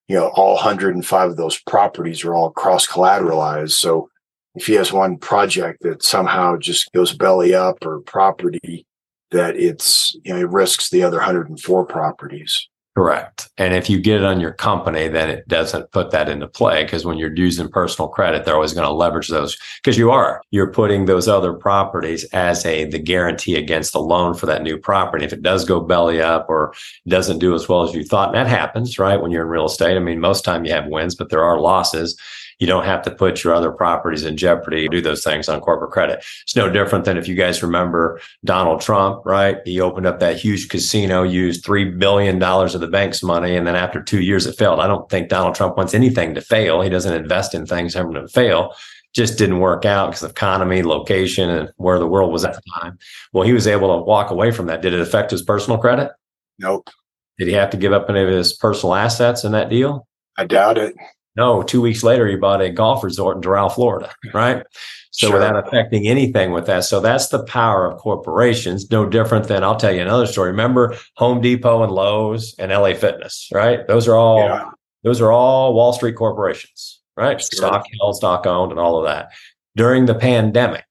you 0.08 0.16
know 0.16 0.30
all 0.30 0.56
105 0.56 1.30
of 1.30 1.38
those 1.38 1.60
properties 1.60 2.24
are 2.24 2.34
all 2.34 2.52
cross 2.52 2.88
collateralized 2.88 3.72
so 3.72 4.10
if 4.56 4.68
he 4.68 4.74
has 4.74 4.92
one 4.92 5.18
project 5.18 5.82
that 5.82 6.04
somehow 6.04 6.58
just 6.58 6.92
goes 6.94 7.14
belly 7.14 7.54
up 7.54 7.86
or 7.86 8.02
property 8.02 8.86
that 9.32 9.56
it's 9.56 10.16
you 10.24 10.34
know 10.34 10.40
it 10.40 10.50
risks 10.50 10.90
the 10.90 11.04
other 11.04 11.18
104 11.18 11.86
properties 11.86 12.70
Correct. 12.96 13.50
And 13.58 13.74
if 13.74 13.90
you 13.90 14.00
get 14.00 14.18
it 14.18 14.24
on 14.24 14.40
your 14.40 14.52
company, 14.54 15.08
then 15.08 15.28
it 15.28 15.48
doesn't 15.48 15.92
put 15.92 16.12
that 16.12 16.30
into 16.30 16.48
play 16.48 16.84
because 16.84 17.06
when 17.06 17.18
you're 17.18 17.36
using 17.36 17.68
personal 17.68 18.08
credit, 18.08 18.46
they're 18.46 18.54
always 18.54 18.74
going 18.74 18.86
to 18.86 18.94
leverage 18.94 19.30
those 19.30 19.58
because 19.84 19.98
you 19.98 20.12
are. 20.12 20.44
You're 20.52 20.72
putting 20.72 21.06
those 21.06 21.28
other 21.28 21.54
properties 21.54 22.24
as 22.26 22.64
a 22.68 22.86
the 22.86 23.00
guarantee 23.00 23.56
against 23.56 23.94
the 23.94 24.00
loan 24.00 24.36
for 24.36 24.46
that 24.46 24.62
new 24.62 24.78
property. 24.78 25.26
If 25.26 25.34
it 25.34 25.42
does 25.42 25.66
go 25.66 25.80
belly 25.80 26.22
up 26.22 26.46
or 26.50 26.76
doesn't 27.08 27.40
do 27.40 27.56
as 27.56 27.68
well 27.68 27.82
as 27.82 27.96
you 27.96 28.04
thought, 28.04 28.28
and 28.28 28.36
that 28.36 28.48
happens, 28.48 29.00
right? 29.00 29.20
When 29.20 29.32
you're 29.32 29.44
in 29.44 29.50
real 29.50 29.66
estate. 29.66 29.96
I 29.96 30.00
mean, 30.00 30.20
most 30.20 30.46
time 30.46 30.64
you 30.64 30.72
have 30.72 30.86
wins, 30.86 31.16
but 31.16 31.30
there 31.30 31.44
are 31.44 31.60
losses 31.60 32.16
you 32.60 32.68
don't 32.68 32.86
have 32.86 33.02
to 33.04 33.12
put 33.12 33.44
your 33.44 33.54
other 33.54 33.72
properties 33.72 34.24
in 34.24 34.38
jeopardy, 34.38 34.88
do 34.88 35.02
those 35.02 35.24
things 35.24 35.50
on 35.50 35.62
corporate 35.62 35.92
credit. 35.92 36.24
It's 36.44 36.56
no 36.56 36.70
different 36.70 37.06
than 37.06 37.18
if 37.18 37.28
you 37.28 37.36
guys 37.36 37.64
remember 37.64 38.20
Donald 38.44 38.82
Trump, 38.82 39.26
right? 39.26 39.58
He 39.66 39.80
opened 39.80 40.06
up 40.06 40.20
that 40.20 40.38
huge 40.38 40.70
casino, 40.70 41.24
used 41.24 41.66
$3 41.66 41.98
billion 41.98 42.42
of 42.42 42.80
the 42.80 42.88
bank's 42.88 43.24
money. 43.24 43.56
And 43.56 43.66
then 43.66 43.76
after 43.76 44.02
two 44.02 44.22
years, 44.22 44.46
it 44.46 44.58
failed. 44.58 44.80
I 44.80 44.88
don't 44.88 45.10
think 45.10 45.30
Donald 45.30 45.56
Trump 45.56 45.78
wants 45.78 45.94
anything 45.94 46.36
to 46.36 46.42
fail. 46.42 46.82
He 46.82 46.90
doesn't 46.90 47.14
invest 47.14 47.54
in 47.54 47.66
things 47.66 47.94
having 47.94 48.14
to 48.14 48.28
fail 48.28 48.74
just 49.14 49.38
didn't 49.38 49.60
work 49.60 49.86
out 49.86 50.08
because 50.08 50.24
of 50.24 50.32
economy, 50.32 50.82
location, 50.82 51.50
and 51.50 51.72
where 51.78 52.00
the 52.00 52.08
world 52.08 52.32
was 52.32 52.44
at 52.44 52.56
the 52.56 52.62
time. 52.80 52.98
Well, 53.32 53.46
he 53.46 53.54
was 53.54 53.68
able 53.68 53.96
to 53.96 54.04
walk 54.04 54.32
away 54.32 54.52
from 54.52 54.66
that. 54.68 54.82
Did 54.82 54.94
it 54.94 55.02
affect 55.02 55.32
his 55.32 55.44
personal 55.44 55.78
credit? 55.78 56.12
Nope. 56.58 56.90
Did 57.38 57.48
he 57.48 57.54
have 57.54 57.70
to 57.72 57.78
give 57.78 57.94
up 57.94 58.10
any 58.10 58.22
of 58.22 58.30
his 58.30 58.54
personal 58.54 58.96
assets 58.96 59.44
in 59.44 59.52
that 59.52 59.70
deal? 59.70 60.08
I 60.38 60.46
doubt 60.46 60.78
it. 60.78 60.96
No, 61.36 61.64
two 61.64 61.82
weeks 61.82 62.04
later, 62.04 62.28
he 62.28 62.36
bought 62.36 62.62
a 62.62 62.70
golf 62.70 63.04
resort 63.04 63.38
in 63.38 63.42
Doral, 63.42 63.74
Florida, 63.74 64.14
right? 64.34 64.66
So 65.12 65.28
sure. 65.28 65.34
without 65.34 65.68
affecting 65.68 66.08
anything 66.08 66.52
with 66.52 66.66
that. 66.68 66.86
So 66.86 67.00
that's 67.00 67.28
the 67.28 67.44
power 67.44 67.86
of 67.86 68.00
corporations. 68.00 68.90
No 68.90 69.08
different 69.08 69.48
than 69.48 69.64
I'll 69.64 69.76
tell 69.76 69.94
you 69.94 70.02
another 70.02 70.28
story. 70.28 70.52
Remember 70.52 70.96
Home 71.18 71.42
Depot 71.42 71.84
and 71.84 71.92
Lowe's 71.92 72.56
and 72.60 72.72
LA 72.72 72.94
Fitness, 72.94 73.50
right? 73.52 73.88
Those 73.88 74.08
are 74.08 74.16
all 74.16 74.40
yeah. 74.40 74.70
those 75.04 75.22
are 75.22 75.32
all 75.32 75.74
Wall 75.74 75.94
Street 75.94 76.16
corporations, 76.16 77.02
right? 77.16 77.40
Sure. 77.40 77.58
Stock 77.58 77.86
held, 78.00 78.16
stock 78.16 78.46
owned, 78.46 78.72
and 78.72 78.80
all 78.80 78.98
of 78.98 79.06
that. 79.06 79.30
During 79.76 80.06
the 80.06 80.16
pandemic, 80.16 80.86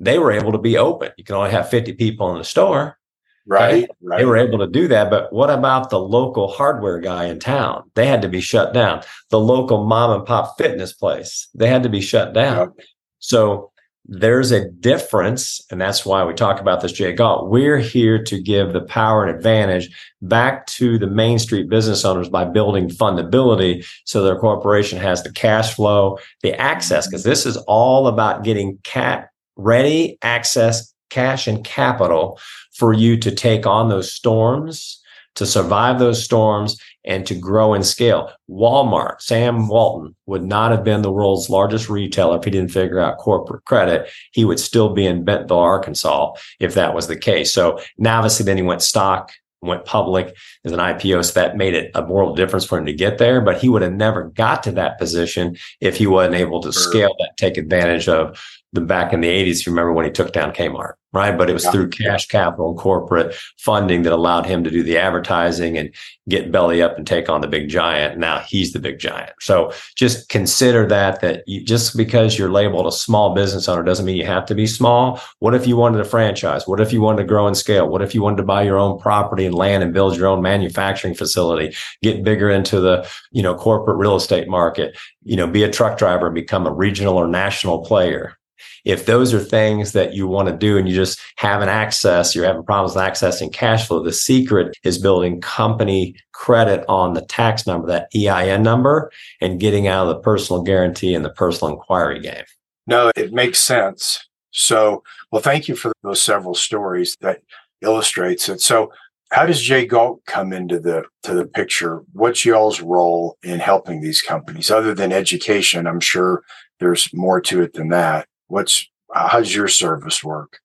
they 0.00 0.18
were 0.18 0.32
able 0.32 0.52
to 0.52 0.58
be 0.58 0.76
open. 0.76 1.12
You 1.16 1.24
can 1.24 1.36
only 1.36 1.50
have 1.50 1.68
50 1.68 1.92
people 1.94 2.30
in 2.32 2.38
the 2.38 2.44
store, 2.44 2.98
Right, 3.46 3.88
right. 4.00 4.18
They 4.18 4.24
were 4.24 4.36
able 4.36 4.58
to 4.58 4.68
do 4.68 4.88
that. 4.88 5.10
But 5.10 5.32
what 5.32 5.50
about 5.50 5.90
the 5.90 5.98
local 5.98 6.48
hardware 6.48 7.00
guy 7.00 7.24
in 7.24 7.40
town? 7.40 7.90
They 7.94 8.06
had 8.06 8.22
to 8.22 8.28
be 8.28 8.40
shut 8.40 8.72
down. 8.72 9.02
The 9.30 9.40
local 9.40 9.84
mom 9.84 10.10
and 10.12 10.26
pop 10.26 10.56
fitness 10.56 10.92
place, 10.92 11.48
they 11.54 11.66
had 11.66 11.82
to 11.82 11.88
be 11.88 12.00
shut 12.00 12.34
down. 12.34 12.58
Yep. 12.58 12.86
So 13.18 13.72
there's 14.04 14.50
a 14.50 14.68
difference. 14.68 15.60
And 15.70 15.80
that's 15.80 16.04
why 16.04 16.24
we 16.24 16.34
talk 16.34 16.60
about 16.60 16.80
this, 16.80 16.92
J 16.92 17.12
Galt. 17.12 17.50
We're 17.50 17.78
here 17.78 18.22
to 18.24 18.40
give 18.40 18.72
the 18.72 18.82
power 18.82 19.24
and 19.24 19.34
advantage 19.34 19.90
back 20.20 20.66
to 20.66 20.98
the 20.98 21.06
Main 21.06 21.38
Street 21.38 21.68
business 21.68 22.04
owners 22.04 22.28
by 22.28 22.44
building 22.44 22.88
fundability 22.88 23.86
so 24.04 24.22
their 24.22 24.38
corporation 24.38 24.98
has 24.98 25.22
the 25.22 25.32
cash 25.32 25.74
flow, 25.74 26.18
the 26.42 26.54
access, 26.60 27.06
because 27.06 27.22
this 27.22 27.46
is 27.46 27.56
all 27.68 28.06
about 28.06 28.44
getting 28.44 28.78
cat 28.84 29.28
ready 29.56 30.18
access 30.22 30.91
cash 31.12 31.46
and 31.46 31.64
capital 31.64 32.38
for 32.72 32.92
you 32.92 33.16
to 33.18 33.30
take 33.30 33.66
on 33.66 33.88
those 33.88 34.12
storms 34.12 34.98
to 35.34 35.46
survive 35.46 35.98
those 35.98 36.22
storms 36.22 36.78
and 37.04 37.26
to 37.26 37.34
grow 37.34 37.74
and 37.74 37.86
scale. 37.86 38.30
Walmart, 38.50 39.20
Sam 39.20 39.66
Walton 39.66 40.14
would 40.26 40.44
not 40.44 40.70
have 40.70 40.84
been 40.84 41.02
the 41.02 41.12
world's 41.12 41.48
largest 41.48 41.88
retailer 41.88 42.36
if 42.36 42.44
he 42.44 42.50
didn't 42.50 42.70
figure 42.70 43.00
out 43.00 43.18
corporate 43.18 43.64
credit. 43.64 44.10
He 44.32 44.44
would 44.44 44.60
still 44.60 44.92
be 44.92 45.06
in 45.06 45.24
Bentonville, 45.24 45.58
Arkansas, 45.58 46.34
if 46.60 46.74
that 46.74 46.94
was 46.94 47.06
the 47.06 47.16
case. 47.16 47.52
So 47.52 47.80
now, 47.98 48.18
obviously, 48.18 48.44
then 48.44 48.56
he 48.56 48.62
went 48.62 48.82
stock 48.82 49.32
went 49.62 49.84
public 49.84 50.36
as 50.64 50.72
an 50.72 50.80
IPO. 50.80 51.24
So 51.24 51.34
that 51.34 51.56
made 51.56 51.74
it 51.74 51.92
a 51.94 52.04
world 52.04 52.36
difference 52.36 52.64
for 52.64 52.78
him 52.78 52.86
to 52.86 52.92
get 52.92 53.18
there. 53.18 53.40
But 53.40 53.60
he 53.60 53.68
would 53.68 53.82
have 53.82 53.92
never 53.92 54.24
got 54.24 54.64
to 54.64 54.72
that 54.72 54.98
position 54.98 55.56
if 55.80 55.96
he 55.96 56.06
wasn't 56.06 56.34
able 56.34 56.60
to 56.62 56.72
scale 56.72 57.14
that, 57.20 57.36
take 57.36 57.56
advantage 57.56 58.08
of 58.08 58.36
the 58.72 58.80
back 58.80 59.12
in 59.12 59.20
the 59.20 59.28
80s. 59.28 59.66
You 59.66 59.72
remember 59.72 59.92
when 59.92 60.06
he 60.06 60.10
took 60.10 60.32
down 60.32 60.52
Kmart, 60.52 60.94
right? 61.12 61.36
But 61.36 61.50
it 61.50 61.52
was 61.52 61.64
yeah. 61.64 61.72
through 61.72 61.90
cash 61.90 62.26
capital 62.26 62.70
and 62.70 62.78
corporate 62.78 63.34
funding 63.58 64.02
that 64.02 64.12
allowed 64.12 64.46
him 64.46 64.64
to 64.64 64.70
do 64.70 64.82
the 64.82 64.96
advertising 64.96 65.76
and 65.76 65.94
get 66.28 66.50
belly 66.50 66.80
up 66.80 66.96
and 66.96 67.06
take 67.06 67.28
on 67.28 67.42
the 67.42 67.46
big 67.46 67.68
giant. 67.68 68.18
Now 68.18 68.38
he's 68.38 68.72
the 68.72 68.78
big 68.78 68.98
giant. 68.98 69.32
So 69.40 69.72
just 69.94 70.30
consider 70.30 70.86
that, 70.86 71.20
that 71.20 71.42
you, 71.46 71.62
just 71.62 71.96
because 71.96 72.38
you're 72.38 72.50
labeled 72.50 72.86
a 72.86 72.92
small 72.92 73.34
business 73.34 73.68
owner 73.68 73.82
doesn't 73.82 74.06
mean 74.06 74.16
you 74.16 74.24
have 74.24 74.46
to 74.46 74.54
be 74.54 74.66
small. 74.66 75.20
What 75.40 75.54
if 75.54 75.66
you 75.66 75.76
wanted 75.76 76.00
a 76.00 76.04
franchise? 76.04 76.66
What 76.66 76.80
if 76.80 76.94
you 76.94 77.02
wanted 77.02 77.22
to 77.22 77.28
grow 77.28 77.46
and 77.46 77.56
scale? 77.56 77.88
What 77.88 78.02
if 78.02 78.14
you 78.14 78.22
wanted 78.22 78.38
to 78.38 78.44
buy 78.44 78.62
your 78.62 78.78
own 78.78 78.98
property 78.98 79.44
and 79.44 79.54
land 79.54 79.82
and 79.82 79.92
build 79.92 80.16
your 80.16 80.28
own 80.28 80.40
manufacturing 80.40 81.14
facility, 81.14 81.74
get 82.02 82.24
bigger 82.24 82.48
into 82.48 82.80
the, 82.80 83.06
you 83.32 83.42
know, 83.42 83.54
corporate 83.54 83.98
real 83.98 84.16
estate 84.16 84.48
market, 84.48 84.96
you 85.24 85.36
know, 85.36 85.46
be 85.46 85.62
a 85.62 85.70
truck 85.70 85.98
driver 85.98 86.26
and 86.26 86.34
become 86.34 86.66
a 86.66 86.72
regional 86.72 87.18
or 87.18 87.28
national 87.28 87.84
player? 87.84 88.38
If 88.84 89.06
those 89.06 89.32
are 89.32 89.40
things 89.40 89.92
that 89.92 90.14
you 90.14 90.26
want 90.26 90.48
to 90.48 90.56
do 90.56 90.76
and 90.76 90.88
you 90.88 90.94
just 90.94 91.20
haven't 91.36 91.68
access, 91.68 92.34
you're 92.34 92.44
having 92.44 92.64
problems 92.64 92.94
with 92.94 93.04
accessing 93.04 93.52
cash 93.52 93.86
flow, 93.86 94.02
the 94.02 94.12
secret 94.12 94.76
is 94.84 94.98
building 94.98 95.40
company 95.40 96.16
credit 96.32 96.84
on 96.88 97.14
the 97.14 97.22
tax 97.22 97.66
number, 97.66 97.86
that 97.86 98.08
EIN 98.14 98.62
number, 98.62 99.10
and 99.40 99.60
getting 99.60 99.86
out 99.86 100.08
of 100.08 100.16
the 100.16 100.20
personal 100.22 100.62
guarantee 100.62 101.14
and 101.14 101.24
the 101.24 101.30
personal 101.30 101.72
inquiry 101.72 102.20
game. 102.20 102.44
No, 102.86 103.10
it 103.16 103.32
makes 103.32 103.60
sense. 103.60 104.28
So, 104.50 105.02
well, 105.30 105.42
thank 105.42 105.68
you 105.68 105.76
for 105.76 105.92
those 106.02 106.20
several 106.20 106.54
stories 106.54 107.16
that 107.20 107.40
illustrates 107.80 108.48
it. 108.48 108.60
So, 108.60 108.92
how 109.30 109.46
does 109.46 109.62
J 109.62 109.86
Galt 109.86 110.24
come 110.26 110.52
into 110.52 110.78
the 110.78 111.04
to 111.22 111.34
the 111.34 111.46
picture? 111.46 112.02
What's 112.12 112.44
y'all's 112.44 112.82
role 112.82 113.38
in 113.42 113.60
helping 113.60 114.02
these 114.02 114.20
companies 114.20 114.70
other 114.70 114.94
than 114.94 115.10
education? 115.10 115.86
I'm 115.86 116.00
sure 116.00 116.42
there's 116.80 117.08
more 117.14 117.40
to 117.42 117.62
it 117.62 117.72
than 117.72 117.88
that. 117.88 118.26
What's 118.52 118.86
uh, 119.14 119.28
how 119.28 119.38
does 119.38 119.54
your 119.54 119.66
service 119.66 120.22
work? 120.22 120.58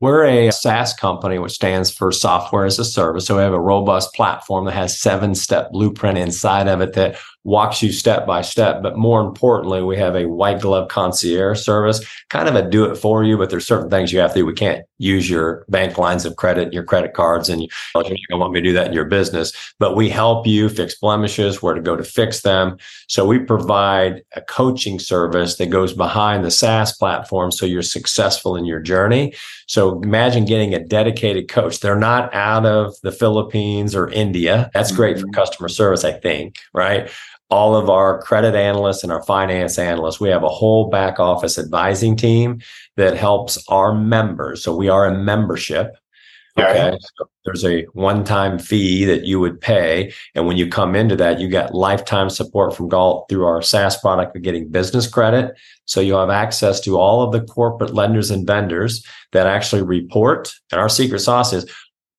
We're 0.00 0.24
a 0.24 0.50
SaaS 0.50 0.94
company, 0.94 1.38
which 1.38 1.52
stands 1.52 1.90
for 1.90 2.10
software 2.10 2.64
as 2.64 2.78
a 2.78 2.86
service. 2.86 3.26
So 3.26 3.36
we 3.36 3.42
have 3.42 3.52
a 3.52 3.60
robust 3.60 4.14
platform 4.14 4.64
that 4.64 4.72
has 4.72 4.98
seven 4.98 5.34
step 5.34 5.70
blueprint 5.70 6.16
inside 6.16 6.68
of 6.68 6.80
it 6.80 6.94
that 6.94 7.18
walks 7.44 7.82
you 7.82 7.92
step 7.92 8.26
by 8.26 8.42
step. 8.42 8.82
But 8.82 8.96
more 8.96 9.20
importantly, 9.20 9.82
we 9.82 9.96
have 9.96 10.14
a 10.14 10.26
white 10.26 10.60
glove 10.60 10.88
concierge 10.88 11.60
service, 11.60 12.04
kind 12.28 12.48
of 12.48 12.54
a 12.54 12.68
do 12.68 12.84
it 12.84 12.96
for 12.96 13.24
you, 13.24 13.38
but 13.38 13.50
there's 13.50 13.66
certain 13.66 13.90
things 13.90 14.12
you 14.12 14.18
have 14.18 14.32
to 14.34 14.40
do. 14.40 14.46
We 14.46 14.52
can't 14.52 14.84
use 14.98 15.30
your 15.30 15.64
bank 15.68 15.96
lines 15.96 16.24
of 16.24 16.36
credit, 16.36 16.72
your 16.72 16.82
credit 16.82 17.14
cards, 17.14 17.48
and 17.48 17.62
you 17.62 17.68
don't 17.94 18.40
want 18.40 18.52
me 18.52 18.60
to 18.60 18.68
do 18.68 18.72
that 18.74 18.88
in 18.88 18.92
your 18.92 19.04
business. 19.04 19.52
But 19.78 19.96
we 19.96 20.08
help 20.08 20.46
you 20.46 20.68
fix 20.68 20.94
blemishes, 20.96 21.62
where 21.62 21.74
to 21.74 21.80
go 21.80 21.96
to 21.96 22.04
fix 22.04 22.42
them. 22.42 22.76
So 23.08 23.26
we 23.26 23.38
provide 23.38 24.22
a 24.34 24.40
coaching 24.40 24.98
service 24.98 25.56
that 25.56 25.66
goes 25.70 25.92
behind 25.92 26.44
the 26.44 26.50
SaaS 26.50 26.96
platform 26.96 27.52
so 27.52 27.64
you're 27.64 27.82
successful 27.82 28.56
in 28.56 28.64
your 28.64 28.80
journey. 28.80 29.34
So 29.66 30.00
imagine 30.02 30.44
getting 30.44 30.74
a 30.74 30.84
dedicated 30.84 31.48
coach. 31.48 31.80
They're 31.80 31.94
not 31.94 32.34
out 32.34 32.66
of 32.66 32.94
the 33.02 33.12
Philippines 33.12 33.94
or 33.94 34.08
India. 34.10 34.70
That's 34.74 34.92
great 34.92 35.18
for 35.18 35.26
mm-hmm. 35.26 35.34
customer 35.34 35.68
service, 35.68 36.04
I 36.04 36.12
think, 36.12 36.56
right? 36.72 37.10
All 37.50 37.74
of 37.74 37.88
our 37.88 38.20
credit 38.20 38.54
analysts 38.54 39.02
and 39.02 39.12
our 39.12 39.22
finance 39.22 39.78
analysts. 39.78 40.20
We 40.20 40.28
have 40.28 40.42
a 40.42 40.48
whole 40.48 40.90
back 40.90 41.18
office 41.18 41.58
advising 41.58 42.16
team 42.16 42.60
that 42.96 43.16
helps 43.16 43.62
our 43.68 43.94
members. 43.94 44.62
So 44.62 44.76
we 44.76 44.88
are 44.88 45.06
a 45.06 45.16
membership. 45.16 45.96
Okay. 46.58 46.98
So 47.16 47.30
there's 47.44 47.64
a 47.64 47.84
one 47.92 48.24
time 48.24 48.58
fee 48.58 49.04
that 49.04 49.24
you 49.24 49.38
would 49.38 49.60
pay. 49.60 50.12
And 50.34 50.46
when 50.46 50.56
you 50.56 50.68
come 50.68 50.96
into 50.96 51.14
that, 51.16 51.38
you 51.38 51.48
get 51.48 51.74
lifetime 51.74 52.30
support 52.30 52.74
from 52.74 52.88
Galt 52.88 53.28
through 53.28 53.46
our 53.46 53.62
SaaS 53.62 53.96
product 54.00 54.36
of 54.36 54.42
getting 54.42 54.68
business 54.68 55.06
credit. 55.06 55.56
So 55.84 56.00
you'll 56.00 56.20
have 56.20 56.30
access 56.30 56.80
to 56.80 56.98
all 56.98 57.22
of 57.22 57.32
the 57.32 57.40
corporate 57.40 57.94
lenders 57.94 58.30
and 58.30 58.46
vendors 58.46 59.06
that 59.32 59.46
actually 59.46 59.82
report. 59.82 60.52
And 60.72 60.80
our 60.80 60.88
secret 60.88 61.20
sauce 61.20 61.52
is 61.52 61.70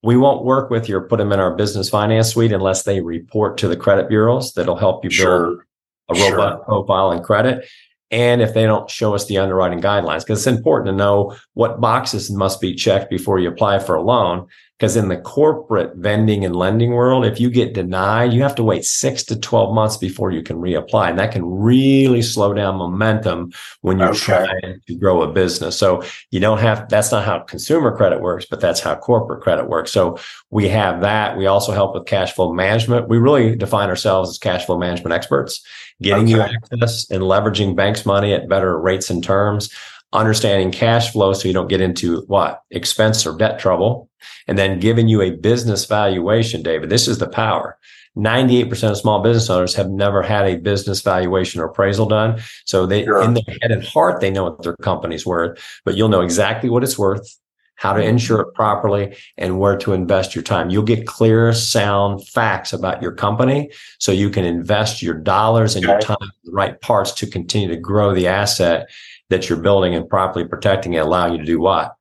we 0.02 0.16
won't 0.18 0.46
work 0.46 0.70
with 0.70 0.88
you 0.88 0.98
or 0.98 1.08
put 1.08 1.18
them 1.18 1.32
in 1.32 1.40
our 1.40 1.56
business 1.56 1.90
finance 1.90 2.30
suite 2.30 2.52
unless 2.52 2.84
they 2.84 3.02
report 3.02 3.58
to 3.58 3.68
the 3.68 3.76
credit 3.76 4.08
bureaus 4.08 4.54
that'll 4.54 4.76
help 4.76 5.04
you 5.04 5.10
build 5.10 5.18
sure. 5.18 5.68
a 6.10 6.14
robust 6.14 6.30
sure. 6.30 6.64
profile 6.66 7.12
and 7.12 7.24
credit. 7.24 7.68
And 8.12 8.41
if 8.41 8.54
they 8.54 8.63
don't 8.63 8.89
show 8.89 9.13
us 9.13 9.28
the 9.28 9.38
underwriting 9.38 9.82
guidelines, 9.82 10.22
because 10.22 10.39
it's 10.39 10.58
important 10.58 10.88
to 10.88 10.98
know 10.98 11.36
what 11.54 11.80
boxes 11.80 12.32
must 12.32 12.60
be 12.60 12.74
checked 12.74 13.10
before 13.10 13.39
you 13.39 13.50
apply 13.50 13.80
for 13.80 13.95
a 13.95 14.02
loan. 14.02 14.48
Because 14.80 14.95
in 14.95 15.10
the 15.10 15.17
corporate 15.17 15.98
vending 15.98 16.45
and 16.45 16.56
lending 16.56 16.91
world, 16.91 17.26
if 17.26 17.38
you 17.38 17.50
get 17.50 17.74
denied, 17.74 18.32
you 18.32 18.41
have 18.43 18.56
to 18.56 18.63
wait 18.63 18.86
six 18.86 19.24
to 19.26 19.38
12 19.38 19.76
months 19.76 19.98
before 19.98 20.32
you 20.32 20.41
can 20.41 20.56
reapply. 20.56 21.10
And 21.10 21.19
that 21.19 21.34
can 21.34 21.43
really 21.43 22.22
slow 22.22 22.54
down 22.54 22.78
momentum 22.78 23.52
when 23.82 24.00
you're 24.00 24.12
okay. 24.12 24.45
trying 24.45 24.80
to 24.88 24.95
grow 24.95 25.22
a 25.22 25.34
business. 25.34 25.78
So 25.78 26.02
you 26.32 26.39
don't 26.39 26.60
have, 26.60 26.88
that's 26.88 27.12
not 27.12 27.26
how 27.26 27.39
consumer 27.39 27.93
credit 27.93 28.22
works, 28.22 28.45
but 28.50 28.62
that's 28.62 28.80
how 28.80 28.95
corporate 28.95 29.43
credit 29.43 29.67
works. 29.67 29.91
So 29.91 30.17
we 30.50 30.69
have 30.69 31.02
that. 31.02 31.38
We 31.38 31.45
also 31.45 31.74
help 31.74 31.93
with 31.93 32.06
cash 32.06 32.32
flow 32.32 32.54
management. 32.54 33.10
We 33.10 33.17
really 33.17 33.58
define 33.58 33.89
ourselves 33.89 34.30
as 34.30 34.38
cash 34.38 34.65
flow 34.65 34.78
management 34.78 35.13
experts, 35.13 35.62
getting 36.02 36.26
okay. 36.26 36.34
you 36.34 36.42
access 36.42 37.10
and 37.10 37.24
leveraging 37.24 37.76
banks' 37.76 38.06
money 38.06 38.34
at 38.34 38.50
better 38.50 38.80
rates 38.80 39.10
and 39.10 39.24
terms 39.24 39.74
understanding 40.14 40.72
cash 40.72 41.12
flow 41.12 41.34
so 41.34 41.48
you 41.48 41.54
don't 41.54 41.68
get 41.68 41.82
into 41.82 42.22
what 42.22 42.64
expense 42.72 43.26
or 43.28 43.38
debt 43.38 43.60
trouble 43.60 44.10
and 44.48 44.58
then 44.58 44.80
giving 44.80 45.08
you 45.08 45.22
a 45.22 45.32
business 45.32 45.86
valuation 45.86 46.64
david 46.64 46.90
this 46.90 47.08
is 47.08 47.20
the 47.20 47.30
power 47.30 47.78
98% 48.18 48.90
of 48.90 48.98
small 48.98 49.22
business 49.22 49.52
owners 49.52 49.76
have 49.76 49.90
never 49.92 50.24
had 50.24 50.48
a 50.48 50.58
business 50.58 51.02
valuation 51.02 51.62
or 51.62 51.66
appraisal 51.66 52.08
done 52.08 52.42
so 52.66 52.88
they 52.88 53.04
sure. 53.06 53.22
in 53.22 53.36
their 53.36 53.58
head 53.62 53.72
and 53.72 53.84
heart 53.84 54.20
they 54.20 54.32
know 54.32 54.46
what 54.46 54.64
their 54.64 54.76
company's 54.78 55.28
worth 55.28 55.64
but 55.86 55.96
you'll 55.96 56.10
know 56.10 56.22
exactly 56.22 56.70
what 56.70 56.84
it's 56.84 56.98
worth 56.98 57.38
how 57.80 57.94
to 57.94 58.02
insure 58.02 58.42
it 58.42 58.54
properly 58.54 59.15
and 59.38 59.60
where 59.60 59.78
to 59.78 59.94
invest 59.94 60.36
your 60.36 60.44
time 60.44 60.70
you'll 60.70 60.84
get 60.84 61.08
clear 61.08 61.52
sound 61.54 62.28
facts 62.28 62.72
about 62.74 63.02
your 63.02 63.12
company 63.12 63.72
so 64.00 64.12
you 64.12 64.30
can 64.30 64.46
invest 64.46 65.02
your 65.02 65.15
dollars 65.15 65.76
and 65.76 65.84
your 65.84 66.00
time 66.00 66.18
in 66.22 66.30
the 66.44 66.52
right 66.52 66.80
parts 66.82 67.12
to 67.12 67.26
continue 67.26 67.68
to 67.68 67.78
grow 67.78 68.13
the 68.13 68.28
asset 68.28 68.88
that 69.30 69.48
you're 69.48 69.60
building 69.60 69.96
and 69.96 70.10
properly 70.10 70.48
protecting 70.48 70.94
it, 70.94 71.00
allowing 71.00 71.34
you 71.34 71.39
to 71.39 71.46
do 71.46 71.60
what? 71.60 71.96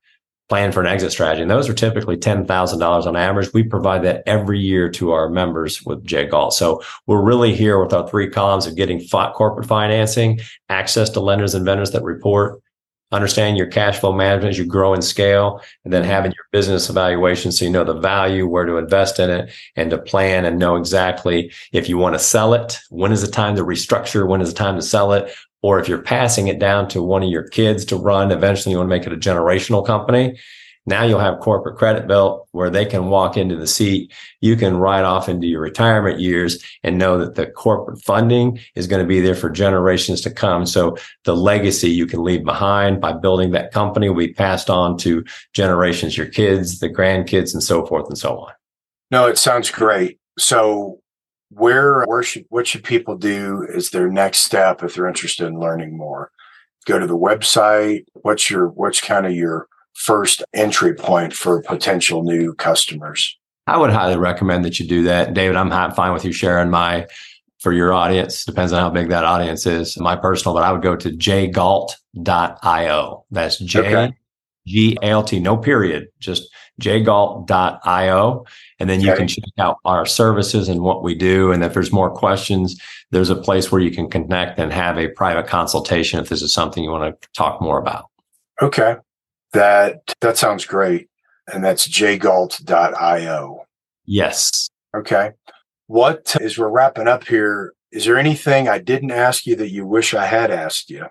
Plan 0.48 0.72
for 0.72 0.80
an 0.80 0.86
exit 0.86 1.12
strategy. 1.12 1.42
And 1.42 1.50
those 1.50 1.68
are 1.68 1.74
typically 1.74 2.16
$10,000 2.16 3.06
on 3.06 3.16
average. 3.16 3.52
We 3.52 3.62
provide 3.62 4.02
that 4.04 4.22
every 4.26 4.58
year 4.58 4.88
to 4.92 5.12
our 5.12 5.28
members 5.28 5.84
with 5.84 6.04
J 6.04 6.24
Galt. 6.24 6.54
So 6.54 6.82
we're 7.06 7.22
really 7.22 7.54
here 7.54 7.82
with 7.82 7.92
our 7.92 8.08
three 8.08 8.30
columns 8.30 8.66
of 8.66 8.74
getting 8.74 9.06
corporate 9.08 9.68
financing, 9.68 10.40
access 10.70 11.10
to 11.10 11.20
lenders 11.20 11.54
and 11.54 11.66
vendors 11.66 11.90
that 11.90 12.02
report, 12.02 12.62
understanding 13.10 13.56
your 13.56 13.66
cash 13.66 13.98
flow 13.98 14.12
management 14.12 14.50
as 14.50 14.58
you 14.58 14.66
grow 14.66 14.94
and 14.94 15.02
scale, 15.02 15.60
and 15.84 15.92
then 15.92 16.02
mm-hmm. 16.02 16.10
having 16.10 16.32
your 16.32 16.46
business 16.52 16.90
evaluation 16.90 17.52
so 17.52 17.64
you 17.64 17.70
know 17.70 17.84
the 17.84 17.94
value, 17.94 18.46
where 18.46 18.66
to 18.66 18.76
invest 18.76 19.18
in 19.18 19.30
it, 19.30 19.50
and 19.76 19.90
to 19.90 19.98
plan 19.98 20.44
and 20.44 20.58
know 20.58 20.76
exactly 20.76 21.52
if 21.72 21.88
you 21.88 21.96
want 21.96 22.14
to 22.14 22.18
sell 22.18 22.54
it, 22.54 22.78
when 22.90 23.12
is 23.12 23.22
the 23.22 23.30
time 23.30 23.56
to 23.56 23.64
restructure, 23.64 24.26
when 24.26 24.40
is 24.40 24.50
the 24.50 24.58
time 24.58 24.76
to 24.76 24.82
sell 24.82 25.12
it, 25.12 25.34
or 25.62 25.80
if 25.80 25.88
you're 25.88 26.02
passing 26.02 26.48
it 26.48 26.58
down 26.58 26.88
to 26.88 27.02
one 27.02 27.22
of 27.22 27.30
your 27.30 27.48
kids 27.48 27.84
to 27.86 27.96
run, 27.96 28.30
eventually 28.30 28.72
you 28.72 28.78
want 28.78 28.88
to 28.88 28.96
make 28.96 29.06
it 29.06 29.12
a 29.12 29.16
generational 29.16 29.84
company. 29.84 30.38
Now 30.88 31.04
you'll 31.04 31.20
have 31.20 31.40
corporate 31.40 31.76
credit 31.76 32.06
built 32.06 32.48
where 32.52 32.70
they 32.70 32.86
can 32.86 33.08
walk 33.08 33.36
into 33.36 33.56
the 33.56 33.66
seat. 33.66 34.10
You 34.40 34.56
can 34.56 34.78
ride 34.78 35.04
off 35.04 35.28
into 35.28 35.46
your 35.46 35.60
retirement 35.60 36.18
years 36.18 36.64
and 36.82 36.96
know 36.96 37.18
that 37.18 37.34
the 37.34 37.46
corporate 37.46 38.02
funding 38.02 38.58
is 38.74 38.86
going 38.86 39.02
to 39.02 39.06
be 39.06 39.20
there 39.20 39.34
for 39.34 39.50
generations 39.50 40.22
to 40.22 40.30
come. 40.30 40.64
So 40.64 40.96
the 41.24 41.36
legacy 41.36 41.90
you 41.90 42.06
can 42.06 42.24
leave 42.24 42.42
behind 42.42 43.02
by 43.02 43.12
building 43.12 43.50
that 43.50 43.70
company 43.70 44.08
will 44.08 44.16
be 44.16 44.32
passed 44.32 44.70
on 44.70 44.96
to 44.98 45.24
generations, 45.52 46.16
your 46.16 46.26
kids, 46.26 46.78
the 46.78 46.88
grandkids, 46.88 47.52
and 47.52 47.62
so 47.62 47.84
forth 47.84 48.08
and 48.08 48.16
so 48.16 48.38
on. 48.38 48.52
No, 49.10 49.26
it 49.26 49.36
sounds 49.36 49.70
great. 49.70 50.18
So 50.38 51.00
where 51.50 52.04
where 52.04 52.22
should 52.22 52.46
what 52.48 52.66
should 52.66 52.84
people 52.84 53.16
do 53.16 53.66
as 53.74 53.90
their 53.90 54.10
next 54.10 54.38
step 54.38 54.82
if 54.82 54.94
they're 54.94 55.06
interested 55.06 55.46
in 55.46 55.58
learning 55.58 55.96
more 55.96 56.30
go 56.84 56.98
to 56.98 57.06
the 57.06 57.16
website 57.16 58.04
what's 58.12 58.50
your 58.50 58.68
what's 58.68 59.00
kind 59.00 59.24
of 59.24 59.32
your 59.32 59.66
first 59.98 60.42
entry 60.54 60.94
point 60.94 61.32
for 61.32 61.62
potential 61.62 62.22
new 62.22 62.54
customers 62.54 63.36
i 63.66 63.76
would 63.76 63.90
highly 63.90 64.16
recommend 64.16 64.64
that 64.64 64.78
you 64.78 64.86
do 64.86 65.02
that 65.02 65.34
david 65.34 65.56
i'm 65.56 65.92
fine 65.92 66.12
with 66.12 66.24
you 66.24 66.32
sharing 66.32 66.70
my 66.70 67.06
for 67.58 67.72
your 67.72 67.92
audience 67.92 68.44
depends 68.44 68.72
on 68.72 68.80
how 68.80 68.88
big 68.90 69.08
that 69.08 69.24
audience 69.24 69.66
is 69.66 69.98
my 69.98 70.14
personal 70.14 70.54
but 70.54 70.62
i 70.62 70.72
would 70.72 70.82
go 70.82 70.94
to 70.96 71.10
jgalt.io 71.10 71.94
that's 73.30 73.58
j. 73.58 74.12
G 74.68 74.98
A 75.02 75.06
L 75.06 75.24
T, 75.24 75.40
no 75.40 75.56
period, 75.56 76.08
just 76.20 76.54
jgalt.io. 76.80 78.44
And 78.78 78.90
then 78.90 79.00
you 79.00 79.10
okay. 79.10 79.18
can 79.18 79.28
check 79.28 79.44
out 79.58 79.78
our 79.84 80.06
services 80.06 80.68
and 80.68 80.82
what 80.82 81.02
we 81.02 81.14
do. 81.14 81.50
And 81.50 81.64
if 81.64 81.74
there's 81.74 81.90
more 81.90 82.10
questions, 82.10 82.80
there's 83.10 83.30
a 83.30 83.36
place 83.36 83.72
where 83.72 83.80
you 83.80 83.90
can 83.90 84.08
connect 84.08 84.58
and 84.58 84.72
have 84.72 84.98
a 84.98 85.08
private 85.08 85.48
consultation 85.48 86.20
if 86.20 86.28
this 86.28 86.42
is 86.42 86.52
something 86.52 86.84
you 86.84 86.90
want 86.90 87.20
to 87.20 87.28
talk 87.34 87.60
more 87.60 87.78
about. 87.78 88.06
Okay. 88.62 88.96
That 89.52 90.14
that 90.20 90.36
sounds 90.36 90.64
great. 90.64 91.08
And 91.52 91.64
that's 91.64 91.88
jgalt.io. 91.88 93.64
Yes. 94.04 94.68
Okay. 94.94 95.32
What 95.86 96.36
as 96.40 96.58
we're 96.58 96.68
wrapping 96.68 97.08
up 97.08 97.26
here, 97.26 97.72
is 97.90 98.04
there 98.04 98.18
anything 98.18 98.68
I 98.68 98.78
didn't 98.78 99.10
ask 99.10 99.46
you 99.46 99.56
that 99.56 99.70
you 99.70 99.86
wish 99.86 100.12
I 100.12 100.26
had 100.26 100.50
asked 100.50 100.90
you? 100.90 101.06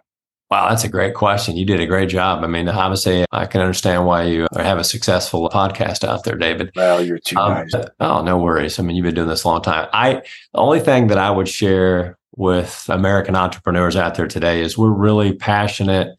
Wow, 0.49 0.69
that's 0.69 0.85
a 0.85 0.89
great 0.89 1.13
question. 1.13 1.57
You 1.57 1.65
did 1.65 1.81
a 1.81 1.85
great 1.85 2.07
job. 2.07 2.41
I 2.41 2.47
mean, 2.47 2.69
obviously, 2.69 3.25
I 3.31 3.45
can 3.47 3.59
understand 3.59 4.05
why 4.05 4.23
you 4.23 4.47
have 4.55 4.77
a 4.77 4.83
successful 4.83 5.49
podcast 5.49 6.07
out 6.07 6.23
there, 6.23 6.37
David. 6.37 6.71
Well, 6.73 7.03
you're 7.03 7.19
too 7.19 7.35
um, 7.35 7.67
nice. 7.73 7.89
Oh, 7.99 8.21
no 8.23 8.37
worries. 8.37 8.79
I 8.79 8.83
mean, 8.83 8.95
you've 8.95 9.03
been 9.03 9.15
doing 9.15 9.27
this 9.27 9.43
a 9.43 9.47
long 9.49 9.61
time. 9.61 9.89
I 9.91 10.21
the 10.53 10.59
only 10.59 10.79
thing 10.79 11.07
that 11.07 11.17
I 11.17 11.31
would 11.31 11.49
share 11.49 12.17
with 12.37 12.85
American 12.87 13.35
entrepreneurs 13.35 13.97
out 13.97 14.15
there 14.15 14.27
today 14.27 14.61
is 14.61 14.77
we're 14.77 14.89
really 14.89 15.33
passionate, 15.33 16.15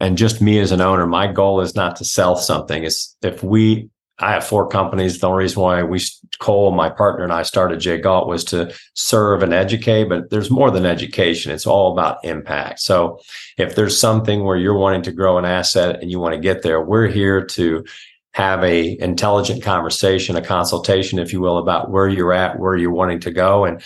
and 0.00 0.18
just 0.18 0.42
me 0.42 0.58
as 0.58 0.72
an 0.72 0.80
owner, 0.80 1.06
my 1.06 1.30
goal 1.30 1.60
is 1.60 1.74
not 1.74 1.96
to 1.96 2.04
sell 2.04 2.36
something. 2.36 2.84
It's 2.84 3.16
if 3.22 3.42
we 3.42 3.90
I 4.18 4.32
have 4.32 4.46
four 4.46 4.66
companies. 4.68 5.18
The 5.18 5.28
only 5.28 5.44
reason 5.44 5.62
why 5.62 5.82
we, 5.82 6.00
Cole, 6.38 6.70
my 6.70 6.88
partner, 6.88 7.22
and 7.22 7.32
I 7.32 7.42
started 7.42 7.80
J 7.80 7.98
Galt 7.98 8.28
was 8.28 8.44
to 8.44 8.74
serve 8.94 9.42
and 9.42 9.52
educate, 9.52 10.04
but 10.04 10.30
there's 10.30 10.50
more 10.50 10.70
than 10.70 10.86
education. 10.86 11.52
It's 11.52 11.66
all 11.66 11.92
about 11.92 12.24
impact. 12.24 12.80
So 12.80 13.20
if 13.58 13.74
there's 13.74 13.98
something 13.98 14.44
where 14.44 14.56
you're 14.56 14.78
wanting 14.78 15.02
to 15.02 15.12
grow 15.12 15.36
an 15.36 15.44
asset 15.44 16.00
and 16.00 16.10
you 16.10 16.18
want 16.18 16.34
to 16.34 16.40
get 16.40 16.62
there, 16.62 16.80
we're 16.80 17.08
here 17.08 17.44
to 17.44 17.84
have 18.32 18.64
a 18.64 18.98
intelligent 19.00 19.62
conversation, 19.62 20.36
a 20.36 20.42
consultation, 20.42 21.18
if 21.18 21.32
you 21.32 21.40
will, 21.40 21.58
about 21.58 21.90
where 21.90 22.08
you're 22.08 22.32
at, 22.32 22.58
where 22.58 22.76
you're 22.76 22.92
wanting 22.92 23.20
to 23.20 23.30
go. 23.30 23.66
And 23.66 23.82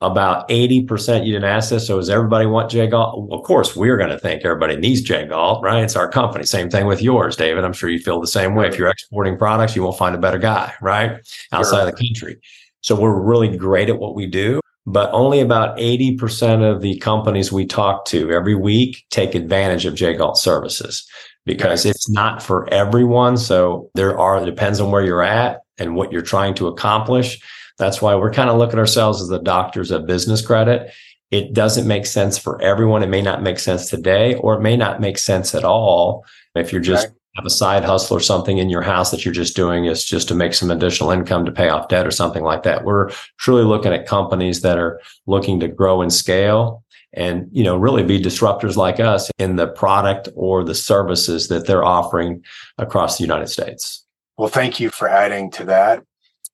about 0.00 0.48
80% 0.48 1.26
you 1.26 1.32
didn't 1.32 1.44
ask 1.44 1.70
this. 1.70 1.86
So 1.86 1.96
does 1.96 2.08
everybody 2.08 2.46
want 2.46 2.70
J 2.70 2.86
Galt? 2.86 3.18
Well, 3.18 3.38
of 3.38 3.44
course, 3.44 3.74
we're 3.74 3.96
going 3.96 4.10
to 4.10 4.18
think 4.18 4.44
everybody 4.44 4.76
needs 4.76 5.02
J 5.02 5.26
Galt, 5.26 5.62
right? 5.62 5.82
It's 5.82 5.96
our 5.96 6.08
company. 6.08 6.44
Same 6.44 6.70
thing 6.70 6.86
with 6.86 7.02
yours, 7.02 7.36
David. 7.36 7.64
I'm 7.64 7.72
sure 7.72 7.90
you 7.90 7.98
feel 7.98 8.20
the 8.20 8.26
same 8.26 8.54
way. 8.54 8.68
If 8.68 8.78
you're 8.78 8.88
exporting 8.88 9.36
products, 9.36 9.74
you 9.74 9.82
won't 9.82 9.98
find 9.98 10.14
a 10.14 10.18
better 10.18 10.38
guy, 10.38 10.72
right? 10.80 11.18
Outside 11.52 11.78
sure. 11.78 11.88
of 11.88 11.96
the 11.96 12.06
country. 12.06 12.40
So 12.80 12.94
we're 12.94 13.20
really 13.20 13.56
great 13.56 13.90
at 13.90 13.98
what 13.98 14.14
we 14.14 14.26
do, 14.26 14.60
but 14.86 15.10
only 15.12 15.40
about 15.40 15.76
80% 15.78 16.62
of 16.62 16.80
the 16.80 16.96
companies 16.98 17.50
we 17.50 17.66
talk 17.66 18.04
to 18.06 18.30
every 18.30 18.54
week 18.54 19.04
take 19.10 19.34
advantage 19.34 19.84
of 19.84 19.96
J 19.96 20.14
Galt 20.14 20.38
services 20.38 21.04
because 21.44 21.84
it's 21.84 22.08
not 22.08 22.40
for 22.40 22.72
everyone. 22.72 23.36
So 23.36 23.90
there 23.94 24.16
are, 24.16 24.40
it 24.40 24.44
depends 24.44 24.80
on 24.80 24.92
where 24.92 25.04
you're 25.04 25.22
at 25.22 25.62
and 25.78 25.96
what 25.96 26.12
you're 26.12 26.22
trying 26.22 26.54
to 26.54 26.68
accomplish 26.68 27.40
that's 27.78 28.02
why 28.02 28.14
we're 28.14 28.32
kind 28.32 28.50
of 28.50 28.58
looking 28.58 28.74
at 28.74 28.80
ourselves 28.80 29.22
as 29.22 29.28
the 29.28 29.38
doctors 29.38 29.90
of 29.90 30.06
business 30.06 30.44
credit. 30.44 30.92
It 31.30 31.52
doesn't 31.52 31.86
make 31.86 32.06
sense 32.06 32.38
for 32.38 32.60
everyone. 32.62 33.02
It 33.02 33.08
may 33.08 33.22
not 33.22 33.42
make 33.42 33.58
sense 33.58 33.88
today, 33.88 34.34
or 34.36 34.54
it 34.54 34.60
may 34.60 34.76
not 34.76 35.00
make 35.00 35.18
sense 35.18 35.54
at 35.54 35.64
all 35.64 36.24
if 36.54 36.72
you're 36.72 36.80
just 36.80 37.06
right. 37.06 37.16
have 37.36 37.46
a 37.46 37.50
side 37.50 37.84
hustle 37.84 38.16
or 38.16 38.20
something 38.20 38.58
in 38.58 38.70
your 38.70 38.82
house 38.82 39.10
that 39.10 39.24
you're 39.24 39.34
just 39.34 39.54
doing 39.54 39.84
is 39.84 40.04
just 40.04 40.26
to 40.28 40.34
make 40.34 40.54
some 40.54 40.70
additional 40.70 41.10
income 41.10 41.44
to 41.44 41.52
pay 41.52 41.68
off 41.68 41.88
debt 41.88 42.06
or 42.06 42.10
something 42.10 42.42
like 42.42 42.62
that. 42.62 42.84
We're 42.84 43.10
truly 43.38 43.64
looking 43.64 43.92
at 43.92 44.06
companies 44.06 44.62
that 44.62 44.78
are 44.78 45.00
looking 45.26 45.60
to 45.60 45.68
grow 45.68 46.00
and 46.00 46.12
scale 46.12 46.82
and 47.14 47.48
you 47.52 47.64
know 47.64 47.76
really 47.76 48.02
be 48.02 48.20
disruptors 48.20 48.76
like 48.76 49.00
us 49.00 49.30
in 49.38 49.56
the 49.56 49.66
product 49.66 50.28
or 50.34 50.62
the 50.62 50.74
services 50.74 51.48
that 51.48 51.66
they're 51.66 51.84
offering 51.84 52.44
across 52.78 53.18
the 53.18 53.24
United 53.24 53.48
States. 53.48 54.04
Well, 54.36 54.48
thank 54.48 54.78
you 54.78 54.90
for 54.90 55.08
adding 55.08 55.50
to 55.52 55.64
that. 55.64 56.04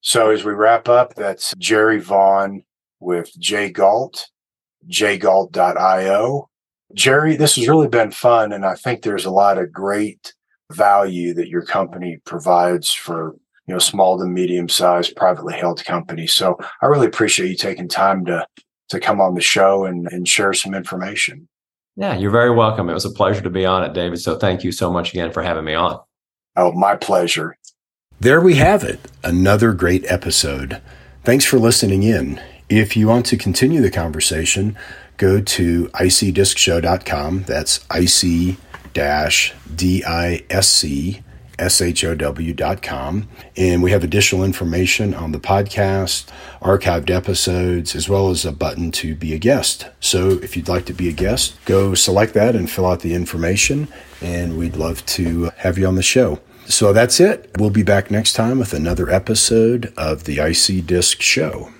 So 0.05 0.31
as 0.31 0.45
we 0.45 0.53
wrap 0.53 0.87
up, 0.87 1.15
that's 1.15 1.55
Jerry 1.57 1.99
Vaughn 1.99 2.63
with 3.01 3.33
J 3.39 3.71
Galt, 3.71 4.29
jgalt.io. 4.87 6.51
Jerry, 6.93 7.37
this 7.37 7.57
has 7.57 7.67
really 7.67 7.89
been 7.89 8.11
fun. 8.11 8.53
And 8.53 8.67
I 8.67 8.75
think 8.75 9.01
there's 9.01 9.25
a 9.25 9.31
lot 9.31 9.57
of 9.57 9.73
great 9.73 10.35
value 10.71 11.33
that 11.33 11.49
your 11.49 11.63
company 11.63 12.21
provides 12.27 12.93
for, 12.93 13.35
you 13.67 13.73
know, 13.73 13.79
small 13.79 14.19
to 14.19 14.27
medium 14.27 14.69
sized 14.69 15.17
privately 15.17 15.55
held 15.55 15.83
companies. 15.87 16.35
So 16.35 16.59
I 16.83 16.87
really 16.87 17.07
appreciate 17.07 17.49
you 17.49 17.57
taking 17.57 17.89
time 17.89 18.27
to, 18.27 18.47
to 18.91 19.01
come 19.01 19.23
on 19.23 19.35
the 19.35 19.41
show 19.41 19.87
and, 19.87 20.07
and 20.13 20.29
share 20.29 20.53
some 20.53 20.75
information. 20.75 21.49
Yeah, 21.97 22.15
you're 22.15 22.31
very 22.31 22.51
welcome. 22.51 22.91
It 22.91 22.95
was 22.95 23.07
a 23.07 23.11
pleasure 23.11 23.41
to 23.41 23.51
be 23.51 23.65
on 23.65 23.83
it, 23.83 23.95
David. 23.95 24.21
So 24.21 24.37
thank 24.37 24.65
you 24.65 24.71
so 24.71 24.93
much 24.93 25.13
again 25.13 25.33
for 25.33 25.43
having 25.43 25.65
me 25.65 25.73
on. 25.73 25.99
Oh, 26.57 26.73
my 26.73 26.95
pleasure. 26.95 27.57
There 28.21 28.41
we 28.41 28.55
have 28.55 28.85
it, 28.85 29.01
another 29.23 29.73
great 29.73 30.05
episode. 30.07 30.81
Thanks 31.25 31.45
for 31.45 31.59
listening 31.59 32.03
in. 32.03 32.41
If 32.69 32.97
you 32.97 33.09
want 33.09 33.27
to 33.27 33.37
continue 33.37 33.83
the 33.83 33.91
conversation, 33.91 34.79
go 35.17 35.41
to 35.41 35.89
icdiscshow.com. 35.89 37.45
That's 37.45 37.85
ic 37.95 38.59
D-I-S-C 39.75 41.25
S-H-O-W.com. 41.59 43.29
And 43.57 43.83
we 43.83 43.91
have 43.91 44.05
additional 44.05 44.45
information 44.45 45.15
on 45.15 45.33
the 45.33 45.39
podcast, 45.39 46.27
archived 46.61 47.11
episodes, 47.11 47.95
as 47.95 48.09
well 48.09 48.31
as 48.31 48.45
a 48.45 48.53
button 48.53 48.91
to 48.93 49.15
be 49.15 49.35
a 49.35 49.39
guest. 49.39 49.89
So 50.01 50.31
if 50.31 50.57
you'd 50.57 50.69
like 50.69 50.87
to 50.87 50.93
be 50.93 51.09
a 51.09 51.13
guest, 51.13 51.57
go 51.65 51.95
select 51.95 52.35
that 52.35 52.57
and 52.57 52.71
fill 52.71 52.87
out 52.87 53.01
the 53.01 53.15
information, 53.15 53.89
and 54.21 54.59
we'd 54.59 54.77
love 54.77 55.05
to 55.07 55.51
have 55.59 55.79
you 55.79 55.87
on 55.87 55.95
the 55.95 56.03
show. 56.03 56.41
So 56.67 56.93
that's 56.93 57.21
it. 57.21 57.51
We'll 57.59 57.71
be 57.71 57.83
back 57.83 58.11
next 58.11 58.33
time 58.33 58.59
with 58.59 58.73
another 58.73 59.11
episode 59.11 59.93
of 59.97 60.25
the 60.25 60.39
IC-DISC 60.39 61.21
Show. 61.21 61.71